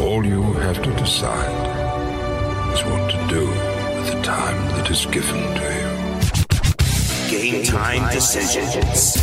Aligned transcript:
All 0.00 0.24
you 0.24 0.42
have 0.54 0.82
to 0.82 0.90
decide 0.96 1.52
is 2.72 2.82
what 2.84 3.10
to 3.10 3.26
do 3.28 3.46
with 3.46 4.12
the 4.12 4.22
time 4.22 4.56
that 4.76 4.90
is 4.90 5.04
given 5.06 5.40
to 5.54 5.64
you. 5.76 5.90
Game 7.30 7.62
time 7.64 8.10
decisions. 8.12 9.16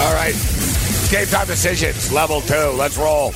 All 0.00 0.14
right. 0.14 0.34
Game 1.10 1.26
time 1.26 1.46
decisions, 1.46 2.12
level 2.12 2.40
two. 2.40 2.54
Let's 2.76 2.98
roll. 2.98 3.32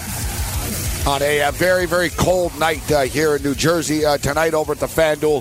On 1.06 1.22
a, 1.22 1.42
uh 1.42 1.50
very, 1.52 1.86
very 1.86 2.10
cold 2.10 2.58
night 2.58 2.90
uh, 2.90 3.02
here 3.02 3.36
in 3.36 3.42
New 3.42 3.54
Jersey 3.54 4.04
uh, 4.04 4.18
tonight 4.18 4.52
over 4.54 4.72
at 4.72 4.80
the 4.80 4.86
FanDuel 4.86 5.38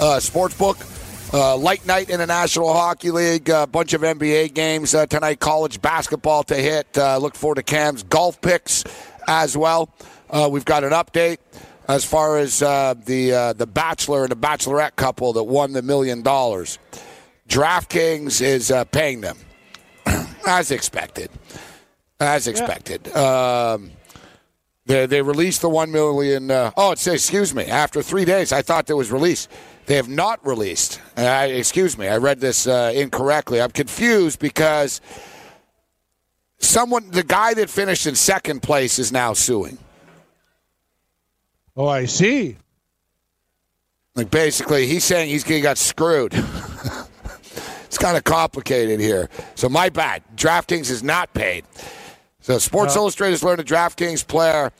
uh, 0.00 0.18
Sportsbook. 0.18 0.93
Uh, 1.34 1.56
light 1.56 1.84
night 1.84 2.10
in 2.10 2.20
the 2.20 2.26
National 2.28 2.72
Hockey 2.72 3.10
League. 3.10 3.48
A 3.48 3.66
bunch 3.66 3.92
of 3.92 4.02
NBA 4.02 4.54
games 4.54 4.94
uh, 4.94 5.04
tonight. 5.06 5.40
College 5.40 5.82
basketball 5.82 6.44
to 6.44 6.54
hit. 6.54 6.96
Uh, 6.96 7.18
look 7.18 7.34
forward 7.34 7.56
to 7.56 7.64
Cam's 7.64 8.04
golf 8.04 8.40
picks 8.40 8.84
as 9.26 9.56
well. 9.56 9.92
Uh, 10.30 10.48
we've 10.48 10.64
got 10.64 10.84
an 10.84 10.92
update 10.92 11.38
as 11.88 12.04
far 12.04 12.38
as 12.38 12.62
uh, 12.62 12.94
the 13.04 13.32
uh, 13.32 13.52
the 13.52 13.66
Bachelor 13.66 14.22
and 14.22 14.30
the 14.30 14.36
Bachelorette 14.36 14.94
couple 14.94 15.32
that 15.32 15.42
won 15.42 15.72
the 15.72 15.82
million 15.82 16.22
dollars. 16.22 16.78
DraftKings 17.48 18.40
is 18.40 18.70
uh, 18.70 18.84
paying 18.84 19.20
them 19.20 19.36
as 20.46 20.70
expected. 20.70 21.30
As 22.20 22.46
expected. 22.46 23.08
Um, 23.08 23.90
they, 24.86 25.06
they 25.06 25.22
released 25.22 25.62
the 25.62 25.68
one 25.68 25.90
million. 25.90 26.50
Uh, 26.50 26.70
oh, 26.76 26.92
it 26.92 26.98
says, 26.98 27.14
excuse 27.14 27.54
me. 27.54 27.64
After 27.64 28.02
three 28.02 28.24
days, 28.24 28.52
I 28.52 28.62
thought 28.62 28.88
it 28.90 28.94
was 28.94 29.10
released. 29.10 29.50
They 29.86 29.96
have 29.96 30.08
not 30.08 30.44
released. 30.46 31.00
Uh, 31.16 31.46
excuse 31.50 31.96
me, 31.96 32.08
I 32.08 32.18
read 32.18 32.40
this 32.40 32.66
uh, 32.66 32.92
incorrectly. 32.94 33.60
I'm 33.60 33.70
confused 33.70 34.38
because 34.38 35.00
someone, 36.58 37.10
the 37.10 37.22
guy 37.22 37.54
that 37.54 37.70
finished 37.70 38.06
in 38.06 38.14
second 38.14 38.62
place, 38.62 38.98
is 38.98 39.10
now 39.10 39.32
suing. 39.32 39.78
Oh, 41.76 41.88
I 41.88 42.04
see. 42.04 42.56
Like 44.14 44.30
basically, 44.30 44.86
he's 44.86 45.04
saying 45.04 45.28
he's 45.28 45.44
he 45.44 45.60
got 45.60 45.76
screwed. 45.76 46.32
it's 47.84 47.98
kind 47.98 48.16
of 48.16 48.22
complicated 48.22 49.00
here. 49.00 49.28
So 49.54 49.68
my 49.68 49.88
bad. 49.88 50.22
DraftKings 50.36 50.90
is 50.90 51.02
not 51.02 51.32
paid. 51.34 51.64
So 52.44 52.58
Sports 52.58 52.94
No. 52.94 53.00
Illustrated 53.00 53.32
has 53.32 53.42
learned 53.42 53.60
a 53.60 53.64
DraftKings 53.64 54.26
player, 54.26 54.70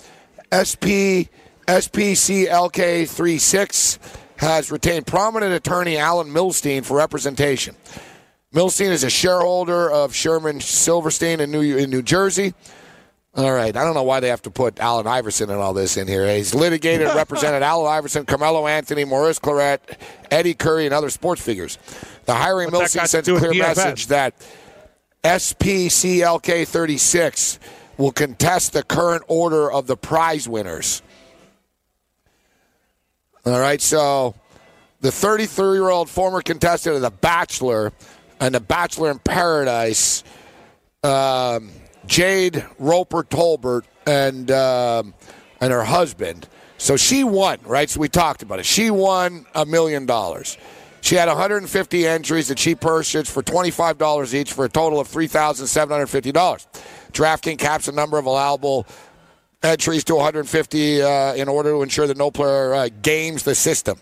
SP 0.52 1.32
SPCLK 1.66 3.08
36 3.08 3.98
has 4.36 4.70
retained 4.70 5.06
prominent 5.06 5.54
attorney 5.54 5.96
Alan 5.96 6.28
Milstein 6.28 6.84
for 6.84 6.98
representation. 6.98 7.74
Milstein 8.52 8.90
is 8.90 9.02
a 9.02 9.08
shareholder 9.08 9.90
of 9.90 10.14
Sherman 10.14 10.60
Silverstein 10.60 11.40
in 11.40 11.50
New 11.50 11.78
in 11.78 11.88
New 11.88 12.02
Jersey. 12.02 12.52
All 13.34 13.50
right. 13.50 13.74
I 13.74 13.82
don't 13.82 13.94
know 13.94 14.02
why 14.02 14.20
they 14.20 14.28
have 14.28 14.42
to 14.42 14.50
put 14.50 14.78
Allen 14.78 15.06
Iverson 15.06 15.48
and 15.48 15.58
all 15.58 15.72
this 15.72 15.96
in 15.96 16.06
here. 16.06 16.30
He's 16.36 16.54
litigated 16.54 17.06
and 17.06 17.16
represented 17.16 17.62
Allen 17.62 17.90
Iverson, 17.90 18.26
Carmelo 18.26 18.66
Anthony, 18.66 19.06
Maurice 19.06 19.38
Clarett, 19.38 19.78
Eddie 20.30 20.52
Curry, 20.52 20.84
and 20.84 20.92
other 20.92 21.08
sports 21.08 21.40
figures. 21.40 21.78
The 22.26 22.34
hiring 22.34 22.70
What's 22.70 22.94
Milstein 22.94 23.06
sends 23.06 23.28
a 23.28 23.38
clear 23.38 23.54
message 23.54 24.08
that 24.08 24.34
SPCLK 25.24 26.66
36 26.66 27.58
will 27.96 28.12
contest 28.12 28.72
the 28.72 28.82
current 28.82 29.24
order 29.26 29.70
of 29.72 29.86
the 29.86 29.96
prize 29.96 30.48
winners. 30.48 31.02
All 33.46 33.58
right. 33.58 33.80
So 33.80 34.34
the 35.00 35.10
33 35.10 35.74
year 35.74 35.88
old 35.88 36.08
former 36.08 36.40
contestant 36.40 36.96
of 36.96 37.02
The 37.02 37.10
Bachelor 37.10 37.92
and 38.40 38.54
The 38.54 38.60
Bachelor 38.60 39.10
in 39.10 39.18
Paradise 39.18 40.24
um, 41.02 41.70
Jade 42.06 42.64
Roper 42.78 43.22
Tolbert 43.22 43.84
and 44.06 44.50
um, 44.50 45.14
and 45.60 45.72
her 45.72 45.84
husband. 45.84 46.48
So 46.78 46.96
she 46.96 47.24
won, 47.24 47.58
right? 47.64 47.88
So 47.88 48.00
we 48.00 48.08
talked 48.08 48.42
about 48.42 48.58
it. 48.58 48.66
She 48.66 48.90
won 48.90 49.46
a 49.54 49.64
million 49.64 50.06
dollars. 50.06 50.58
She 51.04 51.16
had 51.16 51.28
150 51.28 52.06
entries 52.06 52.48
that 52.48 52.58
she 52.58 52.74
purchased 52.74 53.30
for 53.30 53.42
$25 53.42 54.32
each 54.32 54.54
for 54.54 54.64
a 54.64 54.70
total 54.70 54.98
of 54.98 55.06
$3,750. 55.06 56.66
DraftKings 57.12 57.58
caps 57.58 57.84
the 57.84 57.92
number 57.92 58.16
of 58.16 58.24
allowable 58.24 58.86
entries 59.62 60.02
to 60.04 60.14
150 60.14 61.02
uh, 61.02 61.34
in 61.34 61.46
order 61.46 61.72
to 61.72 61.82
ensure 61.82 62.06
that 62.06 62.16
no 62.16 62.30
player 62.30 62.72
uh, 62.72 62.88
games 63.02 63.42
the 63.42 63.54
system. 63.54 63.98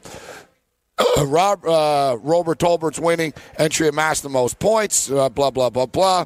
Rob 1.19 1.67
uh, 1.67 2.19
Robert 2.23 2.61
Tolbert's 2.61 3.01
winning 3.01 3.33
entry 3.59 3.89
amassed 3.89 4.23
the 4.23 4.29
most 4.29 4.61
points. 4.61 5.11
Uh, 5.11 5.29
blah 5.29 5.51
blah 5.51 5.71
blah 5.71 5.87
blah. 5.87 6.25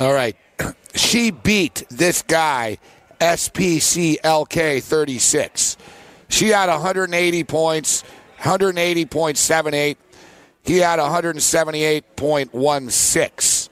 All 0.00 0.14
right, 0.14 0.38
she 0.94 1.32
beat 1.32 1.84
this 1.90 2.22
guy 2.22 2.78
SPCLK 3.20 4.82
36. 4.82 5.76
She 6.30 6.48
had 6.48 6.70
180 6.70 7.44
points, 7.44 8.04
180.78. 8.42 9.96
He 10.64 10.78
had 10.78 10.98
178.16. 10.98 13.68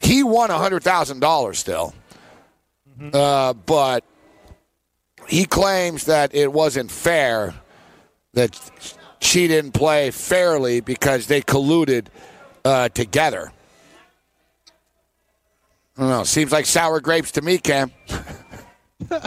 He 0.00 0.22
won 0.22 0.50
$100,000 0.50 1.56
still. 1.56 1.92
Uh, 3.12 3.52
but 3.52 4.04
he 5.28 5.44
claims 5.44 6.06
that 6.06 6.34
it 6.34 6.50
wasn't 6.52 6.90
fair 6.90 7.54
that 8.32 8.58
she 9.20 9.46
didn't 9.48 9.72
play 9.72 10.10
fairly 10.10 10.80
because 10.80 11.26
they 11.26 11.42
colluded 11.42 12.06
uh, 12.64 12.88
together. 12.88 13.52
I 15.96 16.00
don't 16.00 16.10
know. 16.10 16.24
Seems 16.24 16.50
like 16.52 16.66
sour 16.66 17.00
grapes 17.00 17.32
to 17.32 17.42
me, 17.42 17.58
Cam. 17.58 17.92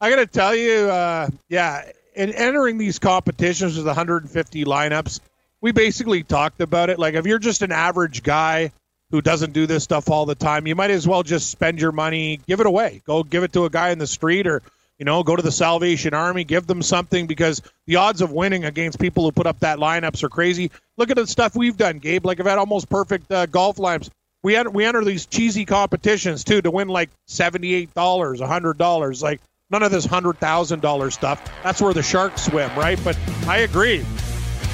I 0.00 0.10
got 0.10 0.16
to 0.16 0.26
tell 0.26 0.54
you, 0.54 0.90
uh, 0.90 1.28
yeah, 1.48 1.90
in 2.14 2.32
entering 2.32 2.78
these 2.78 2.98
competitions 2.98 3.76
with 3.76 3.86
150 3.86 4.64
lineups, 4.64 5.20
we 5.60 5.72
basically 5.72 6.22
talked 6.22 6.60
about 6.60 6.88
it. 6.88 6.98
Like, 6.98 7.14
if 7.14 7.26
you're 7.26 7.40
just 7.40 7.62
an 7.62 7.72
average 7.72 8.22
guy 8.22 8.70
who 9.10 9.20
doesn't 9.20 9.52
do 9.52 9.66
this 9.66 9.82
stuff 9.82 10.08
all 10.08 10.24
the 10.24 10.36
time, 10.36 10.66
you 10.68 10.76
might 10.76 10.90
as 10.90 11.08
well 11.08 11.24
just 11.24 11.50
spend 11.50 11.80
your 11.80 11.90
money, 11.90 12.40
give 12.46 12.60
it 12.60 12.66
away. 12.66 13.02
Go 13.06 13.24
give 13.24 13.42
it 13.42 13.52
to 13.54 13.64
a 13.64 13.70
guy 13.70 13.90
in 13.90 13.98
the 13.98 14.06
street 14.06 14.46
or, 14.46 14.62
you 14.98 15.04
know, 15.04 15.24
go 15.24 15.34
to 15.34 15.42
the 15.42 15.50
Salvation 15.50 16.14
Army, 16.14 16.44
give 16.44 16.68
them 16.68 16.82
something 16.82 17.26
because 17.26 17.60
the 17.86 17.96
odds 17.96 18.20
of 18.20 18.30
winning 18.30 18.64
against 18.64 19.00
people 19.00 19.24
who 19.24 19.32
put 19.32 19.46
up 19.48 19.58
that 19.60 19.78
lineups 19.78 20.22
are 20.22 20.28
crazy. 20.28 20.70
Look 20.96 21.10
at 21.10 21.16
the 21.16 21.26
stuff 21.26 21.56
we've 21.56 21.76
done, 21.76 21.98
Gabe. 21.98 22.24
Like, 22.24 22.38
I've 22.38 22.46
had 22.46 22.58
almost 22.58 22.88
perfect 22.88 23.32
uh, 23.32 23.46
golf 23.46 23.78
lineups. 23.78 24.10
We 24.44 24.54
enter, 24.54 24.70
we 24.70 24.84
enter 24.84 25.04
these 25.04 25.26
cheesy 25.26 25.64
competitions 25.64 26.44
too 26.44 26.62
to 26.62 26.70
win 26.70 26.86
like 26.86 27.10
seventy-eight 27.26 27.92
dollars, 27.94 28.40
hundred 28.40 28.78
dollars. 28.78 29.20
Like 29.20 29.40
none 29.70 29.82
of 29.82 29.90
this 29.90 30.04
hundred 30.04 30.38
thousand 30.38 30.80
dollar 30.80 31.10
stuff. 31.10 31.50
That's 31.62 31.80
where 31.80 31.92
the 31.94 32.02
sharks 32.02 32.46
swim, 32.46 32.70
right? 32.76 32.98
But 33.04 33.18
I 33.46 33.58
agree. 33.58 34.04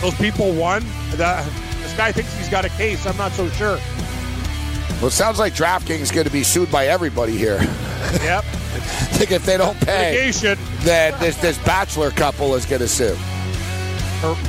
Those 0.00 0.14
people 0.14 0.52
won. 0.52 0.82
The, 1.11 1.43
this 1.82 1.96
guy 1.96 2.12
thinks 2.12 2.37
he's 2.37 2.49
got 2.49 2.64
a 2.64 2.69
case. 2.70 3.06
I'm 3.06 3.17
not 3.17 3.32
so 3.32 3.49
sure. 3.50 3.79
Well, 4.99 5.08
it 5.08 5.12
sounds 5.12 5.38
like 5.38 5.55
DraftKings 5.55 6.00
is 6.00 6.11
going 6.11 6.26
to 6.26 6.32
be 6.32 6.43
sued 6.44 6.70
by 6.70 6.87
everybody 6.87 7.37
here. 7.37 7.58
Yep. 7.61 8.44
I 8.75 9.17
think 9.17 9.31
if 9.32 9.44
they 9.46 9.56
don't 9.56 9.79
pay, 9.81 10.12
Litigation. 10.12 10.58
then 10.81 11.19
this, 11.20 11.37
this 11.38 11.58
bachelor 11.58 12.11
couple 12.11 12.55
is 12.55 12.67
going 12.67 12.81
to 12.81 12.88
sue. 12.88 13.17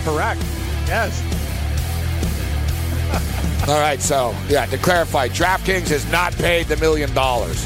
Correct. 0.03 0.41
Yes. 0.87 1.21
All 3.69 3.79
right, 3.79 4.01
so, 4.01 4.35
yeah, 4.47 4.65
to 4.67 4.77
clarify, 4.77 5.27
DraftKings 5.27 5.89
has 5.89 6.09
not 6.11 6.33
paid 6.33 6.67
the 6.67 6.77
million 6.77 7.13
dollars. 7.13 7.65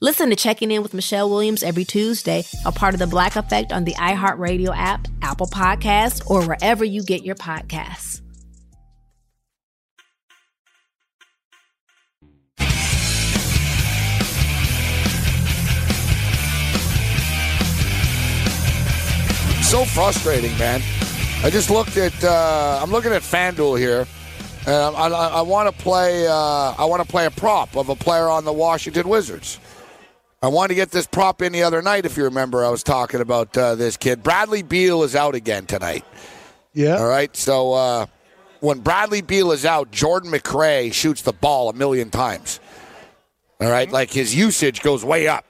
Listen 0.00 0.30
to 0.30 0.36
Checking 0.36 0.70
In 0.70 0.84
with 0.84 0.94
Michelle 0.94 1.28
Williams 1.28 1.64
every 1.64 1.84
Tuesday, 1.84 2.44
a 2.64 2.70
part 2.70 2.94
of 2.94 3.00
the 3.00 3.06
Black 3.08 3.34
Effect 3.34 3.72
on 3.72 3.82
the 3.82 3.94
iHeartRadio 3.94 4.72
app, 4.72 5.08
Apple 5.22 5.48
Podcasts, 5.48 6.24
or 6.30 6.46
wherever 6.46 6.84
you 6.84 7.02
get 7.02 7.24
your 7.24 7.34
podcasts. 7.34 8.20
So 19.64 19.84
frustrating, 19.84 20.56
man. 20.58 20.80
I 21.42 21.50
just 21.50 21.70
looked 21.70 21.96
at. 21.96 22.22
Uh, 22.22 22.78
I'm 22.80 22.92
looking 22.92 23.10
at 23.10 23.22
FanDuel 23.22 23.76
here, 23.80 24.06
and 24.64 24.96
I, 24.96 25.08
I, 25.08 25.26
I 25.38 25.40
want 25.40 25.76
to 25.76 25.82
play. 25.82 26.28
Uh, 26.28 26.32
I 26.78 26.84
want 26.84 27.02
to 27.02 27.08
play 27.08 27.26
a 27.26 27.32
prop 27.32 27.76
of 27.76 27.88
a 27.88 27.96
player 27.96 28.28
on 28.28 28.44
the 28.44 28.52
Washington 28.52 29.08
Wizards. 29.08 29.58
I 30.40 30.48
wanted 30.48 30.68
to 30.68 30.74
get 30.76 30.92
this 30.92 31.06
prop 31.06 31.42
in 31.42 31.52
the 31.52 31.64
other 31.64 31.82
night. 31.82 32.06
If 32.06 32.16
you 32.16 32.24
remember, 32.24 32.64
I 32.64 32.68
was 32.68 32.84
talking 32.84 33.20
about 33.20 33.56
uh, 33.58 33.74
this 33.74 33.96
kid. 33.96 34.22
Bradley 34.22 34.62
Beal 34.62 35.02
is 35.02 35.16
out 35.16 35.34
again 35.34 35.66
tonight. 35.66 36.04
Yeah. 36.72 36.96
All 36.96 37.08
right. 37.08 37.34
So 37.36 37.72
uh, 37.72 38.06
when 38.60 38.78
Bradley 38.78 39.20
Beal 39.20 39.50
is 39.50 39.64
out, 39.64 39.90
Jordan 39.90 40.30
McRae 40.30 40.92
shoots 40.92 41.22
the 41.22 41.32
ball 41.32 41.70
a 41.70 41.72
million 41.72 42.10
times. 42.10 42.60
All 43.60 43.68
right. 43.68 43.90
Like 43.90 44.12
his 44.12 44.32
usage 44.32 44.80
goes 44.80 45.04
way 45.04 45.26
up. 45.26 45.44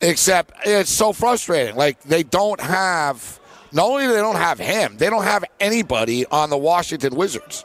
Except 0.00 0.54
it's 0.64 0.90
so 0.90 1.12
frustrating. 1.12 1.74
Like 1.74 2.00
they 2.02 2.22
don't 2.22 2.60
have. 2.60 3.40
Not 3.72 3.84
only 3.84 4.04
do 4.04 4.12
they 4.12 4.20
don't 4.20 4.36
have 4.36 4.60
him, 4.60 4.96
they 4.96 5.10
don't 5.10 5.24
have 5.24 5.44
anybody 5.58 6.24
on 6.26 6.50
the 6.50 6.56
Washington 6.56 7.16
Wizards. 7.16 7.64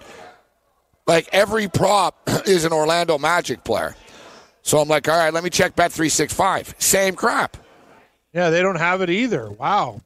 Like 1.05 1.29
every 1.31 1.67
prop 1.67 2.27
is 2.47 2.65
an 2.65 2.73
Orlando 2.73 3.19
Magic 3.19 3.63
player. 3.63 3.95
So 4.63 4.79
I'm 4.79 4.87
like, 4.87 5.07
all 5.07 5.17
right, 5.17 5.33
let 5.33 5.43
me 5.43 5.49
check 5.49 5.75
Bet 5.75 5.91
three 5.91 6.09
six 6.09 6.33
five. 6.33 6.73
Same 6.79 7.15
crap. 7.15 7.57
Yeah, 8.33 8.49
they 8.49 8.61
don't 8.61 8.77
have 8.77 9.01
it 9.01 9.09
either. 9.09 9.51
Wow. 9.51 10.01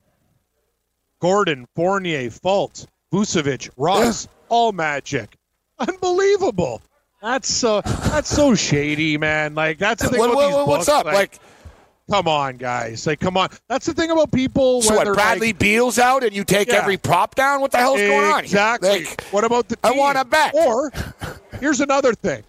Gordon, 1.22 1.68
Fournier, 1.76 2.30
Fultz, 2.30 2.86
Vucevic, 3.14 3.70
Ross, 3.78 4.28
all 4.50 4.72
magic. 4.72 5.36
Unbelievable. 5.80 6.82
That's 7.22 7.50
so 7.52 7.82
that's 7.82 8.30
so 8.30 8.54
shady, 8.56 9.18
man. 9.18 9.56
Like 9.56 9.78
that's 9.80 10.04
the 10.04 10.10
thing 10.10 10.20
What- 10.20 10.32
about 10.32 10.36
what- 10.38 10.48
these 10.48 10.68
what's 10.68 10.86
books, 10.88 10.90
up? 11.00 11.06
Like, 11.06 11.40
come 12.12 12.28
on, 12.28 12.58
guys. 12.58 13.08
Like, 13.08 13.20
come 13.20 13.38
on. 13.38 13.50
That's 13.70 13.86
the 13.86 13.94
thing 13.94 14.12
about 14.12 14.32
people. 14.32 14.82
so 14.82 14.96
when 14.98 15.08
what? 15.08 15.16
Bradley 15.16 15.48
like, 15.48 15.60
Beal's 15.60 15.98
out, 15.98 16.24
and 16.24 16.36
you 16.36 16.44
take 16.44 16.68
Yeah. 16.70 16.76
every 16.76 16.98
prop 16.98 17.34
down. 17.36 17.62
What 17.62 17.72
the 17.72 17.78
hell's 17.78 18.00
going 18.00 18.24
on? 18.26 18.44
Exactly. 18.44 19.06
Like, 19.06 19.24
what 19.32 19.44
about 19.44 19.68
the? 19.70 19.78
I 19.84 19.92
wanna 19.92 20.26
bet. 20.26 20.54
Or 20.54 20.92
here's 21.60 21.80
another 21.82 22.14
thing. 22.14 22.44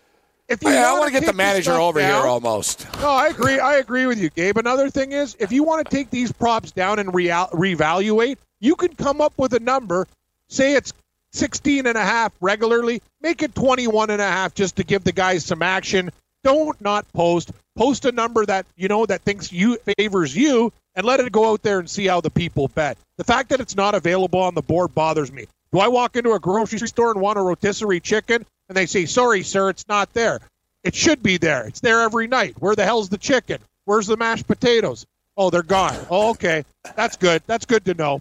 If 0.49 0.63
you 0.63 0.71
I, 0.71 0.77
I 0.77 0.93
want 0.95 1.13
to 1.13 1.21
get 1.21 1.27
the 1.27 1.35
manager 1.35 1.73
over 1.73 2.01
down- 2.01 2.23
here 2.23 2.29
almost. 2.29 2.87
No, 3.01 3.11
I 3.11 3.29
agree. 3.29 3.59
I 3.59 3.77
agree 3.77 4.07
with 4.07 4.19
you, 4.19 4.31
Gabe. 4.31 4.57
Another 4.57 4.89
thing 4.89 5.13
is, 5.13 5.37
if 5.39 5.53
you 5.53 5.63
want 5.63 5.87
to 5.89 5.95
take 5.95 6.11
these 6.11 6.33
props 6.33 6.71
down 6.71 6.99
and 6.99 7.15
real- 7.15 7.51
reevaluate, 7.53 8.39
you 8.61 8.75
can 8.75 8.95
come 8.95 9.21
up 9.21 9.35
with 9.37 9.53
a 9.53 9.61
number. 9.61 10.07
Say 10.49 10.73
it's 10.75 10.95
16 11.33 11.87
and 11.87 11.99
a 11.99 12.05
half 12.05 12.33
regularly. 12.41 13.03
Make 13.21 13.43
it 13.43 13.55
21 13.55 14.09
and 14.09 14.23
a 14.23 14.27
half 14.27 14.55
just 14.55 14.77
to 14.77 14.85
give 14.85 15.05
the 15.05 15.13
guys 15.13 15.45
some 15.45 15.61
action. 15.61 16.11
Don't 16.45 16.81
not 16.81 17.11
post. 17.13 17.53
Post 17.77 18.07
a 18.07 18.13
number 18.13 18.47
that 18.47 18.65
you 18.77 18.89
know 18.89 19.05
that 19.05 19.21
thinks 19.23 19.53
you 19.53 19.77
favors 19.99 20.35
you, 20.35 20.73
and 20.95 21.05
let 21.05 21.21
it 21.21 21.31
go 21.31 21.51
out 21.53 21.63
there 21.63 21.79
and 21.79 21.91
see 21.91 22.07
how 22.07 22.21
the 22.21 22.31
people 22.31 22.69
bet. 22.69 22.97
The 23.19 23.25
fact 23.25 23.51
that 23.51 23.61
it's 23.61 23.77
not 23.77 23.95
available 23.95 24.41
on 24.41 24.55
the 24.55 24.63
board 24.63 24.95
bothers 24.95 25.31
me. 25.31 25.47
Do 25.73 25.81
I 25.81 25.89
walk 25.89 26.17
into 26.17 26.33
a 26.33 26.39
grocery 26.41 26.89
store 26.89 27.11
and 27.11 27.21
want 27.21 27.39
a 27.39 27.43
rotisserie 27.43 28.01
chicken, 28.01 28.47
and 28.69 28.77
they 28.77 28.87
say, 28.87 29.07
"Sorry, 29.07 29.43
sir, 29.43 29.71
it's 29.71 29.87
not 29.89 30.13
there." 30.13 30.41
It 30.85 30.95
should 30.95 31.23
be 31.23 31.37
there. 31.39 31.67
It's 31.67 31.81
there 31.81 32.01
every 32.03 32.27
night. 32.29 32.55
Where 32.61 32.75
the 32.77 32.85
hell's 32.85 33.09
the 33.09 33.19
chicken? 33.19 33.59
Where's 33.85 34.07
the 34.07 34.17
mashed 34.17 34.47
potatoes? 34.47 35.07
Oh, 35.37 35.51
they're 35.51 35.63
gone. 35.63 35.97
Oh, 36.11 36.31
okay. 36.31 36.65
That's 36.97 37.17
good. 37.17 37.43
That's 37.47 37.65
good 37.67 37.85
to 37.87 37.95
know. 37.95 38.21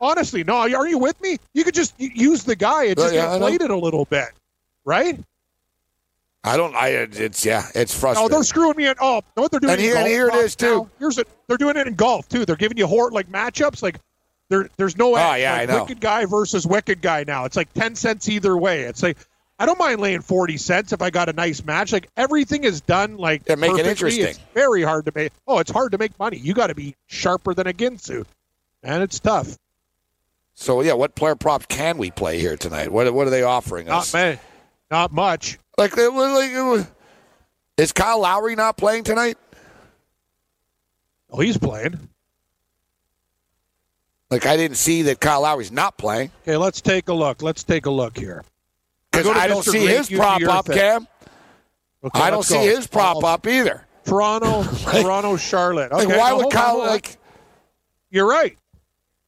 Honestly, 0.00 0.42
no. 0.44 0.56
Are 0.56 0.88
you 0.88 0.98
with 0.98 1.20
me? 1.20 1.38
You 1.54 1.62
could 1.64 1.74
just 1.74 1.94
use 1.98 2.42
the 2.42 2.56
guy 2.56 2.84
and 2.86 2.96
just 2.96 3.14
yeah, 3.14 3.32
inflate 3.34 3.60
it 3.60 3.70
a 3.70 3.76
little 3.76 4.04
bit, 4.06 4.28
right? 4.84 5.18
I 6.44 6.56
don't. 6.56 6.74
I. 6.74 6.88
It's 6.88 7.46
yeah. 7.46 7.66
It's 7.74 7.96
frustrating. 7.96 8.32
Oh, 8.32 8.34
they're 8.34 8.42
screwing 8.44 8.76
me 8.76 8.88
in. 8.88 8.94
Oh, 9.00 9.22
know 9.36 9.42
what 9.42 9.52
they're 9.52 9.60
doing? 9.60 9.74
And 9.74 9.80
in 9.80 9.86
here- 9.86 9.96
and 9.96 10.06
here 10.08 10.26
it 10.26 10.32
props 10.32 10.56
too. 10.56 10.66
now? 10.76 10.90
Here's 10.98 11.18
it. 11.18 11.28
They're 11.46 11.56
doing 11.56 11.76
it 11.76 11.86
in 11.86 11.94
golf 11.94 12.28
too. 12.28 12.44
They're 12.44 12.56
giving 12.56 12.76
you 12.78 12.86
hor- 12.88 13.12
like 13.12 13.28
matchups. 13.28 13.80
Like 13.82 14.00
there, 14.48 14.68
there's 14.76 14.96
no. 14.96 15.14
Oh, 15.14 15.34
yeah, 15.34 15.52
like, 15.52 15.68
I 15.68 15.72
know. 15.72 15.82
Wicked 15.82 16.00
guy 16.00 16.24
versus 16.24 16.66
wicked 16.66 17.00
guy 17.00 17.24
now. 17.24 17.44
It's 17.44 17.56
like 17.56 17.72
ten 17.74 17.94
cents 17.94 18.28
either 18.28 18.56
way. 18.56 18.82
It's 18.82 19.04
like 19.04 19.18
I 19.58 19.66
don't 19.66 19.78
mind 19.78 20.00
laying 20.00 20.22
forty 20.22 20.56
cents 20.56 20.92
if 20.92 21.02
I 21.02 21.10
got 21.10 21.28
a 21.28 21.32
nice 21.32 21.64
match. 21.64 21.92
Like 21.92 22.08
everything 22.16 22.64
is 22.64 22.80
done 22.80 23.16
like 23.16 23.42
Yeah, 23.48 23.54
make 23.54 23.78
it 23.78 23.86
interesting. 23.86 24.24
It's 24.26 24.38
very 24.54 24.82
hard 24.82 25.06
to 25.06 25.12
make. 25.14 25.32
Oh, 25.46 25.58
it's 25.58 25.70
hard 25.70 25.92
to 25.92 25.98
make 25.98 26.18
money. 26.18 26.36
You 26.36 26.54
got 26.54 26.68
to 26.68 26.74
be 26.74 26.96
sharper 27.06 27.54
than 27.54 27.66
a 27.66 27.72
Ginsu, 27.72 28.24
and 28.82 29.02
it's 29.02 29.20
tough. 29.20 29.56
So 30.54 30.80
yeah, 30.80 30.94
what 30.94 31.14
player 31.14 31.36
props 31.36 31.66
can 31.66 31.98
we 31.98 32.10
play 32.10 32.38
here 32.38 32.56
tonight? 32.56 32.90
What 32.90 33.12
What 33.14 33.26
are 33.26 33.30
they 33.30 33.42
offering 33.42 33.86
Not 33.86 34.02
us? 34.02 34.14
many. 34.14 34.38
Not 34.90 35.12
much. 35.12 35.58
Like 35.78 35.96
it 35.96 36.12
was 36.12 36.32
like 36.32 36.50
it 36.50 36.62
was. 36.62 36.86
Is 37.78 37.92
Kyle 37.92 38.20
Lowry 38.20 38.54
not 38.54 38.76
playing 38.76 39.04
tonight? 39.04 39.38
Oh, 41.30 41.40
he's 41.40 41.56
playing. 41.56 42.08
Like 44.30 44.46
I 44.46 44.56
didn't 44.56 44.76
see 44.76 45.02
that 45.02 45.20
Kyle 45.20 45.42
Lowry's 45.42 45.72
not 45.72 45.96
playing 45.98 46.30
Okay, 46.42 46.56
let's 46.56 46.80
take 46.80 47.08
a 47.08 47.14
look. 47.14 47.42
Let's 47.42 47.64
take 47.64 47.86
a 47.86 47.90
look 47.90 48.16
here. 48.16 48.44
Because 49.12 49.26
I 49.28 49.46
don't 49.46 49.62
Mr. 49.64 49.70
see 49.72 49.86
his 49.86 50.08
prop 50.08 50.42
up, 50.42 50.66
thing. 50.66 50.76
Cam. 50.78 51.06
Okay, 52.04 52.20
I 52.20 52.30
don't 52.30 52.42
see 52.42 52.54
go. 52.54 52.60
his 52.62 52.86
prop 52.86 53.18
I'll- 53.18 53.26
up 53.26 53.46
either. 53.46 53.86
Toronto, 54.04 54.64
Toronto, 54.90 55.36
Charlotte. 55.36 55.92
Okay, 55.92 56.06
Like 56.06 56.18
why 56.18 56.30
no, 56.30 56.36
would 56.38 56.50
Kyle 56.52 56.80
on. 56.80 56.86
like? 56.88 57.16
You're 58.10 58.26
right. 58.28 58.56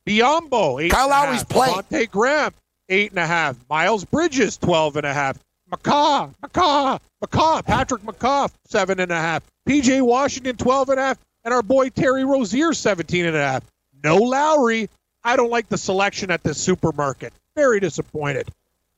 Biyombo, 0.07 0.83
eight 0.83 0.91
Kyle 0.91 1.09
Lowry's 1.09 1.45
playing. 1.45 1.75
Devontae 1.75 2.11
Graham, 2.11 2.53
eight 2.89 3.11
and 3.11 3.19
a 3.19 3.27
half. 3.27 3.57
Miles 3.71 4.05
Bridges, 4.05 4.57
twelve 4.57 4.97
and 4.97 5.07
a 5.07 5.15
half. 5.15 5.39
McCaw, 5.71 6.35
McCaw, 6.43 6.99
McCaw, 7.23 7.65
Patrick 7.65 8.03
McCaw, 8.03 8.51
seven 8.67 9.01
and 9.01 9.11
a 9.13 9.17
half. 9.17 9.43
PJ 9.69 10.03
Washington, 10.03 10.57
twelve 10.57 10.89
and 10.91 10.99
a 10.99 11.03
half. 11.05 11.19
And 11.45 11.53
our 11.55 11.63
boy 11.63 11.91
Terry 11.91 12.25
Rozier, 12.25 12.73
17 12.73 13.27
and 13.27 13.37
a 13.37 13.39
half. 13.39 13.63
No 14.03 14.17
Lowry. 14.17 14.89
I 15.23 15.37
don't 15.37 15.51
like 15.51 15.69
the 15.69 15.77
selection 15.77 16.31
at 16.31 16.43
this 16.43 16.57
supermarket. 16.57 17.35
Very 17.55 17.81
disappointed. 17.81 18.49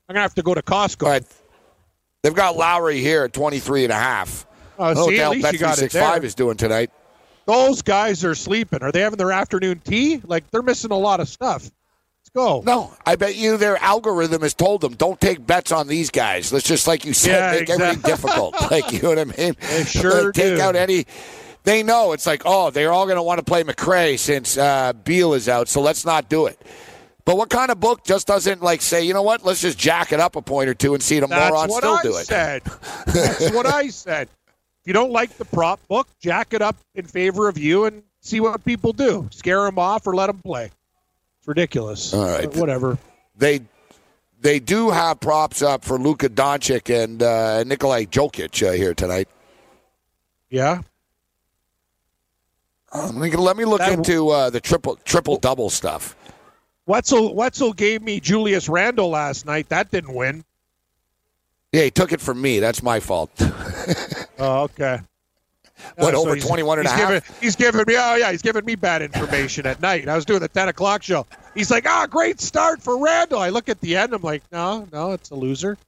I'm 0.08 0.14
going 0.14 0.18
to 0.20 0.22
have 0.22 0.34
to 0.34 0.42
go 0.42 0.54
to 0.54 0.62
Costco. 0.62 1.02
All 1.04 1.08
right. 1.10 1.24
They've 2.22 2.34
got 2.34 2.56
Lowry 2.56 3.00
here 3.00 3.24
at 3.24 3.32
23 3.32 3.84
and 3.84 3.92
a 3.92 3.96
half. 3.96 4.46
Uh, 4.78 4.82
I 4.82 4.86
don't 4.94 4.96
know 4.96 5.04
what 5.06 5.10
see, 5.14 5.20
at 5.20 5.30
least 5.30 5.52
you 5.52 5.58
got 5.58 5.78
it 5.82 5.90
there. 5.92 6.02
Bet365 6.02 6.24
is 6.24 6.34
doing 6.34 6.56
tonight. 6.56 6.90
Those 7.46 7.82
guys 7.82 8.24
are 8.24 8.34
sleeping. 8.34 8.82
Are 8.82 8.90
they 8.90 9.00
having 9.00 9.18
their 9.18 9.32
afternoon 9.32 9.80
tea? 9.84 10.20
Like, 10.24 10.50
they're 10.50 10.62
missing 10.62 10.90
a 10.90 10.98
lot 10.98 11.20
of 11.20 11.28
stuff. 11.28 11.62
Let's 11.62 12.30
go. 12.34 12.62
No, 12.66 12.92
I 13.06 13.14
bet 13.14 13.36
you 13.36 13.56
their 13.56 13.76
algorithm 13.78 14.42
has 14.42 14.52
told 14.54 14.80
them 14.80 14.94
don't 14.94 15.20
take 15.20 15.46
bets 15.46 15.70
on 15.70 15.86
these 15.86 16.10
guys. 16.10 16.52
Let's 16.52 16.66
just 16.66 16.88
like 16.88 17.04
you 17.04 17.12
said, 17.12 17.54
Yeah, 17.54 17.60
make 17.60 17.70
everything 17.70 17.98
exactly. 18.00 18.10
difficult. 18.10 18.54
Like 18.70 18.90
you 18.92 19.00
know 19.02 19.08
what 19.10 19.18
I 19.20 19.24
mean? 19.24 19.56
They 19.60 19.84
sure 19.84 20.24
Like, 20.24 20.34
take 20.34 20.56
do. 20.56 20.60
out 20.60 20.74
any. 20.74 21.06
They 21.62 21.84
know 21.84 22.12
it's 22.12 22.26
like 22.26 22.42
oh 22.44 22.70
they're 22.70 22.92
all 22.92 23.06
going 23.06 23.16
to 23.16 23.22
want 23.22 23.38
to 23.38 23.44
play 23.44 23.62
McRae 23.62 24.18
since 24.18 24.58
uh, 24.58 24.92
Beal 24.92 25.34
is 25.34 25.48
out, 25.48 25.68
so 25.68 25.80
let's 25.80 26.04
not 26.04 26.28
do 26.28 26.46
it. 26.46 26.60
But 27.26 27.36
what 27.36 27.50
kind 27.50 27.70
of 27.70 27.78
book 27.80 28.04
just 28.04 28.26
doesn't 28.28 28.62
like 28.62 28.80
say 28.80 29.04
you 29.04 29.12
know 29.12 29.20
what? 29.22 29.44
Let's 29.44 29.60
just 29.60 29.76
jack 29.76 30.12
it 30.12 30.20
up 30.20 30.36
a 30.36 30.40
point 30.42 30.68
or 30.70 30.74
two 30.74 30.94
and 30.94 31.02
see 31.02 31.20
the 31.20 31.26
That's 31.26 31.50
morons 31.50 31.70
what 31.70 31.82
still 31.82 31.94
I 31.94 32.02
do 32.02 32.16
it. 32.16 32.26
said. 32.26 32.62
That's 33.06 33.50
what 33.54 33.66
I 33.66 33.88
said. 33.88 34.28
If 34.48 34.86
you 34.86 34.92
don't 34.94 35.10
like 35.10 35.36
the 35.36 35.44
prop 35.44 35.80
book, 35.88 36.06
jack 36.20 36.54
it 36.54 36.62
up 36.62 36.76
in 36.94 37.04
favor 37.04 37.48
of 37.48 37.58
you 37.58 37.84
and 37.86 38.02
see 38.20 38.38
what 38.40 38.64
people 38.64 38.92
do. 38.92 39.28
Scare 39.32 39.64
them 39.64 39.78
off 39.78 40.06
or 40.06 40.14
let 40.14 40.28
them 40.28 40.38
play. 40.38 40.70
It's 41.40 41.48
ridiculous. 41.48 42.14
All 42.14 42.24
right. 42.24 42.44
But 42.44 42.56
whatever. 42.56 42.96
They 43.36 43.60
they 44.40 44.60
do 44.60 44.90
have 44.90 45.18
props 45.18 45.62
up 45.62 45.84
for 45.84 45.98
Luka 45.98 46.28
Doncic 46.28 46.94
and 47.04 47.20
uh, 47.22 47.64
Nikolai 47.64 48.04
Jokic 48.04 48.64
uh, 48.66 48.70
here 48.72 48.94
tonight. 48.94 49.28
Yeah. 50.48 50.82
Um, 52.92 53.18
let 53.18 53.32
me- 53.32 53.36
let 53.36 53.56
me 53.56 53.64
look 53.64 53.80
That- 53.80 53.92
into 53.92 54.28
uh, 54.30 54.50
the 54.50 54.60
triple 54.60 54.96
triple 55.04 55.38
double 55.38 55.70
stuff. 55.70 56.14
Wetzel 56.86 57.34
Wetzel 57.34 57.72
gave 57.72 58.02
me 58.02 58.20
Julius 58.20 58.68
Randle 58.68 59.08
last 59.10 59.44
night. 59.46 59.68
That 59.70 59.90
didn't 59.90 60.14
win. 60.14 60.44
Yeah, 61.72 61.82
he 61.82 61.90
took 61.90 62.12
it 62.12 62.20
from 62.20 62.40
me. 62.40 62.60
That's 62.60 62.82
my 62.82 63.00
fault. 63.00 63.30
Oh, 64.38 64.64
okay. 64.64 64.98
What, 65.96 66.14
Uh, 66.14 66.20
over 66.20 66.34
he's- 66.34 66.46
21 66.46 66.78
and 66.80 66.86
a 66.86 66.90
he's 66.90 67.00
half? 67.00 67.08
Giving, 67.08 67.22
he's 67.40 67.56
giving 67.56 67.84
me, 67.86 67.94
oh, 67.96 68.16
yeah, 68.16 68.30
he's 68.32 68.42
giving 68.42 68.66
me 68.66 68.74
bad 68.74 69.00
information 69.00 69.64
at 69.66 69.80
night. 69.80 70.06
I 70.08 70.14
was 70.14 70.26
doing 70.26 70.40
the 70.40 70.48
10 70.48 70.68
o'clock 70.68 71.02
show. 71.02 71.26
He's 71.54 71.70
like, 71.70 71.86
ah, 71.88 72.06
great 72.06 72.38
start 72.38 72.82
for 72.82 73.02
Randle. 73.02 73.38
I 73.38 73.48
look 73.48 73.70
at 73.70 73.80
the 73.80 73.96
end. 73.96 74.12
I'm 74.12 74.20
like, 74.20 74.42
no, 74.52 74.86
no, 74.92 75.12
it's 75.12 75.30
a 75.30 75.34
loser. 75.34 75.78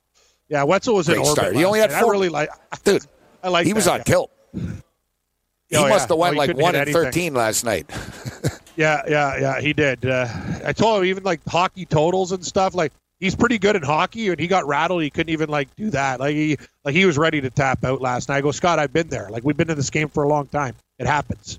Yeah, 0.48 0.62
Wetzel 0.62 0.94
was 0.94 1.10
in 1.10 1.16
Great 1.16 1.26
orbit. 1.26 1.42
start. 1.42 1.56
He 1.56 1.64
only 1.66 1.80
had 1.80 1.92
four- 1.92 2.08
I 2.08 2.12
really 2.12 2.30
like. 2.30 2.48
Dude, 2.84 3.04
I 3.42 3.48
like. 3.48 3.66
he 3.66 3.74
was 3.74 3.86
on 3.86 3.98
guy. 3.98 4.04
tilt. 4.04 4.30
He 4.54 5.76
Oh, 5.76 5.82
yeah. 5.82 5.88
must 5.90 6.08
have 6.08 6.16
went 6.16 6.36
Oh, 6.36 6.38
like 6.38 6.56
one 6.56 6.74
and 6.74 6.76
anything. 6.88 6.94
thirteen 7.02 7.34
last 7.34 7.64
night. 7.66 7.90
Yeah, 8.78 9.02
yeah, 9.08 9.36
yeah. 9.40 9.60
He 9.60 9.72
did. 9.72 10.06
Uh, 10.06 10.28
I 10.64 10.72
told 10.72 11.00
him 11.00 11.06
even 11.06 11.24
like 11.24 11.40
hockey 11.48 11.84
totals 11.84 12.30
and 12.30 12.46
stuff. 12.46 12.76
Like 12.76 12.92
he's 13.18 13.34
pretty 13.34 13.58
good 13.58 13.74
in 13.74 13.82
hockey, 13.82 14.28
and 14.28 14.38
he 14.38 14.46
got 14.46 14.68
rattled. 14.68 15.02
He 15.02 15.10
couldn't 15.10 15.32
even 15.32 15.48
like 15.48 15.74
do 15.74 15.90
that. 15.90 16.20
Like 16.20 16.36
he 16.36 16.58
like 16.84 16.94
he 16.94 17.04
was 17.04 17.18
ready 17.18 17.40
to 17.40 17.50
tap 17.50 17.84
out 17.84 18.00
last 18.00 18.28
night. 18.28 18.36
I 18.36 18.40
go, 18.40 18.52
Scott, 18.52 18.78
I've 18.78 18.92
been 18.92 19.08
there. 19.08 19.28
Like 19.30 19.42
we've 19.42 19.56
been 19.56 19.68
in 19.68 19.76
this 19.76 19.90
game 19.90 20.08
for 20.08 20.22
a 20.22 20.28
long 20.28 20.46
time. 20.46 20.76
It 21.00 21.08
happens. 21.08 21.58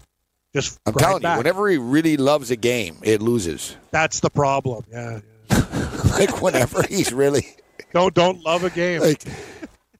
Just 0.55 0.79
I'm 0.85 0.93
telling 0.93 1.21
back. 1.21 1.35
you, 1.35 1.37
whenever 1.39 1.67
he 1.67 1.77
really 1.77 2.15
loves 2.15 2.51
a 2.51 2.55
game, 2.55 2.97
it 3.03 3.21
loses. 3.21 3.75
that's 3.91 4.21
the 4.21 4.29
problem. 4.29 4.85
Yeah, 4.89 5.19
yeah. 5.51 5.65
like 6.11 6.41
whenever 6.41 6.83
he's 6.83 7.11
really 7.11 7.45
don't 7.93 8.13
don't 8.15 8.41
love 8.45 8.63
a 8.63 8.69
game. 8.69 9.01
like, 9.01 9.25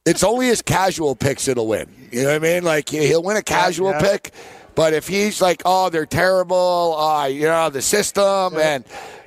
it's 0.06 0.24
only 0.24 0.48
his 0.48 0.62
casual 0.62 1.18
picks 1.18 1.46
that'll 1.46 1.68
win. 1.68 1.94
You 2.12 2.24
know 2.24 2.30
what 2.30 2.36
I 2.36 2.40
mean? 2.40 2.64
Like 2.64 2.88
he'll 2.88 3.22
win 3.22 3.36
a 3.36 3.44
casual 3.44 3.92
yeah. 3.92 4.00
pick, 4.00 4.32
but 4.80 4.94
if 4.94 5.10
he's 5.10 5.42
like, 5.42 5.62
oh, 5.66 5.90
they're 5.90 6.06
terrible, 6.06 6.96
uh, 6.98 7.26
you 7.26 7.42
know, 7.44 7.70
the 7.70 7.82
system 7.82 8.58
and 8.58 8.86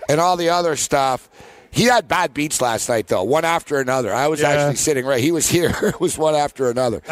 and 0.09 0.19
all 0.19 0.39
the 0.39 0.49
other 0.49 0.77
stuff. 0.77 1.29
He 1.71 1.85
had 1.85 2.09
bad 2.09 2.33
beats 2.33 2.63
last 2.63 2.89
night, 2.89 3.07
though, 3.07 3.23
one 3.23 3.45
after 3.45 3.79
another. 3.79 4.15
I 4.15 4.29
was 4.29 4.41
Yeah. 4.41 4.49
actually 4.49 4.77
sitting 4.77 5.05
right. 5.05 5.21
He 5.21 5.31
was 5.31 5.47
here. 5.49 5.75
it 5.83 6.01
was 6.01 6.17
one 6.17 6.35
after 6.35 6.71
another. 6.71 7.03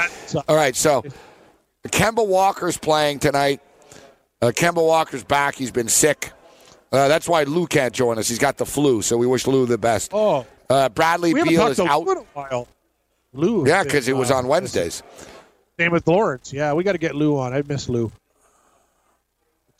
All 0.49 0.56
right, 0.56 0.75
so 0.75 1.04
Kemba 1.88 2.26
Walker's 2.26 2.78
playing 2.78 3.18
tonight. 3.18 3.61
Uh, 4.40 4.52
Kemba 4.54 4.82
Walker's 4.87 5.23
back. 5.25 5.54
He's 5.54 5.70
been 5.70 5.88
sick. 5.88 6.32
Uh, 6.92 7.09
that's 7.09 7.28
why 7.28 7.42
Lou 7.42 7.66
can't 7.66 7.92
join 7.92 8.18
us. 8.18 8.26
He's 8.28 8.38
got 8.38 8.56
the 8.56 8.66
flu, 8.66 9.02
so 9.02 9.18
we 9.18 9.26
wish 9.26 9.47
Lou 9.47 9.66
the 9.66 9.76
best. 9.78 10.12
oh, 10.14 10.47
Uh, 10.70 10.88
Bradley 10.88 11.35
Beal 11.35 11.66
is 11.66 11.78
out. 11.78 12.04
Lou 12.06 12.12
a 12.12 12.23
while. 12.32 12.68
Lou. 13.35 13.66
Yeah, 13.68 13.82
because 13.85 14.09
it 14.09 14.16
was 14.16 14.30
uh, 14.30 14.37
on 14.37 14.49
Wednesdays. 14.49 15.02
Same 15.78 15.92
with 15.92 16.06
Lawrence. 16.09 16.52
Yeah, 16.54 16.73
we 16.73 16.85
got 16.85 16.92
to 16.92 16.99
get 16.99 17.14
Lou 17.14 17.38
on. 17.38 17.52
I 17.54 17.62
miss 17.66 17.88
Lou. 17.88 18.11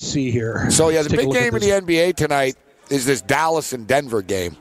See 0.01 0.31
here. 0.31 0.71
So 0.71 0.89
yeah, 0.89 1.03
the 1.03 1.11
big 1.11 1.31
game 1.31 1.55
in 1.55 1.61
the 1.61 1.69
NBA 1.69 2.17
tonight 2.17 2.57
is 2.89 3.05
this 3.05 3.21
Dallas 3.21 3.75
and 3.75 3.87
Denver 3.87 4.23
game. 4.23 4.57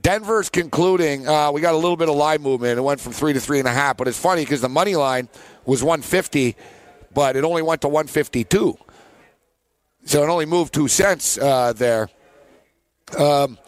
Denver's 0.00 0.48
concluding. 0.48 1.28
Uh, 1.28 1.52
we 1.52 1.60
got 1.60 1.74
a 1.74 1.76
little 1.76 1.96
bit 1.96 2.08
of 2.08 2.16
line 2.16 2.42
movement. 2.42 2.76
It 2.76 2.82
went 2.82 3.00
from 3.00 3.12
three 3.12 3.32
to 3.32 3.40
three 3.40 3.60
and 3.60 3.68
a 3.68 3.72
half, 3.72 3.96
but 3.96 4.08
it's 4.08 4.18
funny 4.18 4.42
because 4.42 4.60
the 4.60 4.68
money 4.68 4.96
line 4.96 5.28
was 5.64 5.84
150, 5.84 6.56
but 7.14 7.36
it 7.36 7.44
only 7.44 7.62
went 7.62 7.82
to 7.82 7.88
152. 7.88 8.76
So 10.04 10.22
it 10.24 10.28
only 10.28 10.46
moved 10.46 10.74
two 10.74 10.88
cents 10.88 11.38
uh, 11.38 11.72
there. 11.72 12.08
Um, 13.16 13.58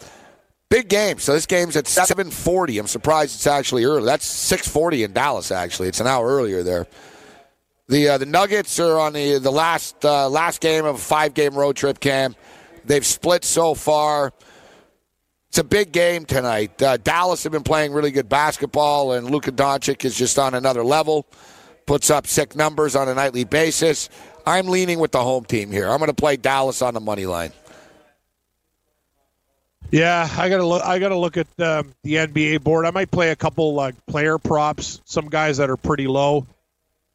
big 0.69 0.89
game. 0.89 1.19
So 1.19 1.31
this 1.31 1.45
game's 1.45 1.77
at 1.77 1.85
7:40. 1.85 2.79
I'm 2.79 2.87
surprised 2.87 3.35
it's 3.35 3.47
actually 3.47 3.85
early. 3.85 4.03
That's 4.03 4.27
6:40 4.27 5.05
in 5.05 5.13
Dallas. 5.13 5.51
Actually, 5.51 5.87
it's 5.87 6.01
an 6.01 6.07
hour 6.07 6.27
earlier 6.27 6.63
there. 6.63 6.85
The 7.91 8.07
uh, 8.07 8.17
the 8.17 8.25
Nuggets 8.25 8.79
are 8.79 8.97
on 8.97 9.11
the 9.11 9.37
the 9.37 9.51
last 9.51 10.05
uh, 10.05 10.29
last 10.29 10.61
game 10.61 10.85
of 10.85 10.95
a 10.95 10.97
five 10.97 11.33
game 11.33 11.53
road 11.53 11.75
trip. 11.75 11.99
Cam, 11.99 12.37
they've 12.85 13.05
split 13.05 13.43
so 13.43 13.73
far. 13.73 14.31
It's 15.49 15.57
a 15.57 15.63
big 15.65 15.91
game 15.91 16.23
tonight. 16.23 16.81
Uh, 16.81 16.95
Dallas 16.95 17.43
have 17.43 17.51
been 17.51 17.63
playing 17.63 17.91
really 17.91 18.11
good 18.11 18.29
basketball, 18.29 19.11
and 19.11 19.29
Luka 19.29 19.51
Doncic 19.51 20.05
is 20.05 20.15
just 20.15 20.39
on 20.39 20.53
another 20.53 20.85
level. 20.85 21.25
Puts 21.85 22.09
up 22.09 22.27
sick 22.27 22.55
numbers 22.55 22.95
on 22.95 23.09
a 23.09 23.13
nightly 23.13 23.43
basis. 23.43 24.07
I'm 24.45 24.67
leaning 24.69 24.99
with 24.99 25.11
the 25.11 25.21
home 25.21 25.43
team 25.43 25.69
here. 25.69 25.89
I'm 25.89 25.97
going 25.97 26.07
to 26.07 26.13
play 26.13 26.37
Dallas 26.37 26.81
on 26.81 26.93
the 26.93 27.01
money 27.01 27.25
line. 27.25 27.51
Yeah, 29.91 30.29
I 30.37 30.47
gotta 30.47 30.65
look. 30.65 30.81
I 30.85 30.97
gotta 30.97 31.17
look 31.17 31.35
at 31.35 31.47
um, 31.59 31.93
the 32.03 32.13
NBA 32.13 32.63
board. 32.63 32.85
I 32.85 32.91
might 32.91 33.11
play 33.11 33.31
a 33.31 33.35
couple 33.35 33.73
like 33.73 33.95
player 34.05 34.37
props. 34.37 35.01
Some 35.03 35.27
guys 35.27 35.57
that 35.57 35.69
are 35.69 35.75
pretty 35.75 36.07
low. 36.07 36.47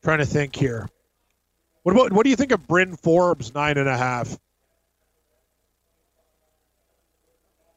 Trying 0.06 0.18
to 0.18 0.24
think 0.24 0.54
here. 0.54 0.88
What 1.82 1.90
about 1.90 2.12
what 2.12 2.22
do 2.22 2.30
you 2.30 2.36
think 2.36 2.52
of 2.52 2.64
Bryn 2.68 2.94
Forbes 2.94 3.52
nine 3.52 3.76
and 3.76 3.88
a 3.88 3.96
half? 3.96 4.30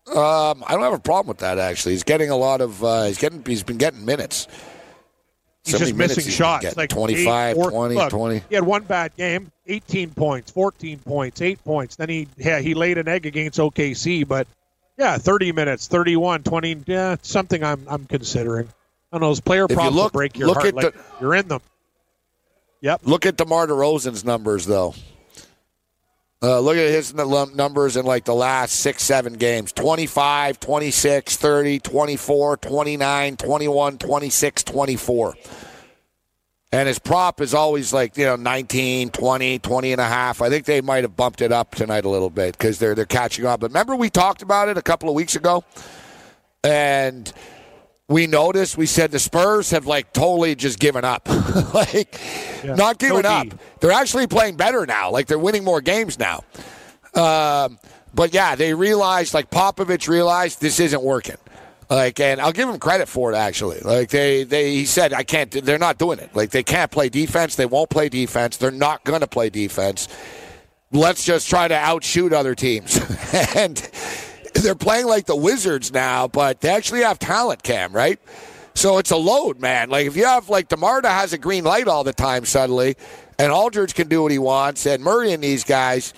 Um, 0.06 0.64
I 0.64 0.74
don't 0.74 0.84
have 0.84 0.94
a 0.94 1.00
problem 1.00 1.30
with 1.30 1.40
that. 1.40 1.58
Actually, 1.58 1.94
he's 1.94 2.04
getting 2.04 2.30
a 2.30 2.36
lot 2.36 2.62
of. 2.62 2.84
Uh, 2.84 3.06
he's 3.06 3.18
getting. 3.18 3.44
He's 3.44 3.64
been 3.64 3.80
getting 3.80 4.06
minutes. 4.06 4.48
He's 5.64 5.80
just 5.80 5.96
missing 5.96 6.24
he's 6.24 6.36
shots. 6.36 6.78
Like 6.78 6.92
25, 6.92 7.50
eight, 7.50 7.60
four- 7.60 7.72
20, 7.72 7.96
look, 7.96 8.12
20. 8.12 8.44
He 8.48 8.54
had 8.54 8.64
one 8.64 8.84
bad 8.84 9.16
game, 9.18 9.52
18 9.66 10.12
points, 10.12 10.52
14 10.52 11.00
points, 11.00 11.42
eight 11.42 11.64
points. 11.64 11.96
Then 11.96 12.10
he 12.10 12.28
yeah 12.38 12.60
he 12.60 12.76
laid 12.76 13.00
an 13.00 13.08
egg 13.08 13.26
against 13.26 13.58
OKC, 13.58 14.28
but 14.28 14.48
yeah, 15.00 15.18
30 15.18 15.52
minutes, 15.52 15.88
31, 15.88 16.44
20. 16.44 16.84
Yeah, 16.86 17.16
something 17.24 17.64
I'm 17.64 17.88
I'm 17.90 18.06
considering. 18.06 18.68
I 18.68 19.16
don't 19.16 19.22
know. 19.22 19.30
Those 19.30 19.40
player 19.40 19.68
props 19.68 19.96
look- 19.96 20.14
break 20.14 20.38
your 20.38 20.54
heart. 20.54 20.76
Like, 20.76 20.96
you're 21.20 21.34
in 21.34 21.48
them. 21.48 21.62
Yep. 22.82 23.02
Look 23.04 23.26
at 23.26 23.38
DeMar 23.38 23.68
DeRozan's 23.68 24.24
numbers, 24.24 24.66
though. 24.66 24.96
Uh, 26.42 26.62
look 26.62 26.78
at 26.78 26.90
his 26.90 27.14
numbers 27.14 27.98
in 27.98 28.06
like 28.06 28.24
the 28.24 28.34
last 28.34 28.76
six, 28.80 29.04
seven 29.04 29.34
games 29.34 29.74
25, 29.74 30.58
26, 30.58 31.36
30, 31.36 31.80
24, 31.80 32.58
29, 32.58 33.38
21, 33.38 33.98
26, 33.98 34.64
24. 34.64 35.36
And 36.72 36.88
his 36.88 37.00
prop 37.00 37.42
is 37.42 37.54
always 37.54 37.92
like, 37.92 38.16
you 38.16 38.26
know, 38.26 38.36
19, 38.38 39.10
20, 39.10 39.60
20 39.60 39.92
and 39.92 40.00
a 40.00 40.06
half. 40.06 40.42
I 40.42 40.50
think 40.50 40.66
they 40.66 40.80
might 40.80 41.04
have 41.04 41.18
bumped 41.18 41.42
it 41.42 41.52
up 41.52 41.76
tonight 41.76 42.06
a 42.06 42.10
little 42.10 42.30
bit 42.30 42.58
because 42.58 42.80
they're, 42.80 42.96
they're 42.96 43.06
catching 43.06 43.46
on. 43.46 43.60
But 43.60 43.72
remember, 43.72 43.96
we 43.96 44.10
talked 44.10 44.42
about 44.42 44.70
it 44.70 44.78
a 44.78 44.82
couple 44.82 45.10
of 45.10 45.16
weeks 45.16 45.36
ago? 45.36 45.66
And 46.64 47.34
we 48.10 48.28
noticed. 48.28 48.78
We 48.78 48.86
said 48.88 49.12
the 49.12 49.20
Spurs 49.20 49.72
have 49.72 49.86
like 49.86 50.12
totally 50.12 50.56
just 50.56 50.80
given 50.80 51.06
up, 51.06 51.30
like 51.74 52.20
Yeah. 52.64 52.76
not 52.76 52.98
giving 52.98 53.22
No 53.22 53.30
up. 53.30 53.48
They're 53.80 53.92
actually 53.92 54.28
playing 54.28 54.58
better 54.58 54.86
now. 54.86 55.12
Like 55.12 55.28
they're 55.28 55.40
winning 55.40 55.64
more 55.64 55.80
games 55.80 56.20
now. 56.20 56.44
Um, 57.14 57.80
but 58.14 58.34
yeah, 58.34 58.56
they 58.56 58.74
realized, 58.74 59.34
like 59.34 59.50
Popovich 59.50 60.08
realized, 60.08 60.60
this 60.62 60.80
isn't 60.80 61.02
working. 61.04 61.38
Like, 61.90 62.20
and 62.20 62.40
I'll 62.40 62.52
give 62.52 62.70
him 62.70 62.78
credit 62.80 63.08
for 63.08 63.32
it. 63.32 63.36
Actually, 63.36 63.80
like 63.80 64.10
they, 64.10 64.44
they, 64.44 64.72
he 64.76 64.86
said, 64.86 65.12
I 65.14 65.24
can't. 65.24 65.50
They're 65.52 65.80
not 65.80 65.98
doing 65.98 66.20
it. 66.20 66.36
Like 66.36 66.52
they 66.52 66.62
can't 66.64 66.92
play 66.92 67.10
defense. 67.10 67.56
They 67.56 67.66
won't 67.66 67.90
play 67.90 68.10
defense. 68.10 68.58
They're 68.58 68.70
not 68.72 69.04
going 69.04 69.22
to 69.22 69.28
play 69.28 69.50
defense. 69.50 70.08
Let's 70.92 71.24
just 71.24 71.50
try 71.50 71.68
to 71.68 71.76
outshoot 71.76 72.32
other 72.34 72.54
teams. 72.56 73.00
and 73.56 73.78
they're 74.54 74.76
playing 74.76 75.08
like 75.08 75.26
the 75.26 75.36
Wizards 75.36 75.92
now, 75.92 76.28
but 76.28 76.62
they 76.62 76.70
actually 76.70 77.02
have 77.02 77.20
talent, 77.20 77.64
Cam. 77.64 77.94
Right? 77.94 78.20
So 78.76 78.98
it's 78.98 79.12
a 79.12 79.18
load, 79.18 79.60
man. 79.60 79.90
Like 79.90 80.08
if 80.08 80.16
you 80.16 80.26
have 80.26 80.50
like 80.50 80.70
Demarda 80.70 81.10
has 81.10 81.34
a 81.34 81.38
green 81.38 81.64
light 81.64 81.88
all 81.88 82.04
the 82.04 82.14
time 82.14 82.46
suddenly, 82.46 82.96
and 83.38 83.52
Aldridge 83.52 83.94
can 83.94 84.08
do 84.08 84.24
what 84.24 84.32
he 84.32 84.40
wants, 84.40 84.86
and 84.86 85.04
Murray 85.04 85.34
and 85.34 85.44
these 85.44 85.64
guys 85.64 86.14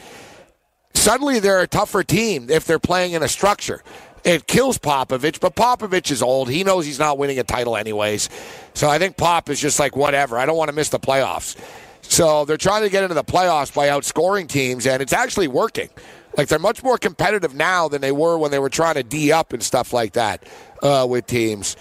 suddenly 0.93 1.39
they're 1.39 1.61
a 1.61 1.67
tougher 1.67 2.03
team 2.03 2.49
if 2.49 2.65
they're 2.65 2.79
playing 2.79 3.13
in 3.13 3.23
a 3.23 3.27
structure. 3.27 3.81
It 4.23 4.45
kills 4.45 4.77
Popovich, 4.77 5.39
but 5.39 5.55
Popovich 5.55 6.11
is 6.11 6.21
old. 6.21 6.49
He 6.49 6.63
knows 6.63 6.85
he's 6.85 6.99
not 6.99 7.17
winning 7.17 7.39
a 7.39 7.43
title 7.43 7.75
anyways. 7.75 8.29
So 8.75 8.87
I 8.87 8.99
think 8.99 9.17
Pop 9.17 9.49
is 9.49 9.59
just 9.59 9.79
like, 9.79 9.95
whatever. 9.95 10.37
I 10.37 10.45
don't 10.45 10.57
want 10.57 10.69
to 10.69 10.75
miss 10.75 10.89
the 10.89 10.99
playoffs. 10.99 11.57
So 12.03 12.45
they're 12.45 12.57
trying 12.57 12.83
to 12.83 12.89
get 12.89 13.03
into 13.03 13.15
the 13.15 13.23
playoffs 13.23 13.73
by 13.73 13.87
outscoring 13.87 14.47
teams, 14.47 14.85
and 14.85 15.01
it's 15.01 15.13
actually 15.13 15.47
working. 15.47 15.89
Like 16.37 16.47
they're 16.47 16.59
much 16.59 16.83
more 16.83 16.97
competitive 16.97 17.53
now 17.53 17.87
than 17.87 18.01
they 18.01 18.11
were 18.11 18.37
when 18.37 18.51
they 18.51 18.59
were 18.59 18.69
trying 18.69 18.95
to 18.95 19.03
D 19.03 19.31
up 19.31 19.53
and 19.53 19.61
stuff 19.61 19.93
like 19.93 20.13
that 20.13 20.43
uh, 20.81 21.05
with 21.09 21.27
teams. 21.27 21.75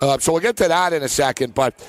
Uh, 0.00 0.18
so 0.18 0.32
we'll 0.32 0.40
get 0.40 0.56
to 0.56 0.68
that 0.68 0.92
in 0.92 1.02
a 1.02 1.08
second. 1.08 1.54
But 1.54 1.86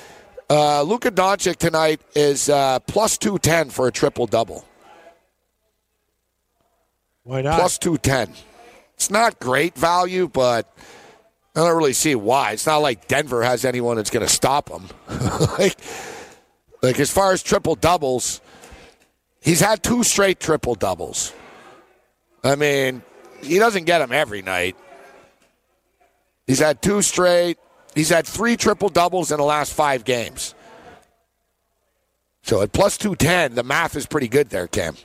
uh, 0.50 0.82
Luka 0.82 1.10
Doncic 1.10 1.56
tonight 1.56 2.00
is 2.14 2.48
uh, 2.48 2.78
plus 2.80 3.16
210 3.18 3.70
for 3.70 3.88
a 3.88 3.92
triple 3.92 4.26
double. 4.26 4.66
Why 7.24 7.40
not? 7.40 7.58
plus 7.58 7.78
210. 7.78 8.34
It's 8.94 9.10
not 9.10 9.38
great 9.38 9.76
value, 9.76 10.28
but 10.28 10.72
I 11.54 11.60
don't 11.60 11.76
really 11.76 11.92
see 11.92 12.14
why. 12.14 12.52
It's 12.52 12.66
not 12.66 12.78
like 12.78 13.08
Denver 13.08 13.42
has 13.42 13.64
anyone 13.64 13.96
that's 13.96 14.10
going 14.10 14.26
to 14.26 14.32
stop 14.32 14.68
him. 14.68 14.88
like, 15.58 15.76
like, 16.82 17.00
as 17.00 17.10
far 17.10 17.32
as 17.32 17.42
triple 17.42 17.74
doubles, 17.74 18.40
he's 19.40 19.60
had 19.60 19.82
two 19.82 20.02
straight 20.02 20.40
triple 20.40 20.74
doubles. 20.74 21.32
I 22.44 22.56
mean, 22.56 23.02
he 23.42 23.58
doesn't 23.58 23.84
get 23.84 23.98
them 23.98 24.12
every 24.12 24.42
night. 24.42 24.76
He's 26.46 26.58
had 26.58 26.82
two 26.82 27.02
straight. 27.02 27.58
He's 27.94 28.08
had 28.08 28.26
three 28.26 28.56
triple 28.56 28.88
doubles 28.88 29.30
in 29.30 29.38
the 29.38 29.44
last 29.44 29.72
five 29.72 30.04
games. 30.04 30.54
So 32.42 32.62
at 32.62 32.72
plus 32.72 32.98
210, 32.98 33.54
the 33.54 33.62
math 33.62 33.96
is 33.96 34.06
pretty 34.06 34.28
good 34.28 34.50
there, 34.50 34.66
Cam. 34.66 34.96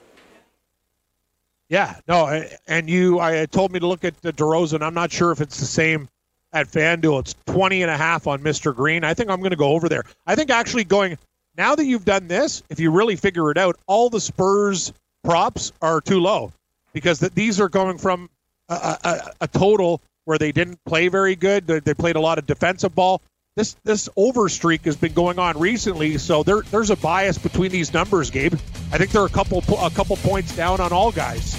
Yeah, 1.69 1.99
no, 2.07 2.43
and 2.67 2.89
you 2.89 3.19
I 3.19 3.45
told 3.45 3.71
me 3.73 3.79
to 3.79 3.87
look 3.87 4.05
at 4.05 4.19
the 4.21 4.31
DeRozan. 4.31 4.81
I'm 4.81 4.93
not 4.93 5.11
sure 5.11 5.31
if 5.31 5.41
it's 5.41 5.59
the 5.59 5.65
same 5.65 6.07
at 6.53 6.67
FanDuel. 6.67 7.19
It's 7.19 7.35
20 7.45 7.81
and 7.81 7.91
a 7.91 7.97
half 7.97 8.25
on 8.25 8.41
Mr. 8.41 8.73
Green. 8.73 9.03
I 9.03 9.13
think 9.13 9.29
I'm 9.29 9.39
going 9.39 9.51
to 9.51 9.57
go 9.57 9.71
over 9.71 9.89
there. 9.89 10.03
I 10.25 10.35
think 10.35 10.49
actually 10.49 10.85
going 10.85 11.17
now 11.57 11.75
that 11.75 11.85
you've 11.85 12.05
done 12.05 12.29
this, 12.29 12.63
if 12.69 12.79
you 12.79 12.89
really 12.89 13.17
figure 13.17 13.51
it 13.51 13.57
out, 13.57 13.77
all 13.85 14.09
the 14.09 14.21
Spurs 14.21 14.93
props 15.23 15.73
are 15.81 15.99
too 15.99 16.21
low 16.21 16.53
because 16.97 17.19
th- 17.19 17.33
these 17.33 17.59
are 17.61 17.69
going 17.69 17.97
from 17.97 18.29
a, 18.69 18.73
a, 19.03 19.31
a- 19.41 19.47
total 19.47 20.01
where 20.25 20.37
they 20.37 20.51
didn't 20.51 20.79
play 20.85 21.07
very 21.07 21.35
good. 21.35 21.67
They, 21.67 21.79
they 21.79 21.93
played 21.93 22.15
a 22.15 22.19
lot 22.19 22.37
of 22.39 22.45
defensive 22.47 22.93
ball. 22.95 23.21
This 23.55 23.75
this 23.83 24.07
over 24.15 24.49
streak 24.49 24.85
has 24.85 24.95
been 24.95 25.13
going 25.13 25.39
on 25.39 25.57
recently, 25.59 26.17
so 26.17 26.43
there 26.43 26.61
there's 26.71 26.89
a 26.91 26.95
bias 26.95 27.37
between 27.37 27.71
these 27.71 27.93
numbers, 27.93 28.29
Gabe. 28.29 28.53
I 28.91 28.97
think 28.97 29.11
they're 29.11 29.25
a 29.25 29.29
couple 29.29 29.59
a 29.79 29.89
couple 29.89 30.15
points 30.17 30.55
down 30.55 30.79
on 30.79 30.91
all 30.91 31.11
guys. 31.11 31.55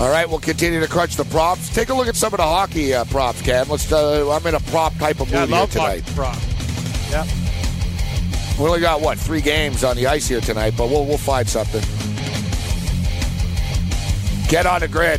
All 0.00 0.10
right, 0.10 0.28
we'll 0.28 0.40
continue 0.40 0.80
to 0.80 0.88
crunch 0.88 1.14
the 1.16 1.24
props. 1.26 1.72
Take 1.72 1.90
a 1.90 1.94
look 1.94 2.08
at 2.08 2.16
some 2.16 2.32
of 2.34 2.38
the 2.38 2.42
hockey 2.42 2.92
uh, 2.92 3.04
props, 3.04 3.40
Cam. 3.42 3.68
Let's. 3.68 3.90
Uh, 3.92 4.30
I'm 4.32 4.44
in 4.46 4.54
a 4.56 4.60
prop 4.60 4.94
type 4.96 5.20
of 5.20 5.30
Yeah, 5.30 5.46
mood 5.46 5.50
here 5.58 5.66
tonight. 5.68 6.02
prop. 6.16 6.36
Yeah. 7.10 7.24
We 8.58 8.66
only 8.66 8.80
got 8.80 9.00
what 9.00 9.18
three 9.18 9.40
games 9.40 9.84
on 9.84 9.96
the 9.96 10.06
ice 10.08 10.26
here 10.28 10.40
tonight, 10.40 10.74
but 10.76 10.88
we'll 10.90 11.06
we'll 11.06 11.18
find 11.18 11.48
something. 11.48 11.82
Get 14.52 14.66
on 14.66 14.80
the 14.80 14.88
grid. 14.88 15.18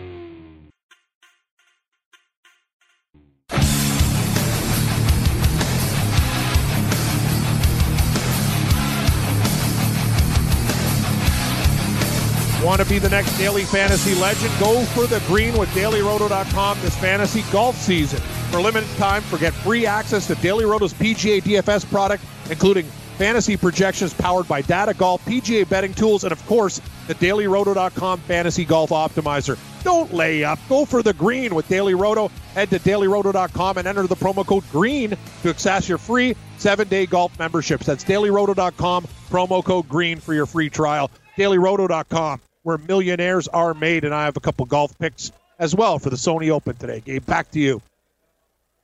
Want 12.63 12.79
to 12.79 12.87
be 12.87 12.99
the 12.99 13.09
next 13.09 13.35
daily 13.39 13.63
fantasy 13.63 14.13
legend? 14.15 14.53
Go 14.59 14.83
for 14.85 15.07
the 15.07 15.19
green 15.25 15.57
with 15.57 15.69
dailyroto.com 15.69 16.79
this 16.81 16.95
fantasy 16.97 17.43
golf 17.51 17.75
season. 17.75 18.19
For 18.51 18.61
limited 18.61 18.89
time, 18.97 19.23
forget 19.23 19.51
free 19.51 19.87
access 19.87 20.27
to 20.27 20.35
Daily 20.35 20.65
Roto's 20.65 20.93
PGA 20.93 21.41
DFS 21.41 21.89
product, 21.89 22.23
including 22.51 22.85
fantasy 23.17 23.57
projections 23.57 24.13
powered 24.13 24.47
by 24.47 24.61
Data 24.61 24.93
Golf, 24.93 25.25
PGA 25.25 25.67
betting 25.67 25.93
tools, 25.93 26.23
and 26.23 26.31
of 26.31 26.45
course, 26.45 26.79
the 27.07 27.15
dailyroto.com 27.15 28.19
fantasy 28.19 28.63
golf 28.63 28.91
optimizer. 28.91 29.57
Don't 29.83 30.13
lay 30.13 30.43
up. 30.43 30.59
Go 30.69 30.85
for 30.85 31.01
the 31.01 31.13
green 31.13 31.55
with 31.55 31.67
Daily 31.67 31.95
Roto. 31.95 32.29
Head 32.53 32.69
to 32.69 32.79
dailyroto.com 32.79 33.77
and 33.79 33.87
enter 33.87 34.05
the 34.05 34.15
promo 34.15 34.45
code 34.45 34.63
GREEN 34.71 35.17
to 35.41 35.49
access 35.49 35.89
your 35.89 35.97
free 35.97 36.35
seven 36.57 36.87
day 36.87 37.07
golf 37.07 37.37
memberships. 37.39 37.87
That's 37.87 38.03
dailyroto.com, 38.03 39.07
promo 39.31 39.63
code 39.63 39.89
GREEN 39.89 40.19
for 40.19 40.35
your 40.35 40.45
free 40.45 40.69
trial. 40.69 41.09
Dailyroto.com, 41.37 42.41
where 42.63 42.77
millionaires 42.77 43.47
are 43.47 43.73
made. 43.73 44.03
And 44.03 44.13
I 44.13 44.25
have 44.25 44.37
a 44.37 44.39
couple 44.39 44.65
golf 44.65 44.97
picks 44.99 45.31
as 45.59 45.75
well 45.75 45.99
for 45.99 46.09
the 46.09 46.15
Sony 46.15 46.49
Open 46.49 46.75
today. 46.75 47.01
Gabe, 47.03 47.25
back 47.25 47.51
to 47.51 47.59
you. 47.59 47.81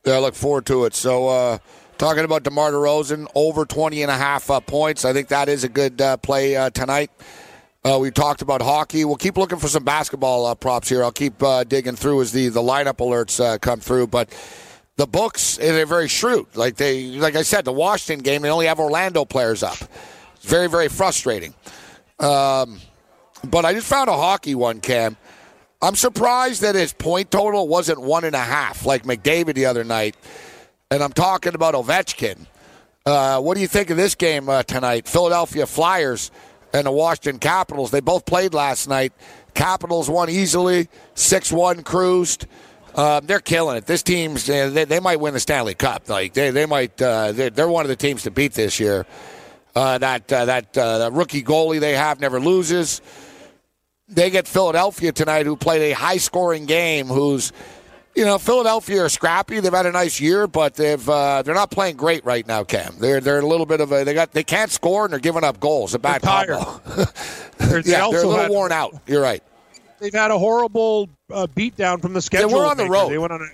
Yeah, 0.05 0.15
I 0.15 0.19
look 0.19 0.35
forward 0.35 0.65
to 0.67 0.85
it. 0.85 0.93
So, 0.93 1.27
uh, 1.27 1.57
talking 1.97 2.23
about 2.23 2.43
DeMar 2.43 2.71
DeRozan, 2.71 3.27
over 3.35 3.65
20 3.65 4.03
and 4.03 4.11
a 4.11 4.17
half 4.17 4.49
uh, 4.49 4.59
points. 4.59 5.03
I 5.03 5.13
think 5.13 5.27
that 5.29 5.49
is 5.49 5.63
a 5.63 5.69
good 5.69 5.99
uh, 5.99 6.17
play 6.17 6.55
uh, 6.55 6.69
tonight. 6.69 7.11
Uh, 7.83 7.97
we 7.99 8.11
talked 8.11 8.41
about 8.41 8.61
hockey. 8.61 9.05
We'll 9.05 9.15
keep 9.15 9.37
looking 9.37 9.59
for 9.59 9.67
some 9.67 9.83
basketball 9.83 10.45
uh, 10.45 10.55
props 10.55 10.89
here. 10.89 11.03
I'll 11.03 11.11
keep 11.11 11.41
digging 11.67 11.95
through 11.95 12.21
as 12.21 12.31
the, 12.31 12.49
the 12.49 12.61
lineup 12.61 12.97
alerts 12.97 13.61
come 13.61 13.79
through. 13.79 14.07
But 14.07 14.29
the 14.97 15.07
books, 15.07 15.57
eh, 15.59 15.71
they're 15.71 15.85
very 15.85 16.07
shrewd. 16.07 16.47
Like 16.55 16.75
they, 16.75 17.03
like 17.11 17.35
I 17.35 17.43
said, 17.43 17.65
the 17.65 17.71
Washington 17.71 18.23
game, 18.23 18.41
they 18.41 18.49
only 18.49 18.65
have 18.65 18.79
Orlando 18.79 19.25
players 19.25 19.63
up. 19.63 19.77
It's 20.35 20.45
very, 20.45 20.67
very 20.67 20.89
frustrating. 20.89 21.53
Um, 22.19 22.79
but 23.43 23.65
I 23.65 23.73
just 23.73 23.87
found 23.87 24.09
a 24.09 24.15
hockey 24.15 24.55
one, 24.55 24.81
Cam. 24.81 25.17
I'm 25.81 25.95
surprised 25.95 26.61
that 26.61 26.75
his 26.75 26.93
point 26.93 27.29
total 27.29 27.67
wasn't 27.67 28.01
one 28.01 28.23
and 28.23 28.35
a 28.35 28.39
half 28.39 28.85
like 28.85 29.03
McDavid 29.03 29.53
the 29.53 29.67
other 29.67 29.83
night. 29.83 30.15
And 30.89 31.03
I'm 31.03 31.13
talking 31.13 31.53
about 31.53 31.75
Ovechkin. 31.75 32.47
Uh, 33.05 33.39
what 33.39 33.55
do 33.55 33.61
you 33.61 33.67
think 33.67 33.89
of 33.89 33.97
this 33.97 34.15
game 34.15 34.49
uh, 34.49 34.63
tonight? 34.63 35.07
Philadelphia 35.07 35.65
Flyers 35.65 36.31
and 36.73 36.87
the 36.87 36.91
Washington 36.91 37.39
Capitals. 37.39 37.91
They 37.91 37.99
both 37.99 38.25
played 38.25 38.53
last 38.53 38.87
night. 38.87 39.13
Capitals 39.53 40.09
won 40.09 40.29
easily, 40.29 40.87
6 41.15 41.51
1 41.51 41.83
cruised. 41.83 42.47
Um, 42.95 43.27
they're 43.27 43.39
killing 43.39 43.77
it. 43.77 43.85
This 43.85 44.01
team's 44.01 44.49
uh, 44.49 44.71
they, 44.71 44.85
they 44.85 44.99
might 44.99 45.19
win 45.19 45.33
the 45.33 45.39
Stanley 45.39 45.75
Cup. 45.75 46.09
Like 46.09 46.33
they 46.33 46.49
they 46.49 46.65
might 46.65 46.99
uh, 46.99 47.31
they're, 47.31 47.51
they're 47.51 47.67
one 47.67 47.85
of 47.85 47.89
the 47.89 47.95
teams 47.95 48.23
to 48.23 48.31
beat 48.31 48.53
this 48.53 48.79
year. 48.79 49.05
Uh, 49.77 49.97
that 49.99 50.33
uh, 50.33 50.45
that 50.45 50.75
uh, 50.75 51.09
rookie 51.13 51.43
goalie 51.43 51.79
they 51.79 51.93
have 51.93 52.19
never 52.19 52.39
loses. 52.39 52.99
They 54.09 54.31
get 54.31 54.47
Philadelphia 54.47 55.11
tonight, 55.11 55.45
who 55.45 55.55
played 55.55 55.91
a 55.91 55.93
high 55.93 56.17
scoring 56.17 56.65
game. 56.65 57.05
Who's 57.05 57.51
you 58.15 58.25
know 58.25 58.39
Philadelphia 58.39 59.03
are 59.03 59.09
scrappy. 59.09 59.59
They've 59.59 59.71
had 59.71 59.85
a 59.85 59.91
nice 59.91 60.19
year, 60.19 60.47
but 60.47 60.73
they've 60.73 61.07
uh, 61.07 61.43
they're 61.43 61.53
not 61.53 61.69
playing 61.69 61.95
great 61.97 62.25
right 62.25 62.47
now. 62.47 62.63
Cam, 62.63 62.95
they're 62.99 63.19
they're 63.21 63.39
a 63.39 63.45
little 63.45 63.67
bit 63.67 63.79
of 63.79 63.91
a 63.91 64.03
they 64.03 64.15
got 64.15 64.31
they 64.31 64.43
can't 64.43 64.71
score 64.71 65.03
and 65.05 65.11
they're 65.11 65.19
giving 65.19 65.43
up 65.43 65.59
goals. 65.59 65.93
A 65.93 65.99
bad 65.99 66.21
They're 66.23 66.45
tired. 66.47 66.81
They're- 67.59 67.81
they 67.83 67.91
yeah, 67.91 68.07
they're 68.09 68.23
a 68.23 68.27
little 68.27 68.35
had- 68.37 68.49
worn 68.49 68.71
out. 68.71 68.99
You're 69.05 69.21
right. 69.21 69.43
they've 69.99 70.11
had 70.13 70.31
a 70.31 70.39
horrible 70.39 71.07
uh, 71.31 71.45
beatdown 71.55 72.01
from 72.01 72.13
the 72.13 72.21
schedule. 72.21 72.49
They 72.49 72.55
were 72.55 72.65
on 72.65 72.77
the 72.77 72.87
road. 72.89 73.09
They 73.09 73.17
went 73.19 73.33
on 73.33 73.41
a 73.41 73.47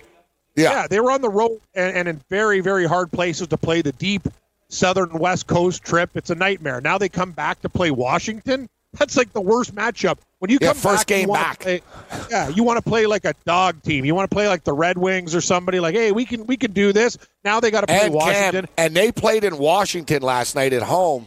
Yeah. 0.56 0.70
yeah, 0.72 0.86
they 0.88 1.00
were 1.00 1.10
on 1.10 1.20
the 1.20 1.28
road 1.30 1.60
and, 1.74 1.94
and 1.96 2.08
in 2.08 2.22
very, 2.30 2.60
very 2.60 2.86
hard 2.86 3.10
places 3.12 3.48
to 3.48 3.58
play 3.58 3.82
the 3.82 3.92
deep 3.92 4.26
southern 4.74 5.18
west 5.18 5.46
coast 5.46 5.82
trip. 5.82 6.10
It's 6.14 6.30
a 6.30 6.34
nightmare. 6.34 6.80
Now 6.80 6.98
they 6.98 7.08
come 7.08 7.32
back 7.32 7.60
to 7.62 7.68
play 7.68 7.90
Washington. 7.90 8.68
That's 8.98 9.16
like 9.16 9.32
the 9.32 9.40
worst 9.40 9.74
matchup. 9.74 10.18
When 10.38 10.50
you 10.50 10.58
Yeah, 10.60 10.68
come 10.68 10.76
first 10.76 11.00
back, 11.00 11.06
game 11.08 11.28
back. 11.28 11.60
play- 11.60 11.82
yeah, 12.30 12.48
you 12.48 12.62
want 12.62 12.76
to 12.76 12.88
play 12.88 13.06
like 13.06 13.24
a 13.24 13.34
dog 13.44 13.82
team. 13.82 14.04
You 14.04 14.14
want 14.14 14.30
to 14.30 14.34
play 14.34 14.46
like 14.46 14.62
the 14.62 14.72
Red 14.72 14.98
Wings 14.98 15.34
or 15.34 15.40
somebody. 15.40 15.80
Like, 15.80 15.94
hey, 15.96 16.12
we 16.12 16.24
can 16.24 16.46
we 16.46 16.56
can 16.56 16.70
do 16.72 16.92
this. 16.92 17.18
Now 17.44 17.58
they 17.60 17.70
got 17.72 17.80
to 17.80 17.86
play 17.88 18.04
and 18.06 18.14
Washington. 18.14 18.66
Cam, 18.66 18.74
and 18.78 18.94
they 18.94 19.10
played 19.10 19.42
in 19.42 19.58
Washington 19.58 20.22
last 20.22 20.54
night 20.54 20.72
at 20.72 20.82
home, 20.82 21.26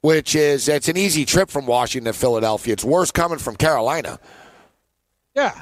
which 0.00 0.34
is 0.34 0.68
it's 0.68 0.88
an 0.88 0.96
easy 0.96 1.24
trip 1.24 1.50
from 1.50 1.66
Washington 1.66 2.12
to 2.12 2.18
Philadelphia. 2.18 2.72
It's 2.72 2.84
worse 2.84 3.10
coming 3.12 3.38
from 3.38 3.54
Carolina. 3.54 4.18
Yeah, 5.36 5.60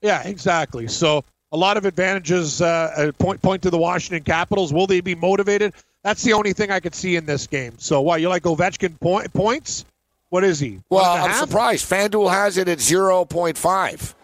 yeah, 0.00 0.22
exactly. 0.26 0.88
So 0.88 1.22
a 1.52 1.56
lot 1.56 1.76
of 1.76 1.84
advantages. 1.84 2.60
Uh, 2.60 3.12
point 3.18 3.40
point 3.40 3.62
to 3.62 3.70
the 3.70 3.78
Washington 3.78 4.24
Capitals. 4.24 4.72
Will 4.72 4.86
they 4.88 5.00
be 5.00 5.14
motivated? 5.14 5.74
That's 6.04 6.22
the 6.22 6.32
only 6.32 6.52
thing 6.52 6.70
I 6.70 6.80
could 6.80 6.94
see 6.94 7.16
in 7.16 7.26
this 7.26 7.46
game. 7.46 7.74
So 7.78 8.00
why 8.00 8.16
you 8.16 8.28
like 8.28 8.42
Ovechkin 8.42 8.98
point, 9.00 9.32
points? 9.32 9.84
What 10.30 10.44
is 10.44 10.58
he? 10.58 10.80
Well, 10.90 11.02
One 11.02 11.20
I'm 11.20 11.30
half? 11.30 11.48
surprised. 11.48 11.88
FanDuel 11.90 12.30
has 12.30 12.56
it 12.58 12.68
at 12.68 12.78
0.5. 12.78 14.14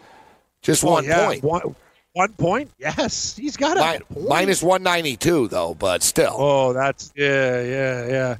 Just 0.61 0.83
Oh, 0.83 0.91
one 0.91 1.05
yeah, 1.05 1.25
point. 1.25 1.43
One, 1.43 1.75
one 2.13 2.33
point. 2.33 2.71
Yes, 2.79 3.35
he's 3.37 3.55
got 3.55 3.77
a 3.77 3.99
Mi- 4.13 4.27
minus 4.27 4.61
192, 4.63 5.47
though, 5.47 5.73
but 5.75 6.03
still. 6.03 6.35
Oh, 6.37 6.73
that's 6.73 7.13
yeah, 7.15 7.61
yeah, 7.61 8.07
yeah. 8.07 8.35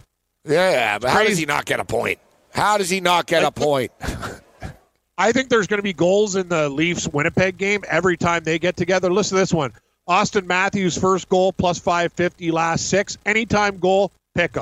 yeah, 0.45 0.99
but 0.99 1.09
how 1.11 1.23
does 1.23 1.37
he 1.37 1.45
not 1.45 1.65
get 1.65 1.79
a 1.79 1.85
point? 1.85 2.19
How 2.53 2.77
does 2.77 2.89
he 2.89 2.99
not 2.99 3.25
get 3.27 3.43
a 3.43 3.51
point? 3.51 3.91
I 5.17 5.31
think 5.31 5.49
there's 5.49 5.67
going 5.67 5.77
to 5.79 5.83
be 5.83 5.93
goals 5.93 6.35
in 6.35 6.47
the 6.49 6.69
Leafs 6.69 7.07
Winnipeg 7.07 7.57
game 7.57 7.83
every 7.87 8.17
time 8.17 8.43
they 8.43 8.57
get 8.57 8.75
together. 8.77 9.11
Listen 9.11 9.35
to 9.35 9.41
this 9.41 9.53
one. 9.53 9.71
Auston 10.09 10.47
Matthews 10.47 10.97
first 10.97 11.29
goal 11.29 11.53
plus 11.53 11.77
550 11.77 12.51
last 12.51 12.89
six. 12.89 13.17
Anytime 13.25 13.77
goal, 13.77 14.11
pick. 14.33 14.57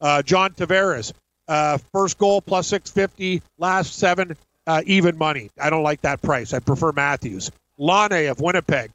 Uh, 0.00 0.22
John 0.22 0.52
Tavares 0.52 1.12
uh, 1.48 1.78
first 1.92 2.18
goal 2.18 2.40
plus 2.40 2.66
650 2.68 3.42
last 3.58 3.94
seven 3.94 4.36
uh, 4.66 4.82
even 4.86 5.16
money. 5.16 5.50
I 5.60 5.70
don't 5.70 5.82
like 5.82 6.02
that 6.02 6.22
price. 6.22 6.52
I 6.52 6.58
prefer 6.58 6.92
Matthews. 6.92 7.50
Laine 7.78 8.28
of 8.28 8.40
Winnipeg 8.40 8.90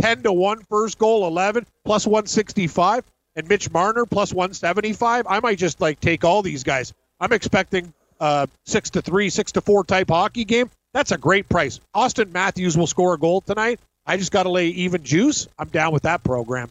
10 0.00 0.22
to 0.22 0.32
1 0.32 0.62
first 0.70 0.98
goal 0.98 1.26
11 1.26 1.66
plus 1.84 2.06
165 2.06 3.04
and 3.36 3.48
Mitch 3.48 3.70
Marner 3.70 4.06
plus 4.06 4.32
175. 4.32 5.26
I 5.28 5.40
might 5.40 5.58
just 5.58 5.80
like 5.80 6.00
take 6.00 6.24
all 6.24 6.42
these 6.42 6.62
guys. 6.62 6.92
I'm 7.18 7.32
expecting 7.32 7.92
uh, 8.18 8.46
6 8.66 8.90
to 8.90 9.02
3, 9.02 9.30
6 9.30 9.52
to 9.52 9.60
4 9.60 9.84
type 9.84 10.08
hockey 10.08 10.44
game. 10.44 10.70
That's 10.92 11.12
a 11.12 11.18
great 11.18 11.48
price. 11.48 11.80
Auston 11.94 12.32
Matthews 12.32 12.76
will 12.76 12.86
score 12.86 13.14
a 13.14 13.18
goal 13.18 13.40
tonight. 13.40 13.78
I 14.10 14.16
just 14.16 14.32
got 14.32 14.42
to 14.42 14.50
lay 14.50 14.66
even 14.68 15.04
juice. 15.04 15.46
I'm 15.56 15.68
down 15.68 15.92
with 15.92 16.02
that 16.02 16.24
program. 16.24 16.68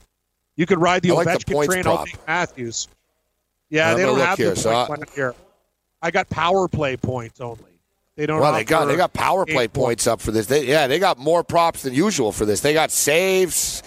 You 0.58 0.66
could 0.66 0.82
ride 0.82 1.04
the 1.04 1.12
I 1.12 1.14
like 1.14 1.26
the 1.26 1.32
Ovechkin 1.46 1.54
points 1.54 1.74
train. 1.74 1.84
prop. 1.84 2.00
I'll 2.00 2.06
Matthews. 2.28 2.90
Yeah, 3.70 3.94
they 3.94 4.02
don't 4.02 4.20
have 4.20 4.38
here, 4.38 4.50
the 4.50 4.56
so 4.58 4.86
point 4.86 5.04
I- 5.10 5.16
here. 5.16 5.36
I 6.02 6.12
got 6.12 6.30
power 6.30 6.68
play 6.68 6.98
points 6.98 7.40
only. 7.40 7.64
They 8.18 8.26
don't. 8.26 8.42
Well, 8.42 8.52
they 8.52 8.66
got 8.66 8.86
they 8.86 8.98
got 8.98 9.14
power 9.14 9.46
play 9.46 9.70
points 9.70 10.06
up 10.06 10.20
for 10.20 10.32
this. 10.32 10.48
They, 10.48 10.66
yeah, 10.66 10.88
they 10.88 11.00
got 11.00 11.18
more 11.18 11.42
props 11.46 11.84
than 11.84 11.94
usual 11.94 12.34
for 12.34 12.46
this. 12.46 12.60
They 12.60 12.74
got 12.74 12.92
saves, 12.92 13.84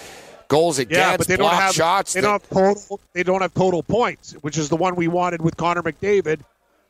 goals 0.49 0.79
against, 0.79 0.99
Yeah, 0.99 1.17
but 1.19 1.27
they 1.27 1.37
don't 1.37 1.53
have 1.53 1.75
shots. 1.75 2.15
They 2.15 2.23
don't 2.23 2.41
have 2.41 2.49
total. 2.49 3.01
They 3.12 3.23
don't 3.23 3.43
have 3.43 3.53
total 3.53 3.83
points, 3.83 4.33
which 4.41 4.57
is 4.57 4.71
the 4.71 4.77
one 4.77 4.95
we 4.97 5.09
wanted 5.09 5.43
with 5.43 5.59
Connor 5.59 5.83
McDavid. 5.83 6.41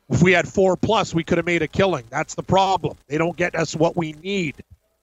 If 0.09 0.21
we 0.21 0.31
had 0.31 0.47
four 0.47 0.77
plus, 0.77 1.13
we 1.13 1.25
could 1.25 1.37
have 1.37 1.45
made 1.45 1.61
a 1.61 1.67
killing. 1.67 2.05
That's 2.09 2.35
the 2.35 2.43
problem. 2.43 2.95
They 3.07 3.17
don't 3.17 3.35
get 3.35 3.55
us 3.55 3.75
what 3.75 3.97
we 3.97 4.13
need. 4.23 4.55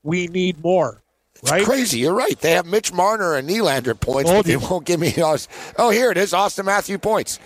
We 0.02 0.26
need 0.28 0.62
more, 0.62 1.02
right? 1.48 1.64
Crazy, 1.64 1.98
you're 2.00 2.14
right. 2.14 2.38
They 2.40 2.52
have 2.52 2.66
Mitch 2.66 2.92
Marner 2.92 3.34
and 3.36 3.48
Nylander 3.48 3.98
points, 3.98 4.30
Told 4.30 4.44
but 4.44 4.46
they 4.46 4.52
you. 4.52 4.60
won't 4.60 4.84
give 4.86 5.00
me. 5.00 5.14
Us. 5.22 5.48
Oh, 5.78 5.90
here 5.90 6.10
it 6.10 6.16
is. 6.18 6.32
Auston 6.32 6.64
Matthew 6.66 6.98
points. 6.98 7.38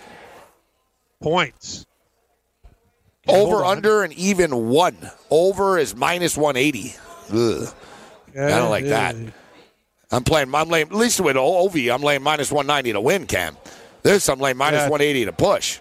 Points. 1.21 1.85
Okay, 3.27 3.39
Over, 3.39 3.63
under, 3.65 4.03
and 4.03 4.13
even 4.13 4.69
one. 4.69 4.97
Over 5.31 5.77
is 5.79 5.95
minus 5.95 6.37
180. 6.37 6.95
Ugh. 7.33 7.73
I 8.37 8.49
don't 8.49 8.69
like 8.69 8.85
that. 8.85 9.15
I'm 10.11 10.23
playing. 10.23 10.53
I'm 10.53 10.69
laying. 10.69 10.87
At 10.87 10.93
least 10.93 11.19
with 11.21 11.35
Ov, 11.37 11.75
I'm 11.75 12.01
laying 12.03 12.21
minus 12.21 12.51
190 12.51 12.93
to 12.93 13.01
win. 13.01 13.25
Cam. 13.25 13.57
This 14.03 14.29
I'm 14.29 14.39
laying 14.39 14.57
minus 14.57 14.81
Yeah. 14.81 14.89
180 14.89 15.25
to 15.25 15.31
push. 15.33 15.79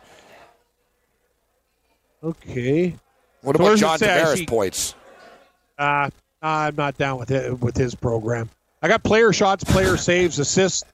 Okay. 2.22 2.96
What 3.42 3.57
So 3.57 3.62
about 3.62 3.79
John 3.79 3.98
Tavares 3.98 4.46
points? 4.48 4.94
Uh, 5.79 6.09
I'm 6.44 6.76
not 6.76 6.98
down 6.98 7.18
with 7.18 7.30
it 7.30 7.59
with 7.61 7.76
his 7.76 7.94
program. 7.94 8.50
I 8.83 8.88
got 8.88 9.02
player 9.02 9.33
shots, 9.33 9.64
player 9.64 9.96
saves, 9.96 10.38
assists, 10.38 10.85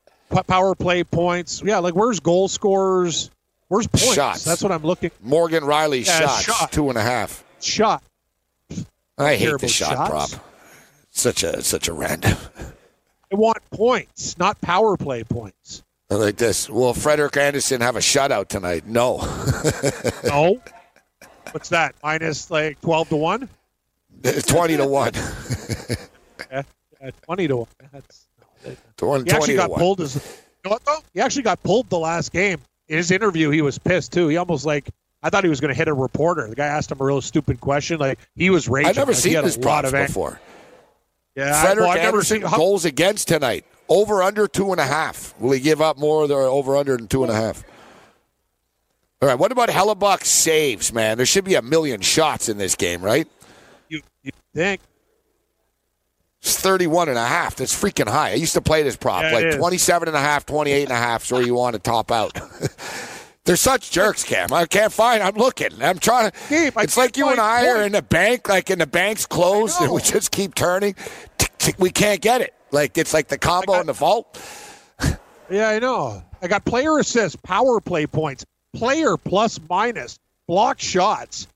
power 0.47 0.75
play 0.77 1.03
points. 1.03 1.61
Yeah, 1.65 1.79
like 1.79 1.95
where's 1.95 2.21
goal 2.21 2.47
scorers? 2.49 3.31
Where's 3.69 3.89
points? 3.89 4.15
Shots. 4.15 4.45
That's 4.45 4.63
what 4.63 4.71
I'm 4.73 4.83
looking. 4.85 5.11
Morgan 5.23 5.65
Rielly 5.65 6.07
Yeah, 6.07 6.21
shots 6.21 6.43
shot. 6.43 6.73
two 6.73 6.89
and 6.89 6.97
a 6.97 7.03
half. 7.03 7.43
Shot. 7.61 8.03
I 9.19 9.35
hate 9.35 9.59
the 9.59 9.69
shot 9.69 9.91
shots. 10.09 10.11
prop. 10.11 10.31
Such 11.11 11.43
a 11.43 11.63
such 11.63 11.89
a 11.89 11.93
random. 11.93 12.37
I 13.33 13.37
want 13.37 13.59
points, 13.71 14.39
not 14.39 14.61
power 14.61 14.97
play 14.97 15.25
points. 15.25 15.83
I 16.11 16.15
like 16.15 16.37
this. 16.37 16.69
Will 16.71 16.95
Frederik 16.95 17.37
Andersen 17.37 17.81
have 17.81 17.97
a 17.97 18.01
shutout 18.01 18.49
tonight? 18.49 18.87
No. 18.87 19.19
No. 20.25 20.61
What's 21.53 21.71
that? 21.71 21.95
Minus 22.05 22.51
like 22.51 22.81
twelve 22.81 23.09
to 23.09 23.17
one? 23.17 23.49
Twenty 24.47 24.77
to 24.77 24.87
one. 24.87 25.13
Yeah, 26.51 26.63
yeah, 27.01 27.11
twenty 27.23 27.47
to 27.47 27.57
one. 27.59 27.67
That's, 27.93 28.27
Twenty, 28.97 29.25
he 29.25 29.31
actually 29.31 29.55
20 29.57 29.63
to 29.63 29.69
got 29.69 29.79
pulled. 29.79 30.01
As, 30.01 30.15
you 30.17 30.21
know 30.65 30.71
what 30.73 30.85
though? 30.85 30.99
He 31.15 31.21
actually 31.21 31.43
got 31.43 31.63
pulled 31.63 31.89
the 31.91 31.99
last 31.99 32.33
game. 32.33 32.59
In 32.89 32.97
his 32.97 33.11
interview, 33.13 33.51
he 33.51 33.63
was 33.63 33.79
pissed 33.79 34.13
too. 34.13 34.29
He 34.29 34.37
almost 34.37 34.67
like 34.67 34.91
I 35.23 35.31
thought 35.31 35.45
he 35.45 35.51
was 35.51 35.61
going 35.61 35.69
to 35.69 35.75
hit 35.77 35.87
a 35.87 35.95
reporter. 35.95 36.49
The 36.49 36.57
guy 36.57 36.67
asked 36.67 36.91
him 36.91 37.01
a 37.01 37.05
real 37.05 37.21
stupid 37.21 37.61
question. 37.61 37.99
Like 38.01 38.19
he 38.35 38.51
was 38.51 38.69
raging. 38.69 38.89
I've 38.91 38.97
never 38.97 39.13
Like, 39.13 39.21
seen 39.21 39.35
this 39.43 39.59
lot 39.59 39.85
of 39.85 39.93
before. 39.93 40.41
Yeah, 41.37 41.57
I- 41.57 41.63
Frederik 41.67 41.87
well, 41.87 41.97
I've 41.97 42.03
never 42.03 42.25
seen. 42.25 42.43
how- 42.43 42.57
goals 42.57 42.85
against 42.85 43.29
tonight. 43.29 43.65
Over 43.89 44.23
under 44.23 44.49
two 44.49 44.73
and 44.73 44.81
a 44.81 44.87
half. 44.87 45.35
Will 45.39 45.53
he 45.53 45.61
give 45.61 45.81
up 45.81 45.99
more 45.99 46.25
or 46.25 46.33
over 46.33 46.77
under 46.77 46.97
than 46.97 47.07
two 47.07 47.23
and 47.23 47.31
a 47.31 47.35
half? 47.35 47.63
All 49.23 49.29
right. 49.29 49.39
What 49.39 49.53
about 49.53 49.69
Hellebuyck 49.69 50.25
saves, 50.25 50.93
man? 50.93 51.17
There 51.17 51.27
should 51.27 51.45
be 51.45 51.55
a 51.55 51.63
million 51.63 52.01
shots 52.01 52.49
in 52.49 52.57
this 52.57 52.75
game, 52.75 53.03
right? 53.03 53.29
You, 53.91 54.01
you 54.23 54.33
think? 54.55 54.81
It's 56.41 56.59
31 56.59 57.11
and 57.11 57.19
a 57.19 57.27
half. 57.27 57.57
That's 57.57 57.75
freaking 57.79 58.09
high. 58.09 58.31
I 58.31 58.35
used 58.35 58.55
to 58.55 58.63
play 58.63 58.83
this 58.83 58.97
prop. 58.97 59.23
Yeah, 59.25 59.33
like 59.33 59.45
is. 59.45 59.57
27 59.57 60.09
and 60.09 60.17
a 60.17 60.21
half, 60.21 60.47
28 60.47 60.85
and 60.85 60.93
a 60.93 60.97
half 60.97 61.25
is 61.25 61.33
where 61.33 61.43
you 61.43 61.55
want 61.55 61.75
to 61.75 61.79
top 61.81 62.11
out. 62.11 62.33
They're 63.45 63.57
such 63.57 63.91
jerks, 63.91 64.23
Cam. 64.25 64.53
I 64.53 64.65
can't 64.67 64.93
find. 64.93 65.23
I'm 65.23 65.35
looking. 65.35 65.83
I'm 65.83 65.99
trying 65.99 66.31
to. 66.31 66.37
I 66.77 66.83
it's 66.83 66.97
like 66.97 67.17
you 67.17 67.29
and 67.29 67.41
I 67.41 67.69
are 67.69 67.83
in 67.83 67.93
the 67.93 68.03
bank, 68.03 68.49
like 68.49 68.71
in 68.71 68.79
the 68.79 68.87
bank's 68.87 69.27
closed, 69.27 69.81
and 69.81 69.93
we 69.93 70.01
just 70.03 70.31
keep 70.31 70.55
turning. 70.55 70.95
We 71.79 71.91
can't 71.91 72.21
get 72.21 72.41
it. 72.41 72.55
Like 72.71 72.97
it's 72.97 73.13
like 73.13 73.29
the 73.29 73.39
combo 73.39 73.73
got- 73.73 73.81
in 73.81 73.87
the 73.87 73.93
vault. 73.93 74.39
Yeah, 75.51 75.69
I 75.69 75.79
know. 75.81 76.23
I 76.41 76.47
got 76.49 76.65
player 76.65 76.99
assists, 76.99 77.37
power 77.43 77.81
play 77.81 78.07
points, 78.07 78.45
player 78.75 79.17
plus 79.17 79.59
minus, 79.69 80.19
block 80.47 80.79
shots. 80.81 81.49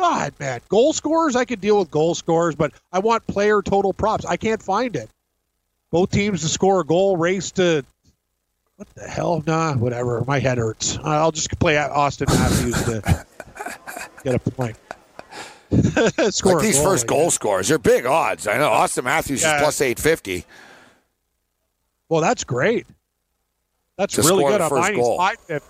God, 0.00 0.32
man, 0.40 0.60
goal 0.68 0.92
scorers. 0.94 1.36
I 1.36 1.44
could 1.44 1.60
deal 1.60 1.78
with 1.78 1.90
goal 1.90 2.14
scorers, 2.14 2.54
but 2.54 2.72
I 2.92 2.98
want 3.00 3.26
player 3.26 3.60
total 3.60 3.92
props. 3.92 4.24
I 4.24 4.36
can't 4.36 4.62
find 4.62 4.96
it. 4.96 5.10
Both 5.90 6.10
teams 6.10 6.40
to 6.42 6.48
score 6.48 6.80
a 6.80 6.84
goal, 6.84 7.16
race 7.18 7.50
to 7.52 7.84
what 8.76 8.88
the 8.94 9.06
hell? 9.06 9.42
Nah, 9.46 9.74
whatever. 9.74 10.24
My 10.26 10.38
head 10.38 10.56
hurts. 10.56 10.98
I'll 11.04 11.32
just 11.32 11.50
play 11.58 11.74
Auston 11.74 12.28
Matthews 12.28 12.82
to 12.84 13.26
get 14.24 14.34
a 14.36 14.38
point. 14.50 14.76
score 16.34 16.54
Like 16.54 16.62
these 16.62 16.76
goal, 16.76 16.84
first 16.84 17.06
goal 17.06 17.24
guess. 17.26 17.34
scorers, 17.34 17.68
they're 17.68 17.78
big 17.78 18.06
odds. 18.06 18.46
I 18.46 18.56
know. 18.56 18.70
Auston 18.70 19.04
Matthews 19.04 19.42
Yeah. 19.42 19.56
is 19.56 19.62
plus 19.62 19.80
850. 19.82 20.46
Well, 22.08 22.22
that's 22.22 22.42
great. 22.44 22.86
That's 23.98 24.14
To 24.14 24.22
really 24.22 24.44
good. 24.44 24.60
first 24.68 24.94
goal. 24.94 25.18
550. 25.18 25.66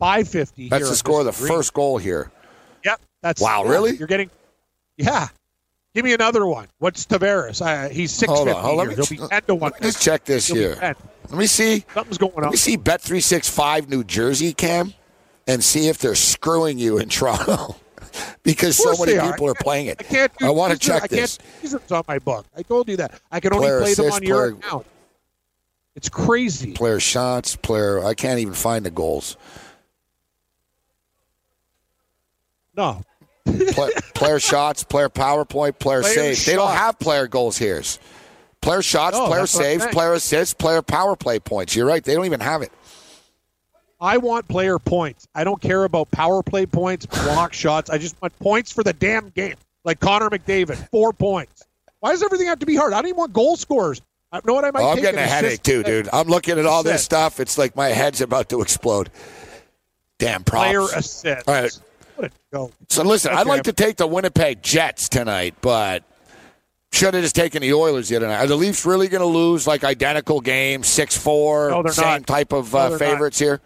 550 0.00 0.68
That's 0.70 0.88
the 0.90 0.96
score 0.96 1.20
of 1.20 1.26
the 1.26 1.32
Green. 1.32 1.48
first 1.56 1.72
goal 1.72 1.98
here. 1.98 2.30
Yep. 2.84 3.00
That's 3.22 3.40
Wow, 3.40 3.64
yeah, 3.64 3.70
really? 3.70 3.96
You're 3.96 4.08
getting, 4.08 4.30
yeah. 4.96 5.28
Give 5.94 6.04
me 6.04 6.12
another 6.14 6.46
one. 6.46 6.68
What's 6.78 7.04
Tavares? 7.04 7.60
Uh, 7.60 7.88
he's 7.88 8.12
six 8.12 8.32
fifty. 8.32 8.50
hold 8.52 8.80
on, 8.80 8.88
me 8.88 8.94
He'll 8.94 9.06
be 9.06 9.16
ten 9.28 9.42
to 9.42 9.54
one. 9.56 9.72
Let's 9.80 10.02
check 10.02 10.24
this 10.24 10.46
He'll 10.46 10.56
here. 10.56 10.76
Let 11.28 11.32
me 11.38 11.46
see. 11.46 11.84
Something's 11.94 12.16
going 12.18 12.32
on. 12.36 12.42
Let 12.42 12.50
me 12.52 12.56
see 12.56 12.76
Bet 12.76 13.00
three 13.00 13.20
six 13.20 13.48
five 13.48 13.88
New 13.88 14.04
Jersey, 14.04 14.52
Cam, 14.52 14.94
and 15.48 15.62
see 15.64 15.88
if 15.88 15.98
they're 15.98 16.14
screwing 16.14 16.78
you 16.78 16.98
in 16.98 17.08
Toronto 17.10 17.74
because 18.44 18.76
so 18.76 18.92
many 18.98 19.12
they 19.12 19.18
are. 19.18 19.32
people 19.32 19.48
are 19.48 19.54
playing 19.54 19.86
it. 19.86 19.96
I 19.98 20.02
can't. 20.04 20.38
Do 20.38 20.46
I 20.46 20.50
want 20.50 20.72
to 20.72 20.78
check 20.78 21.02
I 21.02 21.06
this. 21.08 21.38
can't. 21.38 21.60
Teasers 21.62 21.90
on 21.92 22.04
my 22.06 22.20
book. 22.20 22.46
I 22.56 22.62
told 22.62 22.88
you 22.88 22.96
that. 22.98 23.20
I 23.32 23.40
can 23.40 23.52
only 23.52 23.66
Player 23.66 23.80
play 23.80 23.94
them 23.94 24.06
assist, 24.06 24.16
on 24.22 24.26
your 24.26 24.52
player- 24.52 24.58
account. 24.58 24.86
It's 25.96 26.08
crazy. 26.08 26.72
Player 26.72 27.00
shots, 27.00 27.56
player. 27.56 28.04
I 28.04 28.14
can't 28.14 28.38
even 28.38 28.54
find 28.54 28.86
the 28.86 28.92
goals. 28.92 29.36
No, 32.76 33.02
Play, 33.44 33.90
player 34.14 34.38
shots, 34.38 34.84
player 34.84 35.08
power 35.08 35.44
point, 35.44 35.78
player, 35.78 36.02
Player 36.02 36.14
saves. 36.14 36.44
They 36.44 36.54
don't 36.54 36.70
have 36.70 36.98
player 36.98 37.26
goals 37.26 37.56
here. 37.58 37.82
Player 38.60 38.82
shots, 38.82 39.16
No, 39.16 39.26
player 39.26 39.40
that's 39.40 39.54
what 39.54 39.64
I'm 39.64 39.80
saves, 39.80 39.86
player 39.86 40.12
assists, 40.12 40.54
player 40.54 40.82
power 40.82 41.16
play 41.16 41.38
points. 41.38 41.74
You're 41.74 41.86
right. 41.86 42.04
They 42.04 42.14
don't 42.14 42.26
even 42.26 42.40
have 42.40 42.62
it. 42.62 42.70
I 44.00 44.16
want 44.18 44.48
player 44.48 44.78
points. 44.78 45.28
I 45.34 45.44
don't 45.44 45.60
care 45.60 45.84
about 45.84 46.10
power 46.10 46.42
play 46.42 46.66
points, 46.66 47.06
block 47.06 47.52
shots. 47.52 47.90
I 47.90 47.98
just 47.98 48.20
want 48.20 48.38
points 48.38 48.72
for 48.72 48.82
the 48.82 48.92
damn 48.92 49.28
game. 49.30 49.56
Like 49.84 50.00
Connor 50.00 50.30
McDavid, 50.30 50.76
four 50.90 51.12
points. 51.12 51.66
Why 52.00 52.12
does 52.12 52.22
everything 52.22 52.46
have 52.46 52.58
to 52.60 52.66
be 52.66 52.76
hard? 52.76 52.92
I 52.92 52.96
don't 52.96 53.08
even 53.08 53.18
want 53.18 53.32
goal 53.32 53.56
scorers. 53.56 54.00
I 54.32 54.40
know 54.46 54.54
what 54.54 54.64
I 54.64 54.70
might 54.70 54.82
Oh, 54.82 54.90
I'm 54.90 55.00
getting 55.00 55.18
a 55.18 55.26
headache 55.26 55.62
too, 55.62 55.82
dude. 55.82 56.08
I'm 56.12 56.28
looking 56.28 56.58
at 56.58 56.66
all 56.66 56.82
this 56.82 57.02
stuff. 57.02 57.40
It's 57.40 57.58
like 57.58 57.76
my 57.76 57.88
head's 57.88 58.20
about 58.20 58.48
to 58.50 58.60
explode. 58.62 59.10
Damn 60.18 60.44
props. 60.44 60.68
Player 60.68 60.82
assist. 60.98 61.48
All 61.48 61.54
right. 61.54 61.80
What 62.20 62.32
a 62.32 62.34
joke. 62.52 62.72
So 62.88 63.02
listen, 63.02 63.32
I'd 63.32 63.46
like 63.46 63.62
to 63.64 63.72
take 63.72 63.96
the 63.96 64.06
Winnipeg 64.06 64.62
Jets 64.62 65.08
tonight, 65.08 65.54
but 65.60 66.04
should 66.92 67.14
have 67.14 67.22
just 67.22 67.36
taken 67.36 67.62
the 67.62 67.72
Oilers 67.72 68.08
the 68.08 68.16
other 68.16 68.26
night. 68.26 68.40
Are 68.40 68.46
the 68.46 68.56
Leafs 68.56 68.84
really 68.84 69.08
going 69.08 69.20
to 69.20 69.26
lose 69.26 69.66
like 69.66 69.84
identical 69.84 70.40
game, 70.40 70.82
six 70.82 71.16
four, 71.16 71.70
No, 71.70 71.82
they're 71.82 71.92
same 71.92 72.04
not. 72.04 72.26
type 72.26 72.52
of 72.52 72.72
No, 72.72 72.78
uh, 72.78 72.88
they're 72.90 72.98
favorites 72.98 73.38
here? 73.38 73.60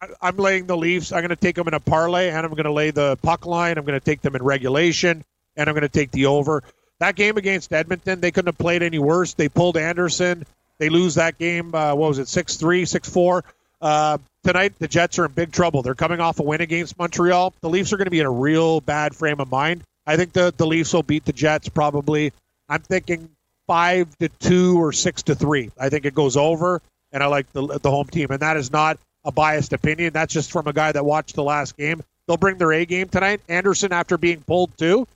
I- 0.00 0.08
I'm 0.20 0.36
laying 0.36 0.66
the 0.66 0.76
Leafs. 0.76 1.12
I'm 1.12 1.20
going 1.20 1.30
to 1.30 1.36
take 1.36 1.54
them 1.56 1.66
in 1.68 1.74
a 1.74 1.80
parlay, 1.80 2.28
and 2.28 2.38
I'm 2.44 2.50
going 2.52 2.64
to 2.64 2.72
lay 2.72 2.90
the 2.90 3.16
puck 3.22 3.46
line. 3.46 3.78
I'm 3.78 3.84
going 3.84 3.98
to 3.98 4.04
take 4.04 4.20
them 4.20 4.34
in 4.36 4.42
regulation, 4.42 5.24
and 5.56 5.68
I'm 5.68 5.74
going 5.74 5.82
to 5.82 5.88
take 5.88 6.10
the 6.10 6.26
over. 6.26 6.62
That 6.98 7.16
game 7.16 7.36
against 7.36 7.72
Edmonton, 7.72 8.20
they 8.20 8.30
couldn't 8.30 8.48
have 8.48 8.58
played 8.58 8.82
any 8.82 8.98
worse. 8.98 9.34
They 9.34 9.48
pulled 9.48 9.76
Andersen. 9.76 10.44
They 10.78 10.88
lose 10.88 11.14
that 11.14 11.38
game. 11.38 11.74
Uh, 11.74 11.94
what 11.94 12.08
was 12.08 12.18
it? 12.18 12.28
Six 12.28 12.56
three, 12.56 12.84
six 12.84 13.08
four. 13.08 13.44
Uh, 13.82 14.16
tonight, 14.44 14.72
the 14.78 14.86
Jets 14.86 15.18
are 15.18 15.26
in 15.26 15.32
big 15.32 15.50
trouble. 15.50 15.82
They're 15.82 15.96
coming 15.96 16.20
off 16.20 16.38
a 16.38 16.44
win 16.44 16.60
against 16.60 16.96
Montreal. 16.98 17.52
The 17.60 17.68
Leafs 17.68 17.92
are 17.92 17.96
going 17.96 18.06
to 18.06 18.12
be 18.12 18.20
in 18.20 18.26
a 18.26 18.30
real 18.30 18.80
bad 18.80 19.14
frame 19.14 19.40
of 19.40 19.50
mind. 19.50 19.82
I 20.06 20.16
think 20.16 20.32
the 20.32 20.54
the 20.56 20.66
Leafs 20.66 20.92
will 20.92 21.02
beat 21.02 21.24
the 21.24 21.32
Jets 21.32 21.68
probably. 21.68 22.32
I'm 22.68 22.80
thinking 22.80 23.28
five 23.66 24.16
to 24.18 24.28
two 24.28 24.80
or 24.80 24.92
six 24.92 25.24
to 25.24 25.34
three. 25.34 25.70
I 25.78 25.88
think 25.88 26.04
it 26.04 26.14
goes 26.14 26.36
over, 26.36 26.80
and 27.12 27.22
I 27.22 27.26
like 27.26 27.52
the 27.52 27.78
the 27.78 27.90
home 27.90 28.06
team. 28.06 28.30
And 28.30 28.40
that 28.40 28.56
is 28.56 28.72
not 28.72 28.98
a 29.24 29.32
biased 29.32 29.72
opinion. 29.72 30.12
That's 30.12 30.32
just 30.32 30.52
from 30.52 30.68
a 30.68 30.72
guy 30.72 30.92
that 30.92 31.04
watched 31.04 31.34
the 31.34 31.44
last 31.44 31.76
game. 31.76 32.02
They'll 32.26 32.36
bring 32.36 32.58
their 32.58 32.72
A 32.72 32.84
game 32.84 33.08
tonight. 33.08 33.40
Andersen, 33.48 33.92
after 33.92 34.16
being 34.16 34.42
pulled 34.42 34.76
too, 34.78 35.06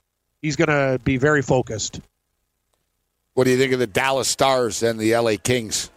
he's 0.41 0.57
going 0.57 0.67
to 0.67 0.99
be 1.03 1.17
very 1.17 1.41
focused. 1.41 2.01
What 3.33 3.45
do 3.45 3.51
you 3.51 3.57
think 3.57 3.73
of 3.73 3.79
the 3.79 3.87
Dallas 3.87 4.27
Stars 4.27 4.83
and 4.83 4.99
the 4.99 5.15
LA 5.15 5.35
Kings? 5.41 5.89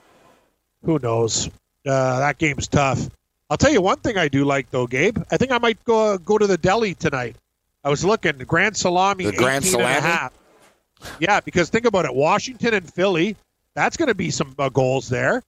Who 0.84 0.98
knows? 0.98 1.50
Uh, 1.86 2.18
that 2.20 2.38
game's 2.38 2.68
tough. 2.68 3.08
I'll 3.48 3.56
tell 3.56 3.72
you 3.72 3.80
one 3.80 3.98
thing 3.98 4.16
I 4.16 4.28
do 4.28 4.44
like 4.44 4.70
though, 4.70 4.86
Gabe. 4.86 5.18
I 5.30 5.36
think 5.36 5.50
I 5.50 5.58
might 5.58 5.82
go 5.84 6.18
go 6.18 6.38
to 6.38 6.46
the 6.46 6.58
deli 6.58 6.94
tonight. 6.94 7.36
I 7.82 7.88
was 7.88 8.04
looking 8.04 8.36
the 8.38 8.44
Grand 8.44 8.76
Salami, 8.76 9.24
The 9.24 9.32
Grand 9.32 9.64
18 9.64 9.80
and 9.80 9.88
a 9.88 9.92
Salami? 9.94 10.06
half. 10.14 10.32
Yeah, 11.18 11.40
because 11.40 11.70
think 11.70 11.86
about 11.86 12.04
it, 12.04 12.14
Washington 12.14 12.74
and 12.74 12.92
Philly. 12.92 13.36
That's 13.74 13.96
going 13.96 14.08
to 14.08 14.14
be 14.14 14.30
some 14.30 14.54
uh, 14.58 14.68
goals 14.68 15.08
there. 15.08 15.42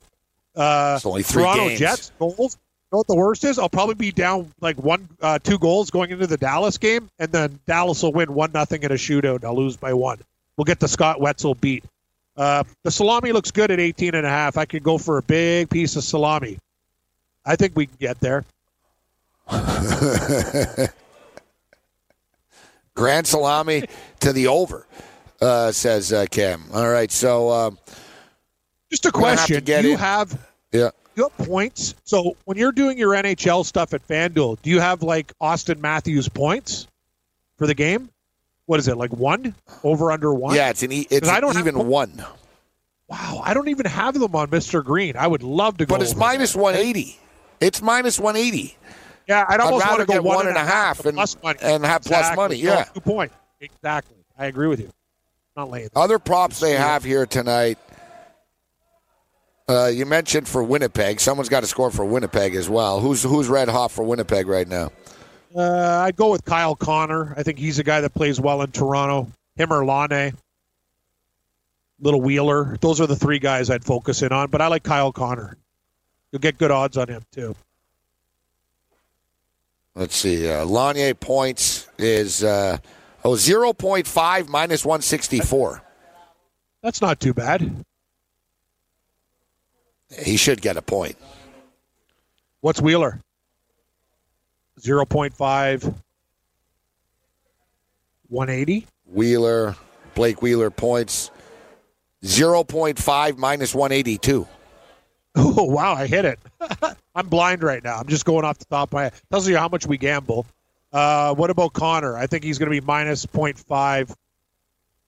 Uh, 0.57 0.95
It's 0.97 1.05
only 1.07 1.23
three 1.23 1.43
Toronto 1.43 1.69
games. 1.69 1.79
Jets 1.81 2.13
goals. 2.19 2.39
You 2.57 2.97
know 2.97 2.99
what 2.99 3.07
the 3.07 3.17
worst 3.17 3.45
is? 3.45 3.59
I'll 3.59 3.69
probably 3.69 3.95
be 3.95 4.13
down 4.13 4.51
like 4.61 4.77
one, 4.79 5.09
uh, 5.21 5.39
two 5.39 5.59
goals 5.59 5.91
going 5.91 6.11
into 6.11 6.27
the 6.27 6.37
Dallas 6.37 6.79
game, 6.79 7.09
and 7.19 7.31
then 7.33 7.59
Dallas 7.67 8.03
will 8.03 8.13
win 8.13 8.33
one 8.35 8.53
nothing 8.53 8.83
in 8.83 8.91
a 8.93 8.95
shootout. 8.97 9.45
I'll 9.45 9.57
lose 9.57 9.77
by 9.77 9.93
one. 9.95 10.19
We'll 10.57 10.65
get 10.65 10.79
the 10.81 10.89
Scott 10.89 11.21
Wetzel 11.21 11.55
beat. 11.55 11.85
Uh, 12.37 12.65
the 12.83 12.91
salami 12.91 13.33
looks 13.33 13.51
good 13.51 13.71
at 13.71 13.79
18 13.79 14.15
and 14.15 14.27
a 14.27 14.31
half. 14.31 14.57
I 14.57 14.65
could 14.65 14.83
go 14.83 14.99
for 14.99 15.19
a 15.19 15.23
big 15.23 15.69
piece 15.71 15.97
of 15.97 16.05
salami. 16.05 16.59
I 17.45 17.57
think 17.57 17.77
we 17.77 17.87
can 17.87 17.97
get 17.99 18.21
there. 18.21 18.45
Grand 22.95 23.27
Salami 23.27 23.85
to 24.21 24.33
the 24.33 24.47
over, 24.47 24.87
uh, 25.41 25.73
says 25.73 26.13
uh, 26.13 26.27
Cam. 26.31 26.63
All 26.73 26.89
right, 26.89 27.11
so 27.11 27.51
um, 27.51 27.79
Just 28.91 29.05
a 29.07 29.09
have 29.09 29.15
question: 29.15 29.65
Do 29.65 29.73
you 29.83 29.93
in. 29.95 29.99
have 29.99 30.39
yeah. 30.73 30.91
you 31.17 31.25
have 31.25 31.37
points? 31.47 31.95
So 32.05 32.37
when 32.45 32.57
you're 32.57 32.73
doing 32.73 32.99
your 32.99 33.13
NHL 33.13 33.65
stuff 33.65 33.95
at 33.95 34.07
FanDuel, 34.07 34.61
do 34.63 34.71
you 34.71 34.81
have 34.81 35.03
like 35.03 35.33
Auston 35.41 35.81
Matthews 35.81 36.29
points 36.29 36.87
for 37.57 37.67
the 37.67 37.75
game? 37.75 38.11
What 38.73 38.81
is 38.81 38.89
it 38.89 38.97
like 38.97 39.13
one 39.13 39.55
over 39.85 40.11
under 40.11 40.33
one? 40.33 40.55
Yeah, 40.55 40.71
it's 40.71 40.83
an 40.83 40.93
e- 40.93 41.07
it's 41.11 41.29
I 41.29 41.41
don't 41.41 41.59
even 41.59 41.75
po- 41.75 41.83
one, 41.83 42.25
Wow, 43.07 43.43
I 43.45 43.53
don't 43.53 43.69
even 43.69 43.85
have 43.85 44.19
them 44.19 44.35
on 44.35 44.49
Mr. 44.49 44.83
Green. 44.83 45.15
I 45.15 45.27
would 45.27 45.43
love 45.43 45.77
to 45.77 45.85
go. 45.85 45.95
but 45.95 46.01
it's 46.01 46.13
over 46.17 46.59
one 46.59 46.77
eighty. 46.77 47.21
It's 47.61 47.83
minus 47.83 48.19
one 48.19 48.35
eighty. 48.35 48.79
Yeah, 49.29 49.45
I'd 49.47 49.57
I'd 49.57 49.61
almost 49.61 49.87
want 49.87 50.01
to 50.01 50.07
go 50.07 50.15
get 50.15 50.25
one 50.25 50.49
and 50.49 50.57
a 50.57 50.65
half 50.65 51.05
and- 51.05 51.17
plus 51.17 51.37
money 51.43 51.59
and 51.61 51.85
have 51.85 52.01
plus 52.03 52.35
money, 52.35 52.57
yeah. 52.57 52.85
two 52.85 53.01
point 53.01 53.31
exactly. 53.61 54.17
I 54.39 54.47
agree 54.47 54.69
with 54.69 54.81
you. 54.81 54.89
Not 55.55 55.69
laying. 55.69 55.91
Other 55.95 56.19
props 56.19 56.59
they 56.59 56.73
have 56.73 57.05
here 57.05 57.27
tonight. 57.27 57.77
Uh, 59.69 59.89
you 59.89 60.07
mentioned 60.07 60.49
for 60.49 60.63
Winnipeg. 60.63 61.21
Someone's 61.21 61.51
got 61.51 61.61
to 61.61 61.67
score 61.67 61.91
for 61.91 62.07
Winnipeg 62.07 62.55
as 62.55 62.71
well. 62.71 63.01
Who's 63.01 63.23
who's 63.23 63.49
red 63.49 63.69
hot 63.69 63.91
for 63.91 64.03
Winnipeg 64.03 64.47
right 64.47 64.67
now? 64.67 64.93
Uh, 65.55 66.03
I'd 66.05 66.17
go 66.17 66.31
with 66.31 66.45
Kyle 66.45 66.75
Connor. 66.75 67.35
I 67.37 67.43
think 67.43 67.59
he's 67.59 67.79
a 67.79 67.85
guy 67.85 68.01
that 68.01 68.15
plays 68.15 68.41
well 68.41 68.63
in 68.63 68.71
Toronto. 68.71 69.31
Him 69.57 69.73
or 69.73 69.85
Laine. 69.85 70.33
Little 72.01 72.21
Wheeler. 72.21 72.77
Those 72.81 73.01
are 73.01 73.07
the 73.07 73.17
three 73.17 73.39
guys 73.39 73.71
I'd 73.71 73.85
focus 73.85 74.23
in 74.23 74.33
on. 74.33 74.51
But 74.51 74.61
I 74.61 74.69
like 74.69 74.83
Kyle 74.83 75.13
Connor. 75.13 75.57
You'll 76.31 76.41
get 76.41 76.59
good 76.59 76.71
odds 76.71 76.97
on 76.97 77.09
him 77.09 77.23
too. 77.33 77.55
Let's 79.95 80.17
see. 80.17 80.49
Uh, 80.49 80.65
Lanier 80.65 81.15
points 81.15 81.87
is 81.99 82.43
uh, 82.43 82.79
oh 83.25 83.33
0.5 83.33 84.49
minus 84.49 84.85
164. 84.85 85.83
That's 86.83 87.03
not 87.03 87.21
too 87.21 87.35
bad. 87.35 87.85
He 90.25 90.37
should 90.37 90.61
get 90.61 90.77
a 90.77 90.83
point. 90.83 91.17
What's 92.61 92.81
Wheeler? 92.81 93.21
0.5. 94.83 95.95
180. 98.29 98.87
Wheeler, 99.07 99.77
Blake 100.15 100.41
Wheeler 100.41 100.71
points 100.71 101.31
0.5 102.25 103.37
minus 103.37 103.75
182. 103.75 104.47
Oh 105.35 105.65
wow, 105.65 105.95
I 105.95 106.07
hit 106.07 106.27
it. 106.27 106.39
I'm 107.15 107.27
blind 107.29 107.63
right 107.63 107.83
now. 107.83 107.97
I'm 107.97 108.07
just 108.07 108.27
going 108.27 108.45
off 108.45 108.59
the 108.59 108.67
top 108.67 108.91
of 108.91 108.93
my 108.93 109.03
head. 109.05 109.15
Tells 109.31 109.49
you 109.49 109.57
how 109.57 109.67
much 109.67 109.87
we 109.87 109.97
gamble. 109.97 110.45
Uh, 110.93 111.35
what 111.35 111.49
about 111.49 111.73
Connor? 111.73 112.19
I 112.19 112.27
think 112.27 112.45
he's 112.45 112.59
going 112.59 112.71
to 112.71 112.79
be 112.79 112.85
minus 112.85 113.25
0.5, 113.25 114.15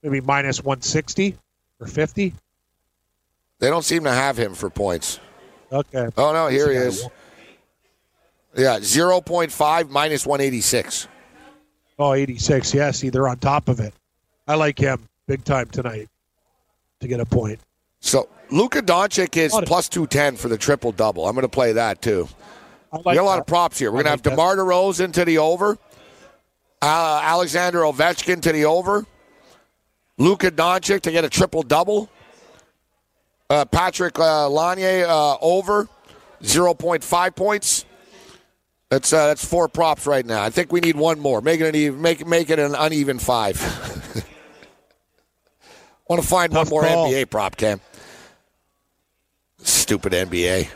maybe 0.03 0.23
minus 0.23 0.65
160 0.65 1.37
or 1.79 1.87
50. 1.87 2.33
They 3.59 3.69
don't 3.69 3.85
seem 3.85 4.05
to 4.05 4.13
have 4.13 4.39
him 4.39 4.55
for 4.55 4.71
points. 4.71 5.21
Okay. 5.71 6.09
Oh 6.17 6.33
no, 6.33 6.49
here 6.49 6.71
he 6.71 6.79
is. 6.79 7.07
Yeah, 8.57 8.79
0.5 8.79 9.91
minus 9.91 10.27
186. 10.27 11.09
Oh, 11.99 12.13
86. 12.15 12.75
Yeah, 12.75 12.91
see, 12.91 13.09
they're 13.09 13.29
on 13.29 13.39
top 13.39 13.69
of 13.69 13.81
it. 13.81 13.95
I 14.47 14.55
like 14.55 14.79
him 14.79 15.09
big 15.27 15.45
time 15.45 15.67
tonight 15.67 16.09
to 17.01 17.09
get 17.09 17.21
a 17.21 17.25
point. 17.25 17.61
So 18.01 18.29
Luka 18.51 18.83
Doncic 18.83 19.37
is 19.37 19.53
plus 19.65 19.89
210 19.89 20.37
for 20.37 20.49
the 20.49 20.59
triple 20.59 20.93
double. 20.93 21.27
I'm 21.27 21.35
going 21.35 21.43
to 21.43 21.49
play 21.49 21.73
that 21.73 22.03
too. 22.03 22.29
I 22.93 22.97
like 22.99 23.07
we 23.07 23.15
got 23.15 23.23
a 23.23 23.25
lot 23.25 23.35
that. 23.37 23.41
of 23.41 23.47
props 23.47 23.79
here. 23.79 23.91
We're 23.91 24.03
going 24.03 24.05
to 24.05 24.11
like 24.11 24.25
have 24.25 24.33
DeMar 24.33 24.57
DeRozan 24.57 25.13
to 25.15 25.25
the 25.25 25.39
over, 25.39 25.79
uh, 26.83 27.21
Alexander 27.23 27.81
Ovechkin 27.81 28.41
to 28.43 28.53
the 28.53 28.67
over, 28.67 29.07
Luka 30.19 30.51
Doncic 30.51 31.01
to 31.03 31.11
get 31.11 31.25
a 31.25 31.31
triple 31.31 31.63
double, 31.63 32.09
uh, 33.51 33.65
Patrick 33.65 34.19
uh, 34.19 34.49
Lanier 34.49 35.07
uh, 35.09 35.37
over 35.41 35.89
0.5 36.43 37.35
points. 37.35 37.87
That's 38.95 39.13
uh, 39.13 39.27
that's 39.27 39.45
four 39.45 39.67
props 39.67 40.07
right 40.07 40.25
now. 40.25 40.41
I 40.41 40.51
think 40.51 40.71
we 40.71 40.79
need 40.79 40.95
one 40.95 41.19
more. 41.19 41.41
Make 41.41 41.61
it 41.61 41.67
an 41.67 41.75
even, 41.75 42.01
make 42.01 42.25
make 42.29 42.49
it 42.49 42.61
an 42.61 42.77
uneven 42.77 43.19
five. 43.19 43.61
Want 46.09 46.23
to 46.23 46.29
find 46.29 46.53
Tough 46.53 46.71
one 46.71 46.85
more. 46.85 47.09
NBA 47.09 47.29
prop, 47.29 47.57
Cam? 47.57 47.81
Stupid 49.59 50.13
NBA. 50.13 50.69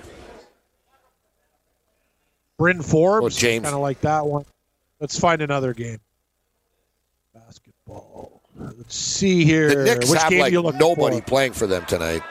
Bryn 2.58 2.82
Forbes. 2.82 3.24
Oh, 3.24 3.28
James. 3.28 3.62
Kind 3.62 3.76
of 3.76 3.82
like 3.82 4.00
that 4.00 4.26
one. 4.26 4.44
Let's 4.98 5.16
find 5.16 5.40
another 5.40 5.72
game. 5.72 6.00
Basketball. 7.32 8.42
Let's 8.56 8.96
see 8.96 9.44
here. 9.44 9.68
The 9.68 9.84
Knicks 9.84 10.10
Which 10.10 10.20
have 10.20 10.30
game 10.30 10.40
like 10.40 10.50
you 10.52 10.62
nobody 10.72 11.20
for? 11.20 11.26
playing 11.26 11.52
for 11.52 11.68
them 11.68 11.84
tonight. 11.84 12.22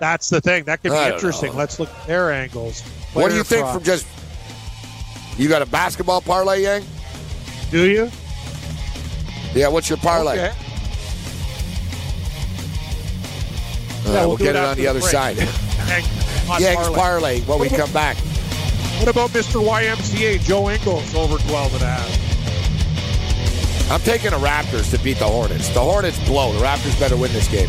That's 0.00 0.30
the 0.30 0.40
thing. 0.40 0.64
That 0.64 0.82
could 0.82 0.90
be 0.90 1.14
interesting. 1.14 1.52
know. 1.52 1.58
Let's 1.58 1.78
look 1.78 1.90
at 1.90 2.06
their 2.08 2.32
angles. 2.32 2.80
what 3.12 3.28
do 3.28 3.28
Player 3.28 3.36
you 3.36 3.44
think 3.44 3.60
props. 3.62 3.74
from 3.76 3.84
just? 3.84 4.06
You 5.38 5.48
got 5.48 5.62
a 5.62 5.66
basketball 5.66 6.20
parlay, 6.20 6.62
Yang? 6.62 6.84
Do 7.70 7.88
you? 7.88 8.10
Yeah. 9.54 9.68
What's 9.68 9.88
your 9.88 9.98
parlay? 9.98 10.32
Okay. 10.32 10.52
All 14.06 14.12
Yeah, 14.14 14.20
we'll 14.20 14.28
we'll, 14.30 14.36
get 14.38 14.48
it 14.48 14.56
it 14.56 14.64
on 14.64 14.76
the 14.76 14.82
the 14.82 14.88
other 14.88 15.00
break. 15.00 15.12
side. 15.12 15.36
Parlay. 16.48 16.74
parlay 16.94 17.40
when 17.42 17.58
we 17.60 17.68
come 17.68 17.92
back. 17.92 18.16
What 18.98 19.08
about 19.08 19.30
Mr. 19.30 19.62
YMCA, 19.64 20.40
Joe 20.40 20.70
Ingles, 20.70 21.14
over 21.14 21.36
12 21.38 21.74
and 21.74 21.82
a 21.82 21.86
half? 21.86 22.10
I'm 23.92 24.00
taking 24.00 24.30
the 24.30 24.38
Raptors 24.38 24.90
to 24.90 24.98
beat 25.04 25.18
the 25.18 25.26
Hornets. 25.26 25.68
The 25.68 25.80
Hornets 25.80 26.18
blow. 26.26 26.52
The 26.52 26.58
Raptors 26.64 26.98
better 26.98 27.16
win 27.16 27.32
this 27.32 27.46
game. 27.48 27.68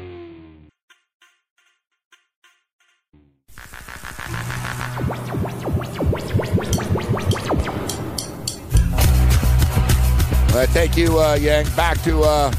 Right, 10.59 10.69
thank 10.69 10.97
you, 10.97 11.19
uh, 11.19 11.35
Yang. 11.35 11.65
Back 11.75 12.01
to 12.03 12.21
uh, 12.21 12.51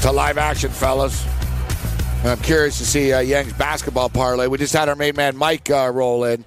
to 0.00 0.10
live 0.10 0.38
action, 0.38 0.70
fellas. 0.70 1.26
I'm 2.24 2.40
curious 2.40 2.76
to 2.78 2.84
see 2.84 3.12
uh, 3.12 3.20
Yang's 3.20 3.52
basketball 3.54 4.10
parlay. 4.10 4.46
We 4.46 4.58
just 4.58 4.74
had 4.74 4.88
our 4.88 4.96
main 4.96 5.16
man 5.16 5.36
Mike 5.36 5.70
uh, 5.70 5.90
roll 5.94 6.24
in, 6.24 6.44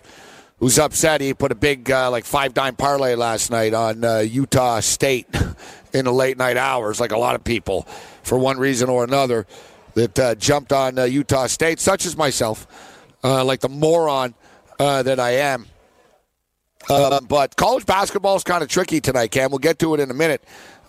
who's 0.60 0.78
upset. 0.78 1.20
He 1.20 1.34
put 1.34 1.52
a 1.52 1.56
big 1.56 1.90
uh, 1.90 2.12
like 2.12 2.26
five 2.26 2.54
dime 2.54 2.76
parlay 2.76 3.16
last 3.16 3.50
night 3.50 3.74
on 3.74 4.04
uh, 4.04 4.20
Utah 4.20 4.82
State 4.82 5.28
in 5.94 6.06
the 6.06 6.12
late 6.12 6.38
night 6.38 6.58
hours, 6.58 7.00
like 7.00 7.12
a 7.12 7.18
lot 7.18 7.36
of 7.36 7.44
people, 7.44 7.84
for 8.24 8.38
one 8.38 8.60
reason 8.60 8.90
or 8.90 9.04
another, 9.04 9.48
that 9.96 10.20
uh, 10.20 10.36
jumped 10.36 10.72
on 10.72 11.00
uh, 11.00 11.06
Utah 11.06 11.48
State, 11.48 11.80
such 11.80 12.06
as 12.06 12.16
myself, 12.16 12.68
uh, 13.24 13.44
like 13.44 13.62
the 13.62 13.70
moron 13.70 14.36
uh, 14.80 15.02
that 15.04 15.20
I 15.20 15.32
am. 15.32 15.66
Uh, 16.90 17.22
but 17.22 17.56
college 17.56 17.86
basketball 17.86 18.36
is 18.36 18.44
kind 18.44 18.64
of 18.64 18.70
tricky 18.70 19.00
tonight, 19.00 19.32
Cam. 19.32 19.52
We'll 19.52 19.60
get 19.60 19.80
to 19.80 19.94
it 19.94 20.00
in 20.00 20.12
a 20.12 20.14
minute. 20.14 20.44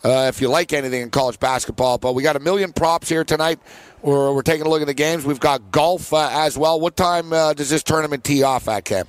Uh, 0.04 0.26
if 0.28 0.40
you 0.40 0.48
like 0.48 0.72
anything 0.74 1.00
in 1.00 1.11
college 1.11 1.40
basketball, 1.40 1.96
but 1.96 2.14
we 2.14 2.22
got 2.22 2.37
a 2.37 2.40
million 2.40 2.72
props 2.72 3.09
here 3.09 3.24
tonight. 3.24 3.59
We're, 4.02 4.35
we're 4.35 4.42
taking 4.42 4.66
a 4.66 4.68
look 4.68 4.83
at 4.83 4.87
the 4.87 4.94
games. 4.94 5.24
We've 5.24 5.40
got 5.40 5.70
golf 5.70 6.12
uh, 6.12 6.28
as 6.30 6.59
well. 6.59 6.78
What 6.78 6.94
time 6.94 7.33
uh, 7.33 7.54
does 7.54 7.70
this 7.70 7.83
tournament 7.83 8.22
tee 8.22 8.42
off 8.42 8.68
at, 8.68 8.85
Cam? 8.85 9.07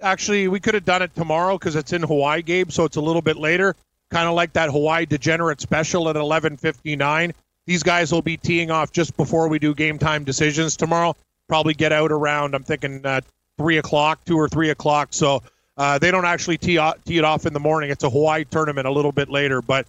Actually, 0.00 0.46
we 0.46 0.60
could 0.60 0.74
have 0.74 0.84
done 0.84 1.02
it 1.02 1.12
tomorrow 1.16 1.58
because 1.58 1.74
it's 1.74 1.92
in 1.92 2.02
Hawaii, 2.02 2.42
Gabe, 2.42 2.70
so 2.70 2.84
it's 2.84 2.96
a 2.96 3.00
little 3.00 3.22
bit 3.22 3.36
later. 3.36 3.74
Kind 4.10 4.28
of 4.28 4.34
like 4.34 4.52
that 4.52 4.70
Hawaii 4.70 5.04
Degenerate 5.04 5.60
Special 5.60 6.08
at 6.08 6.14
11:59. 6.14 7.32
These 7.66 7.82
guys 7.82 8.12
will 8.12 8.22
be 8.22 8.36
teeing 8.36 8.70
off 8.70 8.92
just 8.92 9.16
before 9.16 9.48
we 9.48 9.58
do 9.58 9.74
game 9.74 9.98
time 9.98 10.22
decisions 10.22 10.76
tomorrow. 10.76 11.16
Probably 11.48 11.74
get 11.74 11.92
out 11.92 12.12
around. 12.12 12.54
I'm 12.54 12.62
thinking 12.62 13.04
uh, 13.04 13.20
three 13.58 13.78
o'clock, 13.78 14.24
two 14.24 14.38
or 14.38 14.48
three 14.48 14.70
o'clock. 14.70 15.08
So 15.10 15.42
uh, 15.78 15.98
they 15.98 16.10
don't 16.10 16.24
actually 16.24 16.58
tee, 16.58 16.78
tee 17.04 17.18
it 17.18 17.24
off 17.24 17.46
in 17.46 17.52
the 17.52 17.60
morning. 17.60 17.90
It's 17.90 18.04
a 18.04 18.10
Hawaii 18.10 18.44
tournament 18.44 18.86
a 18.86 18.90
little 18.90 19.12
bit 19.12 19.30
later. 19.30 19.62
But 19.62 19.86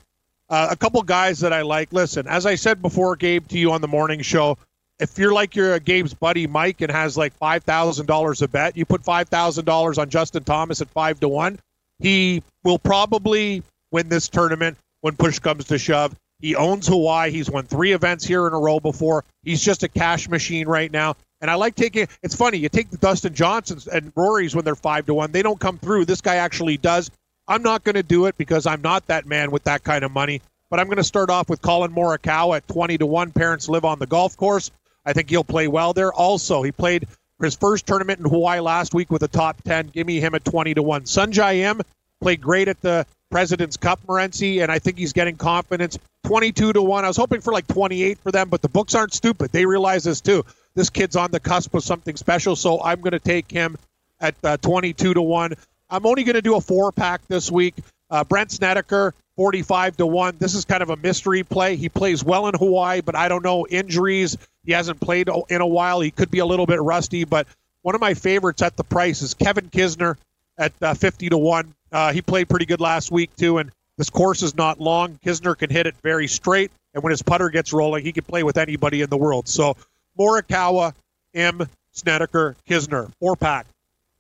uh, 0.48 0.68
a 0.70 0.76
couple 0.76 1.02
guys 1.02 1.40
that 1.40 1.52
I 1.52 1.64
like. 1.64 1.92
Listen, 1.92 2.28
as 2.28 2.46
I 2.46 2.56
said 2.56 2.82
before, 2.82 3.16
Gabe, 3.16 3.48
to 3.50 3.58
you 3.58 3.72
on 3.72 3.82
the 3.82 3.88
morning 3.88 4.22
show, 4.22 4.58
if 5.00 5.18
you're 5.18 5.34
like 5.34 5.56
you're 5.56 5.74
a 5.74 5.80
Gabe's 5.80 6.14
buddy 6.14 6.46
Mike 6.46 6.82
and 6.82 6.92
has 6.92 7.18
like 7.18 7.34
five 7.34 7.64
thousand 7.64 8.06
dollars 8.06 8.42
a 8.42 8.48
bet, 8.48 8.78
you 8.78 8.86
put 8.86 9.04
five 9.04 9.30
thousand 9.30 9.66
dollars 9.66 9.98
on 9.98 10.10
Justin 10.10 10.44
Thomas 10.44 10.82
at 10.82 10.90
five 10.90 11.20
to 11.22 11.28
one. 11.28 11.58
He 12.00 12.44
will 12.64 12.80
probably 12.80 13.64
win 13.92 14.10
this 14.10 14.30
tournament 14.30 14.78
when 15.02 15.16
push 15.16 15.40
comes 15.40 15.66
to 15.66 15.78
shove. 15.78 16.16
He 16.40 16.56
owns 16.56 16.88
Hawaii. 16.88 17.32
He's 17.32 17.50
won 17.50 17.66
three 17.66 17.94
events 17.94 18.26
here 18.26 18.48
in 18.48 18.54
a 18.54 18.60
row 18.60 18.80
before. 18.80 19.26
He's 19.44 19.62
just 19.62 19.84
a 19.84 19.88
cash 19.88 20.30
machine 20.30 20.68
right 20.68 20.92
now. 20.92 21.16
And 21.42 21.50
I 21.50 21.56
like 21.56 21.76
taking. 21.76 22.08
It's 22.22 22.36
funny. 22.36 22.58
You 22.58 22.70
take 22.70 22.90
the 22.90 22.98
Dustin 22.98 23.34
Johnsons 23.34 23.88
and 23.88 24.12
Rory's 24.16 24.56
when 24.56 24.66
they're 24.66 24.76
five 24.76 25.06
to 25.06 25.14
one. 25.14 25.32
They 25.32 25.42
don't 25.42 25.60
come 25.60 25.78
through. 25.78 26.06
This 26.06 26.22
guy 26.22 26.36
actually 26.36 26.78
does. 26.78 27.10
I'm 27.48 27.64
not 27.64 27.84
going 27.84 27.96
to 27.96 28.04
do 28.04 28.26
it 28.26 28.38
because 28.38 28.66
I'm 28.68 28.82
not 28.82 29.08
that 29.08 29.26
man 29.26 29.52
with 29.52 29.64
that 29.64 29.84
kind 29.84 30.04
of 30.04 30.12
money. 30.12 30.42
But 30.70 30.80
I'm 30.80 30.86
going 30.86 30.98
to 30.98 31.04
start 31.04 31.30
off 31.30 31.50
with 31.50 31.62
Collin 31.62 31.92
Morikawa 31.92 32.58
at 32.58 32.68
20 32.68 33.00
to 33.00 33.06
one. 33.06 33.32
Parents 33.32 33.68
live 33.70 33.86
on 33.86 33.98
the 33.98 34.06
golf 34.06 34.38
course. 34.38 34.70
I 35.06 35.14
think 35.14 35.30
he'll 35.30 35.44
play 35.44 35.68
well 35.68 35.94
there. 35.94 36.14
Also, 36.14 36.62
he 36.62 36.72
played 36.72 37.08
his 37.42 37.56
first 37.56 37.88
tournament 37.88 38.20
in 38.20 38.30
Hawaii 38.30 38.60
last 38.60 38.94
week 38.94 39.10
with 39.10 39.24
a 39.24 39.28
top 39.28 39.64
10. 39.64 39.88
Give 39.88 40.06
me 40.06 40.20
him 40.20 40.36
at 40.36 40.46
20 40.46 40.76
to 40.76 40.84
one. 40.84 41.04
Sungjae 41.04 41.58
Im 41.60 41.82
played 42.22 42.42
great 42.42 42.68
at 42.68 42.82
the 42.82 43.06
President's 43.32 43.78
Cup, 43.78 44.00
Morency, 44.08 44.62
and 44.62 44.72
I 44.72 44.80
think 44.80 44.98
he's 44.98 45.14
getting 45.14 45.38
confidence. 45.38 45.98
22 46.26 46.74
to 46.74 46.82
1. 46.82 47.06
I 47.06 47.08
was 47.08 47.18
hoping 47.18 47.42
for 47.42 47.54
like 47.54 47.68
28 47.68 48.20
for 48.20 48.32
them, 48.32 48.50
but 48.50 48.62
the 48.62 48.70
books 48.70 48.94
aren't 48.94 49.14
stupid. 49.14 49.52
They 49.52 49.66
realize 49.66 50.04
this 50.04 50.22
too. 50.22 50.46
This 50.80 50.90
kid's 50.90 51.18
on 51.18 51.30
the 51.30 51.42
cusp 51.42 51.74
of 51.74 51.84
something 51.84 52.16
special, 52.16 52.56
so 52.56 52.82
I'm 52.82 53.02
going 53.02 53.12
to 53.12 53.20
take 53.20 53.52
him 53.52 53.76
at 54.22 54.34
uh, 54.46 54.56
22 54.56 55.14
to 55.14 55.22
1. 55.22 55.54
I'm 55.90 56.06
only 56.06 56.24
going 56.24 56.38
to 56.38 56.42
do 56.42 56.56
a 56.56 56.62
four 56.62 56.94
pack 56.94 57.20
this 57.28 57.52
week. 57.52 57.76
Uh, 58.10 58.24
Brandt 58.24 58.54
Snedeker, 58.54 59.14
45 59.36 59.98
to 59.98 60.08
1. 60.08 60.38
This 60.40 60.56
is 60.56 60.64
kind 60.64 60.82
of 60.82 60.90
a 60.90 60.96
mystery 60.96 61.44
play. 61.44 61.76
He 61.76 61.90
plays 61.90 62.24
well 62.24 62.48
in 62.48 62.56
Hawaii, 62.56 63.02
but 63.02 63.18
I 63.18 63.28
don't 63.28 63.44
know 63.44 63.68
injuries. 63.68 64.38
He 64.64 64.72
hasn't 64.72 65.02
played 65.02 65.30
in 65.50 65.60
a 65.60 65.68
while. 65.68 66.00
He 66.00 66.12
could 66.12 66.32
be 66.32 66.40
a 66.40 66.46
little 66.46 66.66
bit 66.66 66.82
rusty, 66.82 67.26
but 67.26 67.46
one 67.82 67.94
of 67.94 68.00
my 68.00 68.14
favorites 68.14 68.62
at 68.62 68.78
the 68.78 68.86
price 68.86 69.22
is 69.22 69.34
Kevin 69.34 69.70
Kisner 69.70 70.16
at 70.58 70.72
uh, 70.82 70.94
50 70.94 71.28
to 71.28 71.38
1. 71.38 71.74
Uh, 71.92 72.14
he 72.14 72.22
played 72.22 72.48
pretty 72.48 72.66
good 72.66 72.80
last 72.80 73.12
week, 73.12 73.36
too, 73.36 73.58
and 73.58 73.70
this 73.98 74.10
course 74.10 74.44
is 74.44 74.56
not 74.56 74.80
long. 74.80 75.20
Kisner 75.26 75.58
can 75.58 75.70
hit 75.70 75.88
it 75.88 75.96
very 76.02 76.28
straight, 76.28 76.72
and 76.94 77.04
when 77.04 77.12
his 77.12 77.22
putter 77.22 77.50
gets 77.50 77.74
rolling, 77.74 78.06
he 78.06 78.14
can 78.14 78.24
play 78.24 78.44
with 78.44 78.58
anybody 78.58 79.02
in 79.02 79.10
the 79.10 79.18
world. 79.18 79.50
So 79.50 79.76
Morikawa, 80.20 80.94
Im 81.34 81.68
Snedeker, 81.92 82.56
Kisner, 82.68 83.12
four 83.20 83.36
pack. 83.36 83.68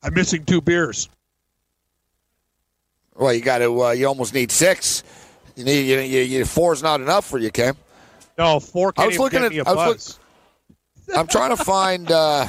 I'm 0.01 0.13
missing 0.13 0.45
two 0.45 0.61
beers. 0.61 1.09
Well, 3.15 3.33
you 3.33 3.41
got 3.41 3.57
to. 3.57 3.83
Uh, 3.83 3.91
you 3.91 4.07
almost 4.07 4.33
need 4.33 4.51
six. 4.51 5.03
You 5.55 5.65
need. 5.65 5.81
You, 5.87 5.99
you, 5.99 6.21
you 6.21 6.45
four's 6.45 6.81
not 6.81 7.01
enough 7.01 7.25
for 7.25 7.37
you, 7.37 7.51
Cam. 7.51 7.75
No, 8.37 8.59
four. 8.61 8.93
I 8.97 9.07
was 9.07 9.19
looking 9.19 9.43
at. 9.43 9.51
I 9.67 9.73
was 9.73 10.19
look, 11.07 11.17
I'm 11.17 11.27
trying 11.27 11.55
to 11.55 11.57
find. 11.63 12.09
Uh, 12.09 12.47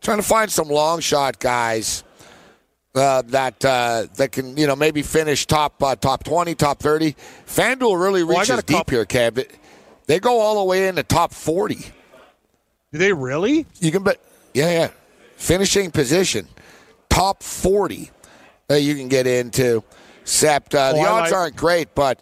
trying 0.00 0.18
to 0.18 0.24
find 0.24 0.50
some 0.50 0.68
long 0.68 1.00
shot 1.00 1.38
guys 1.38 2.02
uh, 2.94 3.22
that 3.26 3.64
uh, 3.64 4.06
that 4.16 4.32
can 4.32 4.56
you 4.56 4.66
know 4.66 4.74
maybe 4.74 5.02
finish 5.02 5.46
top 5.46 5.80
uh, 5.82 5.94
top 5.94 6.24
twenty, 6.24 6.54
top 6.56 6.80
thirty. 6.80 7.14
FanDuel 7.46 8.02
really 8.02 8.24
reaches 8.24 8.48
well, 8.48 8.62
deep 8.62 8.90
here, 8.90 9.04
Cam. 9.04 9.36
They 10.06 10.18
go 10.18 10.40
all 10.40 10.58
the 10.58 10.64
way 10.64 10.88
into 10.88 11.04
top 11.04 11.32
forty. 11.32 11.78
Do 12.92 12.98
they 12.98 13.12
really? 13.12 13.66
You 13.78 13.92
can 13.92 14.02
bet. 14.02 14.20
Yeah, 14.54 14.70
yeah. 14.70 14.90
Finishing 15.36 15.90
position, 15.90 16.48
top 17.08 17.42
forty 17.42 18.10
that 18.68 18.82
you 18.82 18.94
can 18.94 19.08
get 19.08 19.26
into. 19.26 19.82
Except 20.22 20.74
uh, 20.74 20.92
oh, 20.94 20.96
the 20.96 21.08
odds 21.08 21.30
like- 21.30 21.40
aren't 21.40 21.56
great, 21.56 21.94
but 21.94 22.20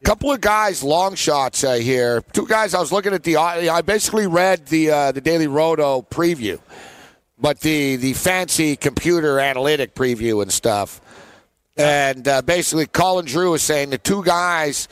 a 0.00 0.04
couple 0.04 0.32
of 0.32 0.40
guys, 0.40 0.82
long 0.82 1.14
shots 1.14 1.64
uh, 1.64 1.74
here. 1.74 2.22
Two 2.32 2.46
guys. 2.46 2.74
I 2.74 2.80
was 2.80 2.92
looking 2.92 3.12
at 3.12 3.22
the. 3.22 3.36
I 3.36 3.82
basically 3.82 4.26
read 4.26 4.66
the 4.66 4.90
uh, 4.90 5.12
the 5.12 5.20
Daily 5.20 5.46
Roto 5.46 6.02
preview, 6.02 6.60
but 7.38 7.60
the 7.60 7.96
the 7.96 8.12
fancy 8.12 8.76
computer 8.76 9.40
analytic 9.40 9.94
preview 9.94 10.42
and 10.42 10.52
stuff. 10.52 11.00
And 11.76 12.26
uh, 12.28 12.42
basically, 12.42 12.86
Colin 12.86 13.24
Drew 13.24 13.54
is 13.54 13.62
saying 13.62 13.90
the 13.90 13.98
two 13.98 14.22
guys 14.22 14.88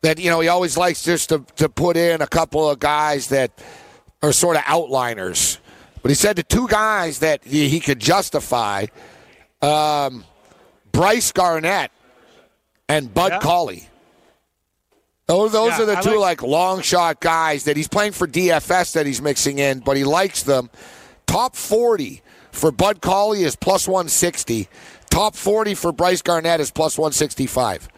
that 0.00 0.18
you 0.18 0.30
know 0.30 0.40
he 0.40 0.48
always 0.48 0.76
likes 0.76 1.02
just 1.02 1.28
to 1.28 1.44
to 1.56 1.68
put 1.68 1.96
in 1.96 2.22
a 2.22 2.26
couple 2.26 2.68
of 2.68 2.78
guys 2.78 3.28
that 3.28 3.50
are 4.24 4.32
sort 4.32 4.56
of 4.56 4.62
outliners. 4.62 5.58
But 6.02 6.10
he 6.10 6.14
said 6.14 6.36
the 6.36 6.42
two 6.42 6.66
guys 6.68 7.20
that 7.20 7.44
he, 7.44 7.68
he 7.68 7.80
could 7.80 7.98
justify 7.98 8.86
um, 9.62 10.24
Brice 10.92 11.32
Garnett 11.32 11.90
and 12.88 13.12
Bud 13.12 13.32
yeah. 13.32 13.40
Cauley. 13.40 13.88
Those, 15.26 15.52
those 15.52 15.70
yeah, 15.70 15.82
are 15.82 15.86
the 15.86 15.98
I 15.98 16.00
two 16.02 16.18
like, 16.18 16.42
like 16.42 16.42
long 16.42 16.82
shot 16.82 17.20
guys 17.20 17.64
that 17.64 17.76
he's 17.76 17.88
playing 17.88 18.12
for 18.12 18.26
DFS 18.26 18.92
that 18.92 19.06
he's 19.06 19.22
mixing 19.22 19.58
in, 19.58 19.80
but 19.80 19.96
he 19.96 20.04
likes 20.04 20.42
them. 20.42 20.68
Top 21.26 21.56
40 21.56 22.22
for 22.52 22.70
Bud 22.70 23.00
Cauley 23.00 23.42
is 23.42 23.56
plus 23.56 23.88
160. 23.88 24.68
Top 25.10 25.34
40 25.34 25.74
for 25.74 25.92
Brice 25.92 26.20
Garnett 26.20 26.60
is 26.60 26.70
plus 26.70 26.98
165. 26.98 27.88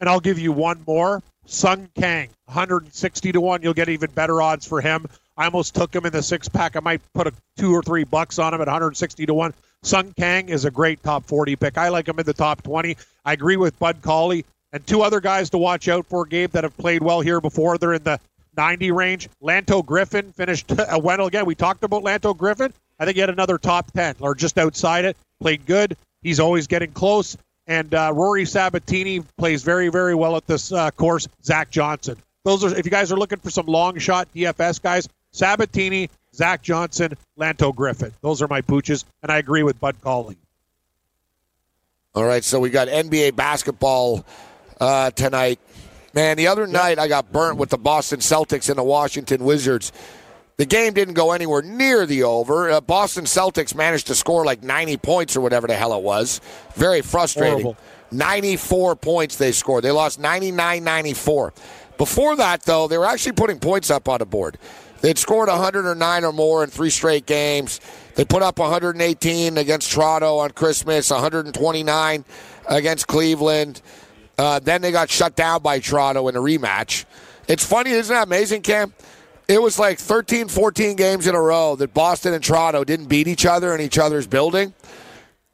And 0.00 0.08
I'll 0.08 0.20
give 0.20 0.38
you 0.38 0.52
one 0.52 0.82
more. 0.86 1.22
Sung 1.44 1.88
Kang, 1.94 2.28
160 2.46 3.32
to 3.32 3.40
1. 3.40 3.62
You'll 3.62 3.74
get 3.74 3.88
even 3.88 4.10
better 4.10 4.40
odds 4.40 4.66
for 4.66 4.80
him. 4.80 5.06
I 5.38 5.44
almost 5.44 5.74
took 5.74 5.94
him 5.94 6.04
in 6.04 6.12
the 6.12 6.22
six 6.22 6.48
pack. 6.48 6.74
I 6.74 6.80
might 6.80 7.00
put 7.14 7.28
a 7.28 7.32
two 7.56 7.72
or 7.72 7.82
three 7.82 8.04
bucks 8.04 8.38
on 8.40 8.52
him 8.52 8.60
at 8.60 8.66
160 8.66 9.24
to 9.26 9.32
1. 9.34 9.54
Sung 9.84 10.12
Kang 10.18 10.48
is 10.48 10.64
a 10.64 10.70
great 10.70 11.00
top 11.04 11.24
40 11.24 11.54
pick. 11.56 11.78
I 11.78 11.88
like 11.88 12.08
him 12.08 12.18
in 12.18 12.26
the 12.26 12.34
top 12.34 12.62
20. 12.62 12.96
I 13.24 13.32
agree 13.32 13.56
with 13.56 13.78
Bud 13.78 14.02
Cauley 14.02 14.44
and 14.72 14.84
two 14.84 15.02
other 15.02 15.20
guys 15.20 15.50
to 15.50 15.58
watch 15.58 15.88
out 15.88 16.06
for, 16.06 16.26
Gabe, 16.26 16.50
that 16.50 16.64
have 16.64 16.76
played 16.76 17.02
well 17.02 17.20
here 17.20 17.40
before. 17.40 17.78
They're 17.78 17.94
in 17.94 18.02
the 18.02 18.18
90 18.56 18.90
range. 18.90 19.28
Lanto 19.40 19.86
Griffin 19.86 20.32
finished 20.32 20.72
a 20.76 20.98
well 20.98 21.26
again. 21.26 21.46
We 21.46 21.54
talked 21.54 21.84
about 21.84 22.02
Lanto 22.02 22.36
Griffin. 22.36 22.74
I 22.98 23.04
think 23.04 23.14
he 23.14 23.20
had 23.20 23.30
another 23.30 23.58
top 23.58 23.92
10 23.92 24.16
or 24.18 24.34
just 24.34 24.58
outside 24.58 25.04
it. 25.04 25.16
Played 25.40 25.64
good. 25.66 25.96
He's 26.22 26.40
always 26.40 26.66
getting 26.66 26.90
close. 26.90 27.36
and 27.68 27.94
uh, 27.94 28.10
Rory 28.12 28.44
Sabatini 28.44 29.20
plays 29.36 29.62
very, 29.62 29.88
very 29.88 30.16
well 30.16 30.36
at 30.36 30.46
this 30.48 30.72
uh, 30.72 30.90
course. 30.90 31.28
Zach 31.44 31.70
Johnson. 31.70 32.16
Those 32.44 32.64
are 32.64 32.74
if 32.74 32.84
you 32.84 32.90
guys 32.90 33.12
are 33.12 33.16
looking 33.16 33.38
for 33.38 33.50
some 33.50 33.66
long 33.66 33.98
shot 33.98 34.26
DFS 34.34 34.82
guys, 34.82 35.08
Sabatini, 35.30 36.10
Zach 36.34 36.62
Johnson, 36.62 37.14
Lanto 37.38 37.74
Griffin. 37.74 38.12
Those 38.22 38.42
are 38.42 38.48
my 38.48 38.62
pooches, 38.62 39.04
and 39.22 39.32
I 39.32 39.38
agree 39.38 39.62
with 39.62 39.80
Bud 39.80 39.96
Cauley. 40.00 40.36
All 42.14 42.24
right, 42.24 42.42
so 42.42 42.58
we 42.60 42.70
got 42.70 42.88
NBA 42.88 43.36
basketball 43.36 44.24
uh, 44.80 45.10
tonight. 45.12 45.60
Man, 46.14 46.36
the 46.36 46.48
other 46.48 46.66
night 46.66 46.98
I 46.98 47.06
got 47.06 47.30
burnt 47.32 47.58
with 47.58 47.70
the 47.70 47.78
Boston 47.78 48.20
Celtics 48.20 48.68
and 48.68 48.78
the 48.78 48.82
Washington 48.82 49.44
Wizards. 49.44 49.92
The 50.56 50.66
game 50.66 50.92
didn't 50.92 51.14
go 51.14 51.30
anywhere 51.30 51.62
near 51.62 52.06
the 52.06 52.24
over. 52.24 52.70
Uh, 52.70 52.80
Boston 52.80 53.24
Celtics 53.24 53.74
managed 53.74 54.08
to 54.08 54.14
score 54.16 54.44
like 54.44 54.62
90 54.62 54.96
points 54.96 55.36
or 55.36 55.40
whatever 55.40 55.68
the 55.68 55.76
hell 55.76 55.94
it 55.94 56.02
was. 56.02 56.40
Very 56.74 57.02
frustrating. 57.02 57.62
Horrible. 57.62 57.76
94 58.10 58.96
points 58.96 59.36
they 59.36 59.52
scored. 59.52 59.84
They 59.84 59.92
lost 59.92 60.18
99 60.18 60.82
94. 60.82 61.52
Before 61.98 62.36
that, 62.36 62.62
though, 62.62 62.88
they 62.88 62.98
were 62.98 63.06
actually 63.06 63.32
putting 63.32 63.58
points 63.58 63.90
up 63.90 64.08
on 64.08 64.18
the 64.18 64.26
board. 64.26 64.58
They'd 65.00 65.18
scored 65.18 65.48
109 65.48 66.24
or 66.24 66.32
more 66.32 66.64
in 66.64 66.70
three 66.70 66.90
straight 66.90 67.26
games. 67.26 67.80
They 68.16 68.24
put 68.24 68.42
up 68.42 68.58
118 68.58 69.58
against 69.58 69.92
Toronto 69.92 70.38
on 70.38 70.50
Christmas, 70.50 71.10
129 71.10 72.24
against 72.68 73.06
Cleveland. 73.06 73.80
Uh, 74.36 74.58
then 74.58 74.82
they 74.82 74.92
got 74.92 75.10
shut 75.10 75.36
down 75.36 75.62
by 75.62 75.78
Toronto 75.78 76.26
in 76.28 76.36
a 76.36 76.40
rematch. 76.40 77.04
It's 77.46 77.64
funny, 77.64 77.90
isn't 77.90 78.14
that 78.14 78.26
amazing, 78.26 78.62
Cam? 78.62 78.92
It 79.48 79.62
was 79.62 79.78
like 79.78 79.98
13, 79.98 80.48
14 80.48 80.96
games 80.96 81.26
in 81.26 81.34
a 81.34 81.40
row 81.40 81.74
that 81.76 81.94
Boston 81.94 82.34
and 82.34 82.44
Toronto 82.44 82.84
didn't 82.84 83.06
beat 83.06 83.26
each 83.26 83.46
other 83.46 83.74
in 83.74 83.80
each 83.80 83.98
other's 83.98 84.26
building. 84.26 84.74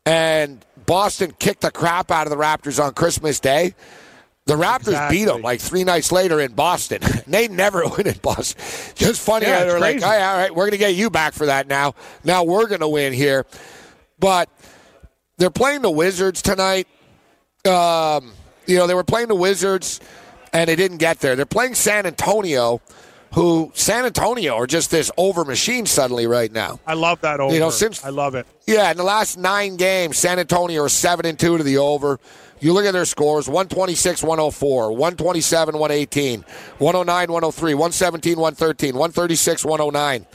And 0.05 0.65
Boston 0.85 1.33
kicked 1.39 1.61
the 1.61 1.71
crap 1.71 2.11
out 2.11 2.27
of 2.27 2.31
the 2.31 2.37
Raptors 2.37 2.83
on 2.83 2.93
Christmas 2.95 3.41
Day. 3.41 3.75
The 4.47 4.55
Raptors 4.55 4.89
Exactly. 4.89 5.19
beat 5.19 5.25
them 5.25 5.41
like 5.43 5.61
three 5.61 5.85
nights 5.85 6.13
later 6.13 6.39
in 6.41 6.53
Boston. 6.53 7.01
they 7.27 7.49
never 7.49 7.83
win 7.97 8.07
in 8.07 8.19
Boston. 8.21 8.63
Just 8.95 9.21
funny 9.23 9.47
Yeah, 9.47 9.61
how 9.61 9.65
they're 9.65 9.81
like, 9.81 10.03
all 10.03 10.09
right, 10.11 10.23
all 10.23 10.37
right, 10.37 10.51
we're 10.55 10.65
going 10.65 10.73
to 10.73 10.77
get 10.79 10.95
you 10.95 11.09
back 11.11 11.33
for 11.33 11.47
that 11.47 11.67
now. 11.67 11.95
Now 12.25 12.45
we're 12.45 12.67
going 12.67 12.81
to 12.81 12.89
win 12.89 13.13
here. 13.15 13.47
But 14.19 14.51
they're 15.39 15.51
playing 15.51 15.83
the 15.83 15.91
Wizards 15.91 16.43
tonight. 16.43 16.87
Um, 17.67 18.33
you 18.67 18.77
know, 18.77 18.87
they 18.87 18.95
were 18.95 19.03
playing 19.05 19.29
the 19.29 19.35
Wizards 19.35 20.01
and 20.53 20.69
they 20.69 20.77
didn't 20.77 20.99
get 20.99 21.21
there. 21.21 21.37
They're 21.37 21.47
playing 21.47 21.75
San 21.75 22.05
Antonio, 22.07 22.81
who 23.35 23.73
San 23.75 24.05
Antonio 24.05 24.55
are 24.55 24.67
just 24.67 24.91
this 24.91 25.11
over 25.17 25.45
machine 25.45 25.87
suddenly 25.87 26.27
right 26.27 26.53
now. 26.53 26.79
I 26.87 26.95
love 26.95 27.21
that 27.23 27.41
over. 27.41 27.53
You 27.53 27.61
know, 27.61 27.71
since- 27.71 28.05
I 28.05 28.11
love 28.11 28.35
it. 28.35 28.47
Yeah, 28.67 28.91
in 28.91 28.97
the 28.97 29.03
last 29.05 29.37
nine 29.37 29.77
games, 29.77 30.17
San 30.19 30.39
Antonio 30.39 30.83
are 30.85 30.89
seven 30.89 31.27
and 31.27 31.39
two 31.39 31.59
to 31.59 31.65
the 31.65 31.79
over. 31.79 32.21
You 32.61 32.73
look 32.73 32.87
at 32.87 32.93
their 32.93 33.05
scores 33.05 33.49
126, 33.49 34.23
104, 34.23 34.93
127, 34.93 35.79
118, 35.79 36.45
109, 36.79 37.33
103, 37.33 37.75
117, 37.75 38.39
113, 38.39 38.95
136, 38.95 39.65
109. 39.65 40.27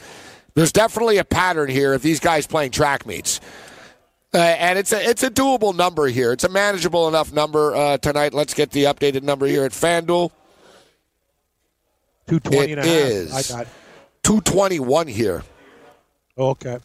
There's 0.54 0.72
definitely 0.72 1.16
a 1.18 1.24
pattern 1.24 1.70
here 1.70 1.94
of 1.94 2.02
these 2.02 2.20
guys 2.20 2.46
playing 2.46 2.70
track 2.72 3.06
meets. 3.06 3.40
Uh, 4.32 4.38
and 4.38 4.78
it's 4.78 4.92
a 4.92 5.08
it's 5.08 5.24
a 5.24 5.30
doable 5.30 5.74
number 5.74 6.06
here. 6.06 6.32
It's 6.32 6.44
a 6.44 6.48
manageable 6.48 7.08
enough 7.08 7.32
number 7.32 7.74
uh, 7.74 7.98
tonight. 7.98 8.32
Let's 8.32 8.54
get 8.54 8.70
the 8.70 8.84
updated 8.84 9.22
number 9.22 9.46
here 9.46 9.64
at 9.64 9.72
FanDuel. 9.72 10.30
220 12.30 12.72
It 12.72 12.78
and 12.78 12.80
a 12.80 12.82
half. 12.88 12.96
is. 13.00 13.50
I 13.52 13.58
got 13.58 13.66
221 14.22 15.06
here. 15.08 15.42
Okay. 16.38 16.78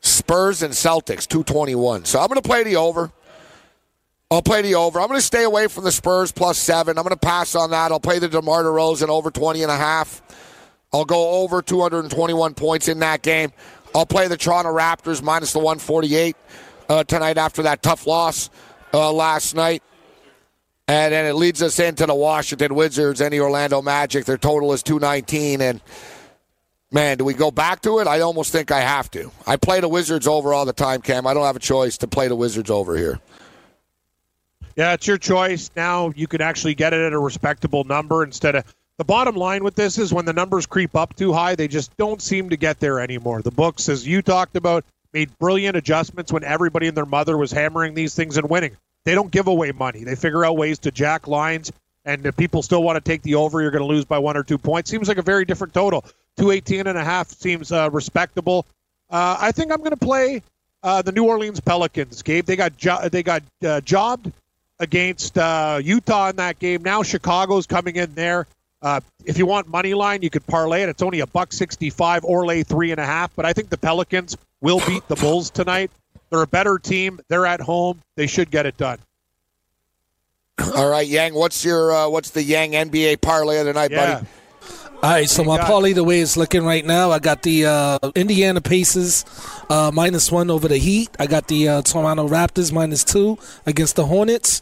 Spurs 0.00 0.62
and 0.62 0.72
Celtics, 0.72 1.26
221. 1.26 2.04
So 2.04 2.20
I'm 2.20 2.28
going 2.28 2.40
to 2.40 2.48
play 2.48 2.62
the 2.64 2.76
over. 2.76 3.10
I'll 4.30 4.42
play 4.42 4.62
the 4.62 4.74
over. 4.74 5.00
I'm 5.00 5.08
going 5.08 5.18
to 5.18 5.24
stay 5.26 5.44
away 5.44 5.68
from 5.68 5.84
the 5.84 5.92
Spurs 5.92 6.32
plus 6.32 6.58
seven. 6.58 6.98
I'm 6.98 7.04
going 7.04 7.14
to 7.14 7.26
pass 7.26 7.54
on 7.54 7.70
that. 7.70 7.92
I'll 7.92 8.00
play 8.00 8.18
the 8.18 8.28
DeMar 8.28 8.62
DeRozan 8.64 9.08
over 9.08 9.30
20 9.30 9.62
and 9.62 9.72
a 9.72 9.76
half. 9.76 10.22
I'll 10.92 11.04
go 11.04 11.42
over 11.42 11.62
221 11.62 12.54
points 12.54 12.88
in 12.88 12.98
that 13.00 13.22
game. 13.22 13.52
I'll 13.94 14.06
play 14.06 14.28
the 14.28 14.36
Toronto 14.36 14.70
Raptors 14.74 15.22
minus 15.22 15.52
the 15.52 15.58
148 15.60 16.36
uh, 16.88 17.04
tonight 17.04 17.38
after 17.38 17.62
that 17.62 17.82
tough 17.82 18.06
loss 18.06 18.50
uh, 18.92 19.10
last 19.12 19.54
night. 19.54 19.82
And 20.88 21.12
then 21.12 21.26
it 21.26 21.34
leads 21.34 21.62
us 21.62 21.78
into 21.78 22.06
the 22.06 22.14
Washington 22.14 22.74
Wizards 22.74 23.20
and 23.20 23.32
the 23.32 23.40
Orlando 23.40 23.82
Magic. 23.82 24.24
Their 24.24 24.38
total 24.38 24.72
is 24.72 24.82
219. 24.82 25.60
And 25.60 25.80
Man, 26.90 27.18
do 27.18 27.24
we 27.24 27.34
go 27.34 27.50
back 27.50 27.82
to 27.82 27.98
it? 27.98 28.06
I 28.06 28.20
almost 28.20 28.50
think 28.50 28.70
I 28.70 28.80
have 28.80 29.10
to. 29.10 29.30
I 29.46 29.56
play 29.56 29.80
the 29.80 29.88
Wizards 29.88 30.26
over 30.26 30.54
all 30.54 30.64
the 30.64 30.72
time, 30.72 31.02
Cam. 31.02 31.26
I 31.26 31.34
don't 31.34 31.44
have 31.44 31.56
a 31.56 31.60
choice 31.60 31.98
to 31.98 32.08
play 32.08 32.28
the 32.28 32.36
Wizards 32.36 32.70
over 32.70 32.96
here. 32.96 33.20
Yeah, 34.74 34.94
it's 34.94 35.06
your 35.06 35.18
choice. 35.18 35.70
Now 35.76 36.12
you 36.16 36.26
could 36.26 36.40
actually 36.40 36.74
get 36.74 36.94
it 36.94 37.00
at 37.00 37.12
a 37.12 37.18
respectable 37.18 37.84
number 37.84 38.24
instead 38.24 38.54
of. 38.54 38.64
The 38.96 39.04
bottom 39.04 39.36
line 39.36 39.62
with 39.62 39.76
this 39.76 39.96
is 39.96 40.12
when 40.12 40.24
the 40.24 40.32
numbers 40.32 40.66
creep 40.66 40.96
up 40.96 41.14
too 41.14 41.32
high, 41.32 41.54
they 41.54 41.68
just 41.68 41.96
don't 41.98 42.20
seem 42.20 42.50
to 42.50 42.56
get 42.56 42.80
there 42.80 42.98
anymore. 42.98 43.42
The 43.42 43.52
books, 43.52 43.88
as 43.88 44.04
you 44.04 44.22
talked 44.22 44.56
about, 44.56 44.84
made 45.12 45.36
brilliant 45.38 45.76
adjustments 45.76 46.32
when 46.32 46.42
everybody 46.42 46.88
and 46.88 46.96
their 46.96 47.06
mother 47.06 47.36
was 47.36 47.52
hammering 47.52 47.94
these 47.94 48.16
things 48.16 48.36
and 48.38 48.50
winning. 48.50 48.76
They 49.04 49.14
don't 49.14 49.30
give 49.30 49.46
away 49.46 49.72
money. 49.72 50.04
They 50.04 50.14
figure 50.14 50.44
out 50.44 50.56
ways 50.56 50.78
to 50.80 50.90
jack 50.90 51.26
lines, 51.26 51.72
and 52.04 52.24
if 52.26 52.36
people 52.36 52.62
still 52.62 52.82
want 52.82 52.96
to 52.96 53.00
take 53.00 53.22
the 53.22 53.36
over, 53.36 53.60
you're 53.60 53.70
going 53.70 53.82
to 53.82 53.88
lose 53.88 54.04
by 54.04 54.18
one 54.18 54.36
or 54.36 54.42
two 54.42 54.58
points. 54.58 54.90
Seems 54.90 55.08
like 55.08 55.18
a 55.18 55.22
very 55.22 55.44
different 55.44 55.74
total. 55.74 56.02
218 56.36 56.86
and 56.86 56.98
a 56.98 57.04
half 57.04 57.28
seems 57.28 57.72
uh, 57.72 57.90
respectable. 57.92 58.64
Uh, 59.10 59.36
I 59.40 59.52
think 59.52 59.72
I'm 59.72 59.78
going 59.78 59.90
to 59.90 59.96
play 59.96 60.42
uh, 60.82 61.02
the 61.02 61.12
New 61.12 61.24
Orleans 61.24 61.60
Pelicans. 61.60 62.22
Gabe, 62.22 62.44
they 62.44 62.56
got 62.56 62.76
jo- 62.76 63.08
they 63.10 63.22
got 63.22 63.42
uh, 63.64 63.80
jobbed 63.80 64.32
against 64.78 65.36
uh, 65.36 65.80
Utah 65.82 66.30
in 66.30 66.36
that 66.36 66.58
game. 66.58 66.82
Now 66.82 67.02
Chicago's 67.02 67.66
coming 67.66 67.96
in 67.96 68.14
there. 68.14 68.46
Uh, 68.80 69.00
if 69.24 69.38
you 69.38 69.46
want 69.46 69.66
money 69.66 69.94
line, 69.94 70.22
you 70.22 70.30
could 70.30 70.46
parlay 70.46 70.82
it. 70.82 70.88
It's 70.88 71.02
only 71.02 71.20
a 71.20 71.26
buck 71.26 71.52
sixty-five 71.52 72.24
or 72.24 72.46
lay 72.46 72.62
three 72.62 72.92
and 72.92 73.00
a 73.00 73.06
half. 73.06 73.34
But 73.34 73.44
I 73.44 73.52
think 73.52 73.70
the 73.70 73.78
Pelicans 73.78 74.36
will 74.60 74.80
beat 74.86 75.06
the 75.08 75.16
Bulls 75.16 75.50
tonight. 75.50 75.90
They're 76.30 76.42
a 76.42 76.46
better 76.46 76.78
team. 76.78 77.20
They're 77.28 77.46
at 77.46 77.60
home. 77.60 78.02
They 78.16 78.26
should 78.26 78.50
get 78.50 78.66
it 78.66 78.76
done. 78.76 78.98
All 80.74 80.90
right, 80.90 81.06
Yang. 81.06 81.34
What's 81.34 81.64
your 81.64 81.92
uh, 81.92 82.08
what's 82.08 82.30
the 82.30 82.42
Yang 82.42 82.72
NBA 82.72 83.20
parlay 83.20 83.58
of 83.58 83.66
the 83.66 83.72
night, 83.72 83.90
Yeah. 83.90 84.14
buddy? 84.16 84.26
All 85.00 85.10
right, 85.10 85.30
so 85.30 85.44
my 85.44 85.58
got? 85.58 85.66
parlay, 85.68 85.92
the 85.92 86.02
way 86.02 86.18
it's 86.20 86.36
looking 86.36 86.64
right 86.64 86.84
now, 86.84 87.12
I 87.12 87.20
got 87.20 87.42
the 87.42 87.66
uh, 87.66 87.98
Indiana 88.16 88.60
Pacers 88.60 89.24
uh, 89.70 89.92
minus 89.94 90.32
one 90.32 90.50
over 90.50 90.66
the 90.66 90.76
Heat. 90.78 91.08
I 91.20 91.28
got 91.28 91.46
the 91.46 91.68
uh, 91.68 91.82
Toronto 91.82 92.26
Raptors 92.26 92.72
minus 92.72 93.04
two 93.04 93.38
against 93.64 93.94
the 93.94 94.06
Hornets. 94.06 94.60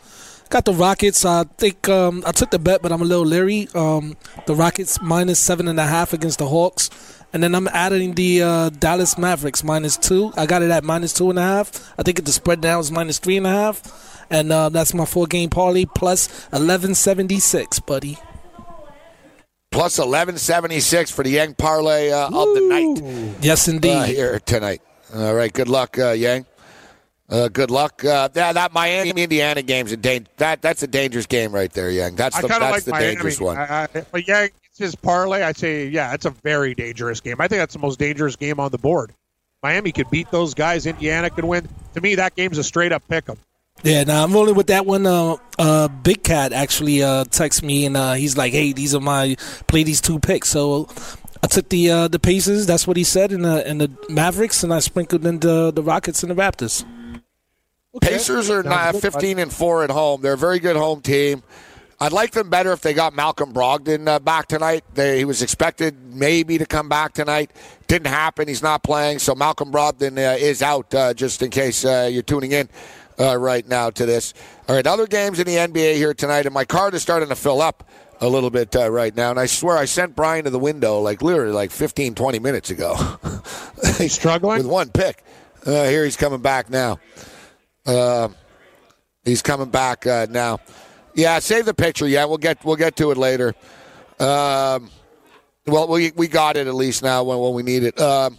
Got 0.51 0.67
the 0.67 0.75
Rockets. 0.75 1.25
I 1.25 1.45
think 1.57 1.89
um, 1.89 2.23
I 2.27 2.33
took 2.33 2.51
the 2.51 2.59
bet, 2.59 2.83
but 2.83 2.93
I'm 2.93 3.01
a 3.01 3.05
little 3.07 3.25
leery. 3.25 3.69
Um, 3.75 4.15
the 4.47 4.55
Rockets 4.55 5.01
minus 5.01 5.39
seven 5.39 5.69
and 5.69 5.81
a 5.81 5.87
half 5.87 6.13
against 6.13 6.39
the 6.39 6.47
Hawks. 6.49 6.91
And 7.33 7.43
then 7.43 7.55
I'm 7.55 7.69
adding 7.69 8.15
the 8.15 8.43
uh, 8.43 8.69
Dallas 8.71 9.19
Mavericks 9.19 9.63
minus 9.63 9.97
two. 9.97 10.33
I 10.37 10.47
got 10.47 10.63
it 10.63 10.71
at 10.71 10.85
minus 10.85 11.13
two 11.13 11.29
and 11.29 11.39
a 11.39 11.43
half. 11.43 11.93
I 11.99 12.03
think 12.03 12.25
the 12.25 12.33
spread 12.33 12.63
now 12.63 12.79
is 12.79 12.91
minus 12.91 13.19
three 13.19 13.37
and 13.37 13.47
a 13.47 13.51
half. 13.51 14.25
And 14.31 14.51
uh, 14.51 14.71
that's 14.71 14.95
my 14.95 15.05
four 15.05 15.27
game 15.27 15.51
parlay 15.51 15.85
plus 15.85 16.29
1176, 16.51 17.81
buddy. 17.81 18.19
Plus 19.71 19.99
eleven 19.99 20.39
seventy 20.39 20.81
six 20.81 21.11
for 21.11 21.23
the 21.23 21.31
Yang 21.31 21.55
parlay 21.57 22.11
uh, 22.11 22.27
of 22.29 22.55
the 22.55 22.61
night 22.63 23.37
Yes, 23.43 23.69
indeed. 23.69 23.91
uh, 23.95 24.03
here 24.05 24.41
tonight. 24.41 24.81
All 25.15 25.35
right, 25.35 25.53
good 25.53 25.69
luck, 25.69 25.99
uh, 25.99 26.13
Yang. 26.13 26.47
Uh, 27.29 27.49
good 27.49 27.71
luck. 27.71 28.03
Uh, 28.05 28.29
yeah, 28.35 28.53
that 28.53 28.73
Miami 28.73 29.11
Indiana 29.23 29.61
game's 29.63 29.93
a 29.93 29.97
dan- 29.97 30.29
that 30.39 30.63
that's 30.63 30.83
a 30.83 30.87
dangerous 30.87 31.27
game 31.27 31.53
right 31.53 31.71
there, 31.73 31.91
Yang. 31.91 32.15
That's 32.17 32.41
the 32.41 32.47
that's 32.49 32.61
like 32.61 32.85
the 32.85 32.91
Miami. 32.93 33.07
dangerous 33.17 33.41
one. 33.41 33.57
I, 33.59 33.83
I, 33.85 33.87
but 34.11 34.27
yeah, 34.27 34.43
it's 34.45 34.57
his 34.79 34.95
parlay. 34.95 35.43
I'd 35.43 35.57
say 35.57 35.87
yeah, 35.87 36.13
it's 36.15 36.27
a 36.27 36.31
very 36.31 36.75
dangerous 36.75 37.21
game. 37.21 37.37
I 37.41 37.49
think 37.49 37.61
that's 37.61 37.75
the 37.75 37.81
most 37.81 37.99
dangerous 37.99 38.37
game 38.37 38.61
on 38.61 38.71
the 38.71 38.79
board. 38.79 39.13
Miami 39.63 39.93
could 39.93 40.11
beat 40.11 40.31
those 40.31 40.55
guys. 40.55 40.87
Indiana 40.87 41.31
could 41.31 41.45
win. 41.45 41.69
To 41.95 42.01
me, 42.01 42.15
that 42.17 42.37
game's 42.37 42.59
a 42.59 42.65
straight 42.65 42.93
up 42.93 43.03
pick 43.09 43.29
'em. 43.29 43.37
Yeah, 43.83 44.05
now 44.05 44.25
I'm 44.25 44.33
rolling 44.33 44.55
with 44.55 44.69
that 44.69 44.87
one. 44.87 45.07
Uh, 45.07 45.37
uh, 45.59 45.89
Big 45.89 46.23
Cat 46.23 46.53
actually 46.53 47.03
uh, 47.03 47.25
texted 47.25 47.63
me 47.63 47.87
and 47.87 47.97
uh, 47.97 48.15
he's 48.15 48.37
like, 48.37 48.53
"Hey, 48.53 48.73
these 48.73 48.95
are 48.95 49.01
my 49.01 49.37
play 49.67 49.83
these 49.83 50.01
two 50.01 50.19
picks." 50.19 50.49
So 50.49 50.89
I 51.43 51.47
took 51.47 51.69
the 51.69 51.91
uh, 51.91 52.09
the 52.09 52.19
Pacers. 52.19 52.67
That's 52.67 52.87
what 52.87 52.97
he 52.97 53.05
said, 53.05 53.33
and 53.33 53.45
the 53.45 53.67
and 53.67 53.81
the 53.81 53.91
Mavericks, 54.09 54.63
and 54.63 54.73
I 54.73 54.79
sprinkled 54.79 55.27
in 55.27 55.41
the 55.41 55.71
the 55.73 55.83
Rockets 55.83 56.23
and 56.23 56.31
the 56.31 56.35
Raptors. 56.35 56.85
Pacers 58.01 58.51
are 58.51 58.63
Sounds 58.63 58.67
not 58.67 58.97
15 58.97 59.39
and 59.39 59.53
4 59.53 59.85
at 59.85 59.91
home. 59.91 60.21
They're 60.21 60.35
a 60.35 60.39
very 60.39 60.59
good 60.59 60.77
home 60.77 61.01
team. 61.01 61.43
I'd 61.99 62.13
like 62.13 62.33
them 62.33 62.51
better 62.51 62.73
if 62.73 62.83
they 62.83 62.93
got 62.93 63.15
Malcolm 63.15 63.53
Brogdon 63.53 64.07
uh, 64.07 64.19
back 64.19 64.49
tonight. 64.49 64.85
They, 64.95 65.19
he 65.19 65.25
was 65.25 65.41
expected 65.41 65.97
maybe 66.15 66.59
to 66.59 66.67
come 66.67 66.89
back 66.89 67.15
tonight. 67.15 67.51
Didn't 67.87 68.09
happen. 68.09 68.49
He's 68.49 68.63
not 68.63 68.83
playing. 68.83 69.19
So 69.19 69.35
Malcolm 69.35 69.73
Brogdon 69.73 70.19
uh, 70.19 70.37
is 70.37 70.61
out, 70.63 70.95
uh, 70.95 71.15
just 71.15 71.41
in 71.43 71.51
case 71.51 71.85
uh, 71.85 72.09
you're 72.13 72.23
tuning 72.23 72.53
in 72.53 72.69
uh, 73.19 73.39
right 73.39 73.67
now 73.67 73.89
to 73.91 74.05
this. 74.05 74.35
All 74.69 74.75
right, 74.75 74.87
other 74.87 75.07
games 75.07 75.39
in 75.41 75.47
the 75.47 75.57
NBA 75.57 75.95
here 75.95 76.13
tonight, 76.13 76.45
and 76.45 76.53
my 76.53 76.67
card 76.67 76.93
is 76.93 77.01
starting 77.01 77.31
to 77.31 77.37
fill 77.37 77.63
up 77.63 77.89
a 78.21 78.29
little 78.29 78.51
bit 78.51 78.77
uh, 78.77 78.91
right 78.91 79.15
now. 79.17 79.31
And 79.31 79.41
I 79.41 79.47
swear 79.47 79.79
I 79.79 79.87
sent 79.87 80.15
Brian 80.15 80.45
to 80.45 80.51
the 80.51 80.59
window 80.59 81.01
like 81.01 81.23
literally 81.23 81.53
like 81.53 81.71
15, 81.71 82.15
20 82.15 82.39
minutes 82.41 82.69
ago. 82.69 82.95
He's 83.99 84.13
struggling. 84.13 84.59
with 84.59 84.67
one 84.67 84.91
pick. 84.91 85.23
Uh, 85.65 85.85
here 85.85 86.05
he's 86.05 86.17
coming 86.17 86.41
back 86.41 86.71
now. 86.71 87.01
Uh, 87.85 88.29
He's 89.27 89.43
coming 89.43 89.71
back 89.71 90.07
uh, 90.07 90.29
now. 90.31 90.61
Yeah, 91.17 91.39
save 91.39 91.65
the 91.65 91.73
picture. 91.73 92.07
Yeah, 92.07 92.27
we'll 92.27 92.37
get 92.37 92.63
we'll 92.63 92.77
get 92.77 92.95
to 92.97 93.11
it 93.11 93.17
later. 93.17 93.55
Um, 94.21 94.91
well, 95.67 95.89
we 95.89 96.13
we 96.15 96.29
got 96.29 96.59
it 96.59 96.67
at 96.67 96.75
least 96.75 97.03
now 97.03 97.25
when, 97.25 97.39
when 97.39 97.55
we 97.55 97.63
need 97.63 97.85
it. 97.85 97.99
Um, 97.99 98.39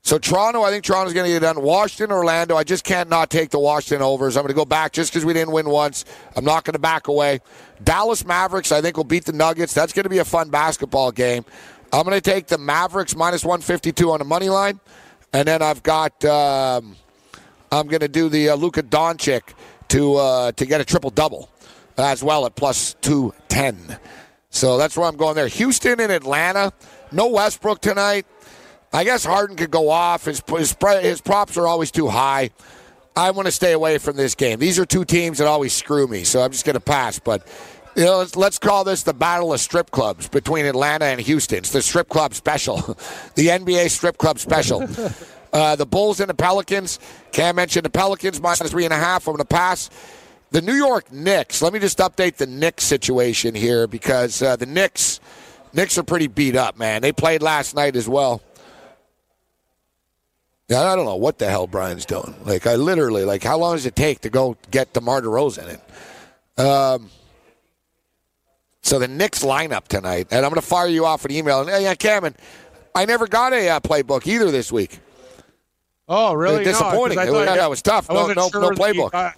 so 0.00 0.18
Toronto, 0.18 0.62
I 0.62 0.70
think 0.70 0.84
Toronto's 0.84 1.12
going 1.12 1.26
to 1.26 1.32
get 1.32 1.40
done. 1.40 1.62
Washington, 1.62 2.10
Orlando, 2.16 2.56
I 2.56 2.64
just 2.64 2.82
can't 2.82 3.10
not 3.10 3.30
take 3.30 3.50
the 3.50 3.58
Washington 3.58 4.02
overs. 4.02 4.36
I'm 4.36 4.42
going 4.42 4.48
to 4.48 4.54
go 4.54 4.64
back 4.64 4.92
just 4.92 5.12
because 5.12 5.24
we 5.24 5.34
didn't 5.34 5.52
win 5.52 5.68
once. 5.68 6.06
I'm 6.34 6.44
not 6.44 6.64
going 6.64 6.72
to 6.72 6.80
back 6.80 7.08
away. 7.08 7.40
Dallas 7.84 8.24
Mavericks, 8.24 8.72
I 8.72 8.80
think 8.80 8.96
will 8.96 9.04
beat 9.04 9.26
the 9.26 9.32
Nuggets. 9.32 9.74
That's 9.74 9.92
going 9.92 10.04
to 10.04 10.10
be 10.10 10.18
a 10.18 10.24
fun 10.24 10.48
basketball 10.48 11.12
game. 11.12 11.44
I'm 11.92 12.04
going 12.04 12.16
to 12.16 12.22
take 12.22 12.46
the 12.46 12.58
Mavericks 12.58 13.14
minus 13.14 13.44
152 13.44 14.10
on 14.10 14.18
the 14.18 14.24
money 14.24 14.48
line, 14.48 14.80
and 15.34 15.46
then 15.46 15.60
I've 15.60 15.82
got 15.82 16.24
um, 16.24 16.96
I'm 17.70 17.86
going 17.86 18.00
to 18.00 18.08
do 18.08 18.30
the 18.30 18.48
uh, 18.48 18.54
Luka 18.56 18.82
Doncic 18.82 19.52
to 19.88 20.16
uh, 20.16 20.52
to 20.52 20.66
get 20.66 20.80
a 20.80 20.84
triple 20.84 21.10
double 21.10 21.50
as 21.98 22.22
well 22.22 22.46
at 22.46 22.54
plus 22.54 22.94
210. 23.02 23.98
So 24.50 24.76
that's 24.76 24.96
where 24.96 25.08
I'm 25.08 25.16
going 25.16 25.34
there. 25.34 25.48
Houston 25.48 26.00
and 26.00 26.12
Atlanta. 26.12 26.72
No 27.10 27.28
Westbrook 27.28 27.80
tonight. 27.80 28.26
I 28.92 29.04
guess 29.04 29.24
Harden 29.24 29.56
could 29.56 29.70
go 29.70 29.88
off. 29.88 30.26
His, 30.26 30.42
his, 30.46 30.76
his 31.00 31.20
props 31.20 31.56
are 31.56 31.66
always 31.66 31.90
too 31.90 32.08
high. 32.08 32.50
I 33.16 33.30
want 33.30 33.46
to 33.46 33.52
stay 33.52 33.72
away 33.72 33.98
from 33.98 34.16
this 34.16 34.34
game. 34.34 34.58
These 34.58 34.78
are 34.78 34.86
two 34.86 35.04
teams 35.04 35.38
that 35.38 35.46
always 35.46 35.72
screw 35.72 36.06
me, 36.06 36.24
so 36.24 36.42
I'm 36.42 36.50
just 36.50 36.64
going 36.64 36.74
to 36.74 36.80
pass. 36.80 37.18
But 37.18 37.46
you 37.94 38.04
know, 38.04 38.18
let's, 38.18 38.36
let's, 38.36 38.58
call 38.58 38.84
this 38.84 39.02
the 39.02 39.12
battle 39.12 39.52
of 39.52 39.60
strip 39.60 39.90
clubs 39.90 40.28
between 40.28 40.64
Atlanta 40.64 41.06
and 41.06 41.20
Houston. 41.20 41.58
It's 41.58 41.72
the 41.72 41.82
strip 41.82 42.08
club 42.08 42.34
special, 42.34 42.76
the 43.34 43.48
NBA 43.48 43.90
strip 43.90 44.16
club 44.16 44.38
special. 44.38 44.88
uh, 45.52 45.76
the 45.76 45.86
Bulls 45.86 46.20
and 46.20 46.30
the 46.30 46.34
Pelicans. 46.34 46.98
Cam 47.32 47.56
mentioned 47.56 47.84
the 47.84 47.90
Pelicans 47.90 48.40
minus 48.40 48.70
three 48.70 48.84
and 48.84 48.94
a 48.94 48.98
half. 48.98 49.28
I'm 49.28 49.34
going 49.34 49.38
to 49.38 49.44
pass. 49.44 49.90
The 50.52 50.60
New 50.60 50.74
York 50.74 51.10
Knicks. 51.10 51.62
Let 51.62 51.72
me 51.72 51.78
just 51.78 51.96
update 51.98 52.36
the 52.36 52.46
Knicks 52.46 52.84
situation 52.84 53.54
here 53.54 53.86
because 53.86 54.42
uh, 54.42 54.54
the 54.54 54.66
Knicks, 54.66 55.18
Knicks 55.72 55.96
are 55.96 56.02
pretty 56.02 56.26
beat 56.26 56.56
up, 56.56 56.78
man. 56.78 57.00
They 57.00 57.10
played 57.10 57.42
last 57.42 57.74
night 57.74 57.96
as 57.96 58.06
well. 58.06 58.42
Yeah, 60.68 60.82
I 60.82 60.94
don't 60.94 61.06
know 61.06 61.16
what 61.16 61.38
the 61.38 61.48
hell 61.48 61.66
Brian's 61.66 62.04
doing. 62.04 62.34
Like, 62.44 62.66
I 62.66 62.76
literally, 62.76 63.24
like, 63.24 63.42
how 63.42 63.56
long 63.56 63.76
does 63.76 63.86
it 63.86 63.96
take 63.96 64.20
to 64.20 64.30
go 64.30 64.58
get 64.70 64.92
DeMar 64.92 65.22
DeRozan 65.22 65.78
in? 66.58 66.64
Um, 66.64 67.10
so 68.82 68.98
the 68.98 69.08
Knicks 69.08 69.42
lineup 69.42 69.88
tonight, 69.88 70.28
and 70.30 70.44
I'm 70.44 70.50
going 70.50 70.60
to 70.60 70.66
fire 70.66 70.86
you 70.86 71.06
off 71.06 71.24
an 71.24 71.30
email. 71.30 71.62
And 71.62 71.70
hey, 71.70 71.84
yeah, 71.84 71.94
Cameron, 71.94 72.36
I 72.94 73.06
never 73.06 73.26
got 73.26 73.54
a 73.54 73.70
uh, 73.70 73.80
playbook 73.80 74.26
either 74.26 74.50
this 74.50 74.70
week. 74.70 74.98
Oh, 76.08 76.34
really? 76.34 76.62
disappointing. 76.62 77.16
No, 77.16 77.22
it, 77.22 77.32
was, 77.32 77.46
that 77.46 77.70
was 77.70 77.80
tough. 77.80 78.10
No, 78.10 78.26
no, 78.26 78.50
sure 78.50 78.60
no 78.60 78.70
playbook. 78.70 79.14
I 79.14 79.32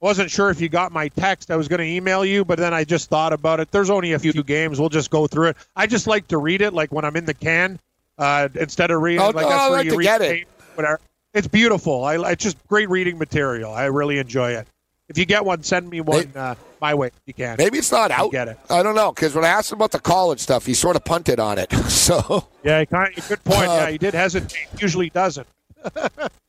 wasn't 0.00 0.30
sure 0.30 0.50
if 0.50 0.60
you 0.60 0.68
got 0.68 0.92
my 0.92 1.08
text. 1.08 1.50
I 1.50 1.56
was 1.56 1.68
going 1.68 1.80
to 1.80 1.86
email 1.86 2.24
you, 2.24 2.44
but 2.44 2.58
then 2.58 2.72
I 2.72 2.84
just 2.84 3.08
thought 3.08 3.32
about 3.32 3.60
it. 3.60 3.70
There's 3.70 3.90
only 3.90 4.12
a 4.12 4.18
few 4.18 4.32
games. 4.42 4.78
We'll 4.78 4.88
just 4.88 5.10
go 5.10 5.26
through 5.26 5.48
it. 5.48 5.56
I 5.74 5.86
just 5.86 6.06
like 6.06 6.28
to 6.28 6.38
read 6.38 6.62
it, 6.62 6.72
like 6.72 6.92
when 6.92 7.04
I'm 7.04 7.16
in 7.16 7.24
the 7.24 7.34
can, 7.34 7.78
uh, 8.16 8.48
instead 8.54 8.90
of 8.90 9.02
reading. 9.02 9.20
Oh, 9.20 9.30
like 9.30 9.34
no, 9.34 9.48
that's 9.48 9.60
I 9.60 9.68
where 9.68 9.78
like 9.78 9.84
you 9.86 9.90
to 9.92 9.96
read 9.96 10.04
get 10.04 10.22
it. 10.22 10.48
Whatever. 10.74 11.00
It's 11.34 11.48
beautiful. 11.48 12.04
I, 12.04 12.32
it's 12.32 12.42
just 12.42 12.64
great 12.68 12.88
reading 12.88 13.18
material. 13.18 13.72
I 13.72 13.86
really 13.86 14.18
enjoy 14.18 14.52
it. 14.52 14.66
If 15.08 15.16
you 15.16 15.24
get 15.24 15.44
one, 15.44 15.62
send 15.62 15.88
me 15.88 16.00
one 16.02 16.30
uh, 16.36 16.54
my 16.80 16.94
way. 16.94 17.08
If 17.08 17.12
you 17.26 17.34
can. 17.34 17.56
Maybe 17.58 17.78
it's 17.78 17.90
not 17.90 18.10
out. 18.10 18.30
get 18.30 18.48
it. 18.48 18.58
I 18.68 18.82
don't 18.82 18.94
know 18.94 19.10
because 19.10 19.34
when 19.34 19.44
I 19.44 19.48
asked 19.48 19.72
him 19.72 19.78
about 19.78 19.90
the 19.90 20.00
college 20.00 20.38
stuff, 20.38 20.66
he 20.66 20.74
sort 20.74 20.96
of 20.96 21.04
punted 21.04 21.40
on 21.40 21.58
it. 21.58 21.72
So 21.98 22.48
Yeah, 22.62 22.84
kind 22.86 23.16
of, 23.16 23.28
good 23.28 23.44
point. 23.44 23.68
Uh, 23.68 23.72
yeah, 23.72 23.90
he 23.90 23.98
did 23.98 24.14
hesitate. 24.14 24.68
Usually 24.80 25.10
doesn't. 25.10 25.46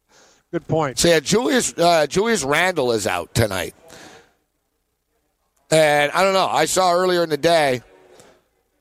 good 0.51 0.67
point. 0.67 0.97
So 0.99 1.07
yeah, 1.07 1.19
Julius 1.19 1.73
uh, 1.77 2.07
Julius 2.07 2.43
Randle 2.43 2.91
is 2.91 3.07
out 3.07 3.33
tonight, 3.33 3.75
and 5.71 6.11
I 6.11 6.23
don't 6.23 6.33
know. 6.33 6.47
I 6.47 6.65
saw 6.65 6.93
earlier 6.93 7.23
in 7.23 7.29
the 7.29 7.37
day 7.37 7.81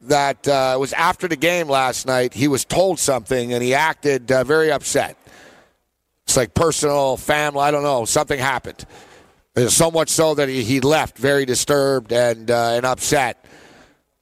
that 0.02 0.46
uh, 0.46 0.72
it 0.76 0.80
was 0.80 0.92
after 0.92 1.28
the 1.28 1.36
game 1.36 1.68
last 1.68 2.06
night. 2.06 2.34
He 2.34 2.48
was 2.48 2.64
told 2.64 2.98
something, 2.98 3.52
and 3.52 3.62
he 3.62 3.74
acted 3.74 4.30
uh, 4.30 4.44
very 4.44 4.70
upset. 4.70 5.16
It's 6.24 6.36
like 6.36 6.54
personal, 6.54 7.16
family. 7.16 7.60
I 7.60 7.70
don't 7.70 7.82
know. 7.82 8.04
Something 8.04 8.38
happened. 8.38 8.84
So 9.68 9.90
much 9.90 10.08
so 10.08 10.34
that 10.34 10.48
he, 10.48 10.62
he 10.62 10.80
left 10.80 11.18
very 11.18 11.44
disturbed 11.44 12.12
and 12.12 12.50
uh, 12.50 12.74
and 12.74 12.86
upset. 12.86 13.44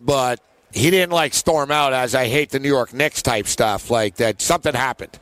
But 0.01 0.41
he 0.73 0.91
didn't 0.91 1.13
like 1.13 1.35
storm 1.35 1.71
out 1.71 1.93
as 1.93 2.15
I 2.15 2.27
hate 2.27 2.51
the 2.51 2.59
New 2.59 2.69
York 2.69 2.93
Knicks 2.95 3.23
type 3.23 3.47
stuff. 3.47 3.91
Like 3.91 4.17
that, 4.17 4.41
something 4.41 4.75
happened 4.75 5.19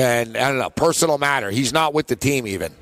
and 0.00 0.36
I 0.36 0.48
don't 0.48 0.58
know, 0.58 0.70
personal 0.70 1.18
matter. 1.18 1.50
He's 1.50 1.72
not 1.72 1.92
with 1.92 2.06
the 2.06 2.16
team 2.16 2.46
even. 2.46 2.72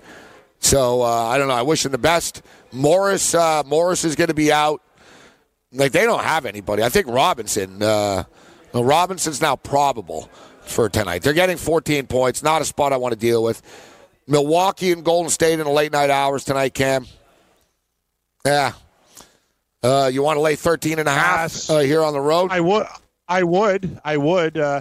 So 0.60 1.02
uh, 1.02 1.26
I 1.26 1.38
don't 1.38 1.48
know. 1.48 1.54
I 1.54 1.62
wish 1.62 1.84
him 1.84 1.92
the 1.92 1.98
best. 1.98 2.42
Morris, 2.72 3.34
uh, 3.34 3.62
Morris 3.66 4.04
is 4.04 4.14
going 4.14 4.28
to 4.28 4.34
be 4.34 4.52
out. 4.52 4.82
Like 5.72 5.92
they 5.92 6.04
don't 6.04 6.22
have 6.22 6.46
anybody. 6.46 6.82
I 6.82 6.88
think 6.88 7.08
Robinson. 7.08 7.82
Uh, 7.82 8.24
well, 8.72 8.84
Robinson's 8.84 9.40
now 9.40 9.56
probable 9.56 10.30
for 10.60 10.88
tonight. 10.88 11.22
They're 11.22 11.32
getting 11.32 11.56
14 11.56 12.06
points. 12.06 12.42
Not 12.42 12.62
a 12.62 12.64
spot 12.64 12.92
I 12.92 12.98
want 12.98 13.12
to 13.14 13.18
deal 13.18 13.42
with. 13.42 13.62
Milwaukee 14.26 14.92
and 14.92 15.04
Golden 15.04 15.30
State 15.30 15.54
in 15.54 15.64
the 15.64 15.70
late 15.70 15.90
night 15.90 16.10
hours 16.10 16.44
tonight. 16.44 16.74
Cam. 16.74 17.06
Yeah. 18.44 18.72
Uh, 19.82 20.10
you 20.12 20.22
want 20.22 20.36
to 20.36 20.40
lay 20.40 20.54
13 20.54 20.98
and 20.98 21.08
a 21.08 21.12
half 21.12 21.70
uh, 21.70 21.78
here 21.78 22.02
on 22.02 22.12
the 22.12 22.20
road? 22.20 22.50
I 22.50 22.60
would. 22.60 22.86
I 23.26 23.42
would. 23.42 24.00
I 24.04 24.16
would. 24.16 24.58
Uh, 24.58 24.80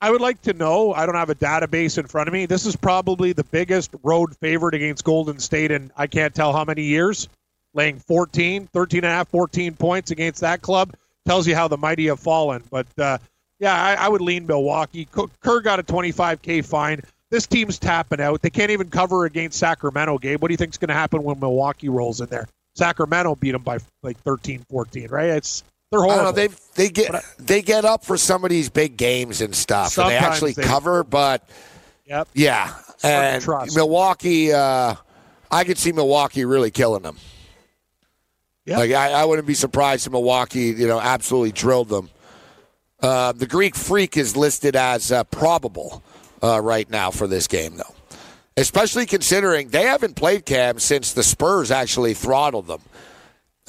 I 0.00 0.10
would 0.10 0.20
like 0.20 0.42
to 0.42 0.52
know. 0.52 0.92
I 0.92 1.06
don't 1.06 1.14
have 1.14 1.30
a 1.30 1.34
database 1.34 1.98
in 1.98 2.06
front 2.06 2.28
of 2.28 2.32
me. 2.34 2.46
This 2.46 2.66
is 2.66 2.76
probably 2.76 3.32
the 3.32 3.44
biggest 3.44 3.94
road 4.02 4.36
favorite 4.36 4.74
against 4.74 5.04
Golden 5.04 5.38
State 5.38 5.70
in 5.70 5.90
I 5.96 6.06
can't 6.06 6.34
tell 6.34 6.52
how 6.52 6.64
many 6.64 6.82
years. 6.82 7.28
Laying 7.72 7.98
14, 7.98 8.68
13 8.72 8.98
and 8.98 9.06
a 9.06 9.08
half, 9.08 9.28
14 9.28 9.74
points 9.74 10.10
against 10.10 10.42
that 10.42 10.62
club 10.62 10.94
tells 11.26 11.46
you 11.46 11.54
how 11.54 11.68
the 11.68 11.76
mighty 11.76 12.06
have 12.06 12.20
fallen. 12.20 12.62
But 12.70 12.86
uh, 12.98 13.18
yeah, 13.58 13.74
I, 13.74 13.94
I 13.94 14.08
would 14.08 14.20
lean 14.20 14.46
Milwaukee. 14.46 15.08
Kerr 15.40 15.60
got 15.60 15.80
a 15.80 15.82
25K 15.82 16.64
fine. 16.64 17.00
This 17.30 17.46
team's 17.46 17.78
tapping 17.78 18.20
out. 18.20 18.42
They 18.42 18.50
can't 18.50 18.70
even 18.70 18.90
cover 18.90 19.24
against 19.24 19.58
Sacramento, 19.58 20.18
Gabe. 20.18 20.40
What 20.40 20.48
do 20.48 20.52
you 20.52 20.58
think's 20.58 20.78
going 20.78 20.88
to 20.88 20.94
happen 20.94 21.22
when 21.22 21.40
Milwaukee 21.40 21.88
rolls 21.88 22.20
in 22.20 22.28
there? 22.28 22.46
Sacramento 22.74 23.34
beat 23.36 23.52
them 23.52 23.62
by 23.62 23.78
like 24.02 24.18
13, 24.18 24.64
14, 24.68 25.08
right? 25.08 25.30
It's 25.30 25.64
they're 26.00 26.10
I 26.10 26.14
horrible. 26.14 26.32
don't 26.32 26.36
know. 26.36 26.48
They 26.74 26.84
they 26.86 26.88
get 26.90 27.24
they 27.38 27.62
get 27.62 27.84
up 27.84 28.04
for 28.04 28.16
some 28.16 28.44
of 28.44 28.50
these 28.50 28.68
big 28.70 28.96
games 28.96 29.40
and 29.40 29.54
stuff, 29.54 29.96
and 29.98 30.10
they 30.10 30.16
actually 30.16 30.52
they- 30.52 30.62
cover. 30.62 31.04
But 31.04 31.48
Yep. 32.06 32.28
yeah, 32.34 32.74
and. 33.02 33.46
Milwaukee, 33.74 34.52
uh, 34.52 34.94
I 35.50 35.64
could 35.64 35.78
see 35.78 35.92
Milwaukee 35.92 36.44
really 36.44 36.70
killing 36.70 37.02
them. 37.02 37.16
Yep. 38.66 38.78
Like 38.78 38.90
I, 38.92 39.10
I 39.12 39.24
wouldn't 39.24 39.46
be 39.46 39.54
surprised 39.54 40.06
if 40.06 40.12
Milwaukee, 40.12 40.66
you 40.76 40.86
know, 40.86 41.00
absolutely 41.00 41.52
drilled 41.52 41.88
them. 41.88 42.10
Uh, 43.00 43.32
the 43.32 43.46
Greek 43.46 43.74
Freak 43.76 44.16
is 44.16 44.36
listed 44.36 44.76
as 44.76 45.12
uh, 45.12 45.24
probable 45.24 46.02
uh, 46.42 46.60
right 46.60 46.88
now 46.88 47.10
for 47.10 47.26
this 47.26 47.46
game, 47.46 47.76
though. 47.76 47.94
Especially 48.56 49.04
considering 49.04 49.68
they 49.68 49.82
haven't 49.82 50.14
played 50.14 50.46
Cam 50.46 50.78
since 50.78 51.12
the 51.12 51.22
Spurs 51.22 51.70
actually 51.70 52.14
throttled 52.14 52.66
them. 52.66 52.80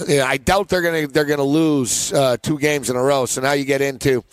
Yeah, 0.07 0.25
I 0.25 0.37
doubt 0.37 0.67
they're 0.67 0.81
gonna 0.81 1.07
they're 1.07 1.25
gonna 1.25 1.43
lose 1.43 2.11
uh, 2.11 2.35
two 2.41 2.59
games 2.59 2.89
in 2.89 2.97
a 2.97 3.01
row. 3.01 3.25
So 3.25 3.41
now 3.41 3.53
you 3.53 3.63
get 3.63 3.81
into, 3.81 4.23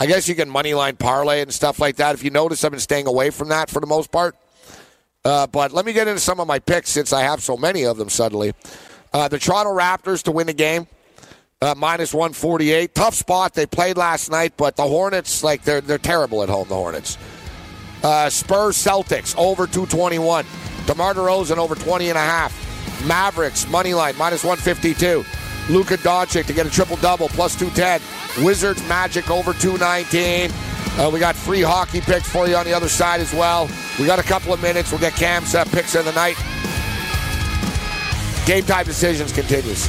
I 0.00 0.06
guess 0.06 0.26
you 0.26 0.34
can 0.34 0.48
money 0.48 0.72
line 0.72 0.96
parlay 0.96 1.42
and 1.42 1.52
stuff 1.52 1.78
like 1.78 1.96
that. 1.96 2.14
If 2.14 2.24
you 2.24 2.30
notice, 2.30 2.64
I've 2.64 2.70
been 2.70 2.80
staying 2.80 3.06
away 3.06 3.28
from 3.30 3.48
that 3.48 3.68
for 3.68 3.80
the 3.80 3.86
most 3.86 4.10
part. 4.10 4.36
Uh, 5.24 5.46
but 5.46 5.72
let 5.72 5.84
me 5.84 5.92
get 5.92 6.08
into 6.08 6.20
some 6.20 6.40
of 6.40 6.48
my 6.48 6.58
picks 6.58 6.90
since 6.90 7.12
I 7.12 7.22
have 7.22 7.42
so 7.42 7.56
many 7.56 7.84
of 7.84 7.98
them 7.98 8.08
suddenly. 8.08 8.54
Uh, 9.12 9.28
the 9.28 9.38
Toronto 9.38 9.70
Raptors 9.70 10.22
to 10.22 10.32
win 10.32 10.46
the 10.46 10.54
game, 10.54 10.86
uh, 11.60 11.74
minus 11.76 12.14
148. 12.14 12.94
Tough 12.94 13.14
spot. 13.14 13.52
They 13.54 13.66
played 13.66 13.96
last 13.96 14.30
night, 14.30 14.54
but 14.56 14.76
the 14.76 14.82
Hornets, 14.82 15.44
like, 15.44 15.62
they're, 15.62 15.82
they're 15.82 15.98
terrible 15.98 16.42
at 16.42 16.48
home, 16.48 16.66
the 16.68 16.74
Hornets. 16.74 17.18
Uh, 18.02 18.30
Spurs 18.30 18.76
Celtics 18.76 19.36
over 19.36 19.66
221. 19.66 20.44
DeMar 20.86 21.14
DeRozan 21.14 21.58
over 21.58 21.76
20 21.76 22.08
and 22.08 22.18
a 22.18 22.20
half. 22.20 22.71
Mavericks 23.06 23.68
money 23.68 23.94
line 23.94 24.16
minus 24.16 24.44
152. 24.44 25.24
Luka 25.72 25.96
Doncic 25.98 26.46
to 26.46 26.52
get 26.52 26.66
a 26.66 26.70
triple 26.70 26.96
double 26.96 27.28
plus 27.28 27.54
210. 27.56 28.44
Wizards 28.44 28.86
Magic 28.88 29.30
over 29.30 29.52
219. 29.52 30.50
Uh, 30.98 31.10
we 31.10 31.18
got 31.18 31.34
free 31.34 31.62
hockey 31.62 32.00
picks 32.00 32.28
for 32.28 32.48
you 32.48 32.56
on 32.56 32.64
the 32.64 32.74
other 32.74 32.88
side 32.88 33.20
as 33.20 33.32
well. 33.32 33.68
We 33.98 34.06
got 34.06 34.18
a 34.18 34.22
couple 34.22 34.52
of 34.52 34.60
minutes. 34.60 34.90
We'll 34.90 35.00
get 35.00 35.14
Cam's 35.14 35.54
uh, 35.54 35.64
picks 35.64 35.94
of 35.94 36.04
the 36.04 36.12
night. 36.12 36.36
Game 38.46 38.64
time 38.64 38.84
decisions 38.84 39.32
continues. 39.32 39.88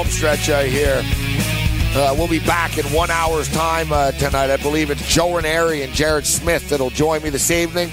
Home 0.00 0.08
stretch 0.10 0.48
uh, 0.48 0.60
here. 0.60 1.02
Uh, 1.94 2.14
we'll 2.16 2.26
be 2.26 2.38
back 2.38 2.78
in 2.78 2.86
one 2.86 3.10
hour's 3.10 3.50
time 3.50 3.92
uh, 3.92 4.10
tonight. 4.12 4.48
I 4.48 4.56
believe 4.56 4.90
it's 4.90 5.06
Joe 5.06 5.36
Ranieri 5.36 5.82
and 5.82 5.92
Jared 5.92 6.24
Smith 6.24 6.70
that'll 6.70 6.88
join 6.88 7.22
me 7.22 7.28
this 7.28 7.50
evening. 7.50 7.90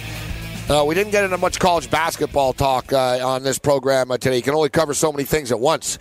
Uh, 0.69 0.85
we 0.87 0.95
didn't 0.95 1.11
get 1.11 1.25
into 1.25 1.37
much 1.37 1.59
college 1.59 1.91
basketball 1.91 2.53
talk 2.53 2.93
uh, 2.93 3.19
on 3.27 3.43
this 3.43 3.59
program 3.59 4.09
uh, 4.09 4.17
today. 4.17 4.37
You 4.37 4.41
can 4.41 4.53
only 4.53 4.69
cover 4.69 4.93
so 4.93 5.11
many 5.11 5.25
things 5.25 5.51
at 5.51 5.59
once. 5.59 5.99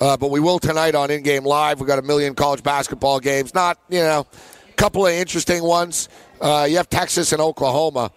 Uh, 0.00 0.16
but 0.16 0.30
we 0.30 0.38
will 0.38 0.60
tonight 0.60 0.94
on 0.94 1.10
In 1.10 1.24
Game 1.24 1.42
Live. 1.42 1.80
We've 1.80 1.88
got 1.88 1.98
a 1.98 2.02
million 2.02 2.36
college 2.36 2.62
basketball 2.62 3.18
games. 3.18 3.52
Not, 3.52 3.80
you 3.88 3.98
know, 3.98 4.28
a 4.68 4.72
couple 4.74 5.08
of 5.08 5.12
interesting 5.12 5.64
ones. 5.64 6.08
you 6.40 6.76
have 6.76 6.88
Texas 6.88 7.32
and 7.32 7.42
Oklahoma 7.42 8.12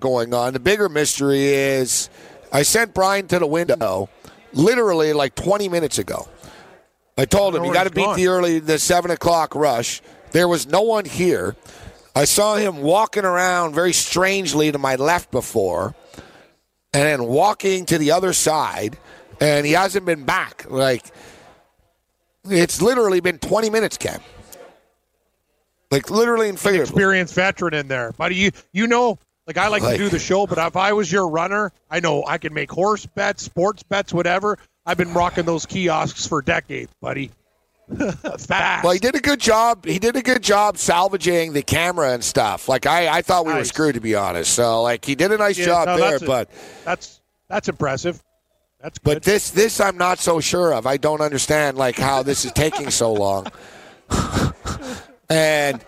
going 0.00 0.34
on. 0.34 0.54
The 0.54 0.60
bigger 0.60 0.88
mystery 0.88 1.44
is 1.44 2.10
I 2.52 2.62
sent 2.62 2.94
Brian 2.94 3.28
to 3.28 3.38
the 3.38 3.46
window 3.46 4.08
literally 4.54 5.12
like 5.12 5.36
20 5.36 5.68
minutes 5.68 5.98
ago. 5.98 6.28
I 7.16 7.24
told 7.24 7.54
him 7.54 7.64
you 7.64 7.72
got 7.72 7.84
to 7.84 7.90
beat 7.90 8.14
the 8.16 8.26
early 8.26 8.58
the 8.58 8.78
seven 8.78 9.10
o'clock 9.10 9.54
rush. 9.54 10.02
There 10.32 10.48
was 10.48 10.66
no 10.66 10.82
one 10.82 11.04
here. 11.04 11.54
I 12.16 12.24
saw 12.24 12.56
him 12.56 12.78
walking 12.78 13.24
around 13.24 13.74
very 13.74 13.92
strangely 13.92 14.70
to 14.70 14.78
my 14.78 14.96
left 14.96 15.30
before, 15.30 15.94
and 16.92 17.02
then 17.02 17.24
walking 17.24 17.86
to 17.86 17.98
the 17.98 18.12
other 18.12 18.32
side, 18.32 18.98
and 19.40 19.64
he 19.64 19.72
hasn't 19.72 20.06
been 20.06 20.24
back. 20.24 20.66
Like 20.68 21.04
it's 22.44 22.82
literally 22.82 23.20
been 23.20 23.38
20 23.38 23.70
minutes, 23.70 23.96
Ken. 23.96 24.20
Like 25.90 26.10
literally 26.10 26.48
and 26.48 26.58
figuratively. 26.58 26.94
Experienced 26.94 27.34
veteran 27.34 27.74
in 27.74 27.88
there, 27.88 28.12
buddy. 28.12 28.34
You 28.34 28.50
you 28.72 28.86
know 28.88 29.18
like 29.46 29.58
I 29.58 29.68
like, 29.68 29.82
like, 29.82 29.98
to 29.98 30.04
do 30.04 30.08
the 30.08 30.18
show, 30.18 30.46
but 30.46 30.58
if 30.58 30.76
I 30.76 30.92
was 30.94 31.12
your 31.12 31.28
runner, 31.28 31.72
I 31.90 32.00
know 32.00 32.24
I 32.26 32.38
can 32.38 32.54
make 32.54 32.70
horse 32.70 33.06
bets, 33.06 33.42
sports 33.42 33.82
bets, 33.82 34.12
whatever. 34.12 34.58
I've 34.86 34.98
been 34.98 35.12
rocking 35.14 35.44
those 35.44 35.66
kiosks 35.66 36.26
for 36.26 36.42
decades, 36.42 36.92
buddy. 37.00 37.30
Fast. 38.38 38.84
Well, 38.84 38.92
he 38.92 38.98
did 38.98 39.14
a 39.14 39.20
good 39.20 39.40
job. 39.40 39.84
He 39.84 39.98
did 39.98 40.16
a 40.16 40.22
good 40.22 40.42
job 40.42 40.78
salvaging 40.78 41.52
the 41.52 41.62
camera 41.62 42.12
and 42.12 42.24
stuff. 42.24 42.68
Like 42.68 42.86
I, 42.86 43.18
I 43.18 43.22
thought 43.22 43.44
we 43.44 43.52
nice. 43.52 43.60
were 43.60 43.64
screwed 43.64 43.94
to 43.94 44.00
be 44.00 44.14
honest. 44.14 44.52
So 44.54 44.82
like 44.82 45.04
he 45.04 45.14
did 45.14 45.32
a 45.32 45.36
nice 45.36 45.58
yeah, 45.58 45.66
job 45.66 45.86
no, 45.86 45.96
there, 45.98 46.18
but 46.18 46.48
a, 46.48 46.84
that's 46.84 47.20
that's 47.48 47.68
impressive. 47.68 48.22
That's 48.80 48.98
good. 48.98 49.16
But 49.16 49.22
this 49.22 49.50
this 49.50 49.80
I'm 49.80 49.98
not 49.98 50.18
so 50.18 50.40
sure 50.40 50.72
of. 50.72 50.86
I 50.86 50.96
don't 50.96 51.20
understand 51.20 51.76
like 51.76 51.96
how 51.96 52.22
this 52.22 52.46
is 52.46 52.52
taking 52.52 52.90
so 52.90 53.12
long. 53.12 53.48
and 55.28 55.84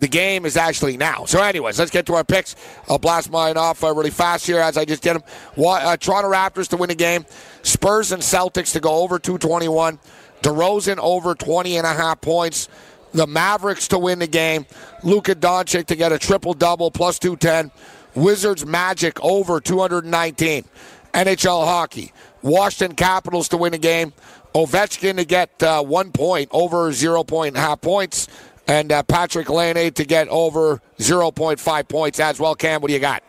the 0.00 0.08
game 0.08 0.46
is 0.46 0.56
actually 0.56 0.96
now. 0.96 1.26
So, 1.26 1.42
anyways, 1.42 1.78
let's 1.78 1.90
get 1.90 2.06
to 2.06 2.14
our 2.14 2.24
picks. 2.24 2.56
I'll 2.88 2.98
blast 2.98 3.30
mine 3.30 3.56
off 3.56 3.84
uh, 3.84 3.94
really 3.94 4.10
fast 4.10 4.46
here 4.46 4.58
as 4.58 4.76
I 4.76 4.86
just 4.86 5.02
did 5.02 5.14
them. 5.14 5.22
Uh, 5.56 5.96
Toronto 5.98 6.30
Raptors 6.30 6.68
to 6.68 6.76
win 6.76 6.88
the 6.88 6.94
game. 6.94 7.26
Spurs 7.62 8.12
and 8.12 8.22
Celtics 8.22 8.72
to 8.72 8.80
go 8.80 9.02
over 9.02 9.18
221. 9.18 9.98
DeRozan 10.42 10.98
over 10.98 11.34
20 11.34 11.76
and 11.76 11.86
a 11.86 11.92
half 11.92 12.20
points. 12.20 12.68
The 13.12 13.26
Mavericks 13.26 13.88
to 13.88 13.98
win 13.98 14.20
the 14.20 14.26
game. 14.26 14.66
Luka 15.02 15.34
Doncic 15.34 15.86
to 15.86 15.96
get 15.96 16.12
a 16.12 16.18
triple 16.18 16.54
double 16.54 16.90
plus 16.90 17.18
210. 17.18 17.70
Wizards 18.14 18.64
Magic 18.64 19.22
over 19.22 19.60
219. 19.60 20.64
NHL 21.12 21.64
hockey. 21.64 22.12
Washington 22.42 22.96
Capitals 22.96 23.48
to 23.48 23.56
win 23.56 23.72
the 23.72 23.78
game. 23.78 24.12
Ovechkin 24.54 25.16
to 25.16 25.24
get 25.24 25.62
uh, 25.62 25.82
one 25.82 26.10
point 26.12 26.48
over 26.52 26.90
0.5 26.90 27.80
points 27.80 28.28
and 28.66 28.92
uh, 28.92 29.02
Patrik 29.02 29.48
Laine 29.48 29.92
to 29.92 30.04
get 30.04 30.28
over 30.28 30.80
0.5 30.98 31.88
points 31.88 32.20
as 32.20 32.38
well. 32.38 32.54
Cam, 32.54 32.80
what 32.80 32.88
do 32.88 32.94
you 32.94 33.00
got? 33.00 33.22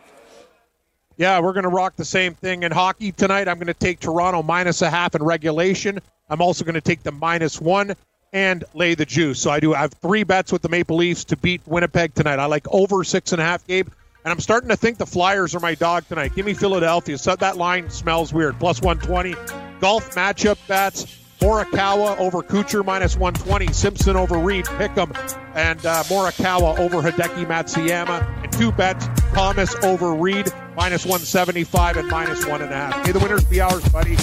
Yeah, 1.22 1.40
we're 1.40 1.54
going 1.54 1.66
to 1.66 1.70
rock 1.70 1.96
the 1.98 2.04
same 2.04 2.34
thing 2.34 2.64
in 2.64 2.72
hockey 2.72 3.12
tonight. 3.12 3.48
I'm 3.48 3.58
going 3.58 3.68
to 3.68 3.76
take 3.76 4.00
Toronto 4.00 4.42
minus 4.42 4.82
a 4.82 4.90
half 4.90 5.14
in 5.14 5.22
regulation. 5.22 6.00
I'm 6.28 6.42
also 6.42 6.66
going 6.66 6.74
to 6.74 6.82
take 6.82 7.04
the 7.04 7.12
minus 7.12 7.62
one 7.62 7.94
and 8.34 8.64
lay 8.74 8.96
the 8.96 9.06
juice. 9.06 9.40
So 9.40 9.52
I 9.52 9.60
do 9.60 9.72
have 9.74 9.94
three 9.94 10.24
bets 10.24 10.52
with 10.52 10.64
the 10.64 10.70
Maple 10.70 10.98
Leafs 10.98 11.26
to 11.26 11.38
beat 11.38 11.62
Winnipeg 11.68 12.16
tonight. 12.16 12.40
I 12.40 12.46
like 12.46 12.66
over 12.70 13.04
six 13.04 13.34
and 13.34 13.40
a 13.40 13.46
half, 13.46 13.68
Gabe. 13.68 13.88
And 14.26 14.32
I'm 14.32 14.40
starting 14.40 14.70
to 14.70 14.76
think 14.76 14.98
the 14.98 15.06
Flyers 15.06 15.54
are 15.54 15.60
my 15.60 15.76
dog 15.76 16.08
tonight. 16.08 16.34
Give 16.34 16.44
me 16.44 16.56
Philadelphia. 16.56 17.20
So 17.20 17.36
that 17.36 17.56
line 17.56 17.92
smells 17.92 18.34
weird. 18.34 18.58
Plus 18.58 18.82
120. 18.82 19.36
Golf 19.80 20.16
matchup 20.16 20.58
bets. 20.68 21.21
Morikawa 21.42 22.18
over 22.20 22.44
Kuchar 22.44 22.86
minus 22.86 23.18
120. 23.18 23.74
Simpson 23.74 24.16
over 24.16 24.38
Reed. 24.38 24.66
Pickham 24.66 25.12
And 25.56 25.84
uh, 25.86 26.04
Morikawa 26.04 26.78
over 26.78 27.02
Hideki 27.02 27.46
Matsuyama. 27.48 28.44
And 28.44 28.54
two 28.54 28.72
bets. 28.72 29.08
Thomas 29.34 29.76
over 29.84 30.14
Reed 30.14 30.48
minus 30.76 31.04
175 31.04 31.98
and 31.98 32.08
minus 32.10 32.46
one 32.46 32.62
and 32.62 32.72
a 32.72 32.76
half. 32.76 33.06
May 33.06 33.12
the 33.12 33.20
winners 33.20 33.44
be 33.46 33.60
ours, 33.60 33.84
buddy. 33.90 34.16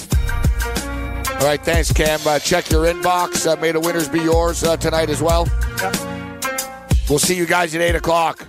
All 1.39 1.47
right, 1.47 1.61
thanks, 1.62 1.93
Cam. 1.93 2.21
Uh, 2.27 2.39
check 2.39 2.71
your 2.71 2.85
inbox. 2.85 3.47
Uh, 3.47 3.61
may 3.61 3.73
the 3.73 3.81
winners 3.81 4.09
be 4.09 4.21
yours 4.21 4.64
uh, 4.64 4.77
tonight 4.77 5.11
as 5.11 5.23
well. 5.23 5.47
Yep. 5.81 5.97
We'll 7.09 7.19
see 7.19 7.37
you 7.37 7.47
guys 7.47 7.75
at 7.75 7.81
8 7.81 7.95
o'clock. 7.97 8.48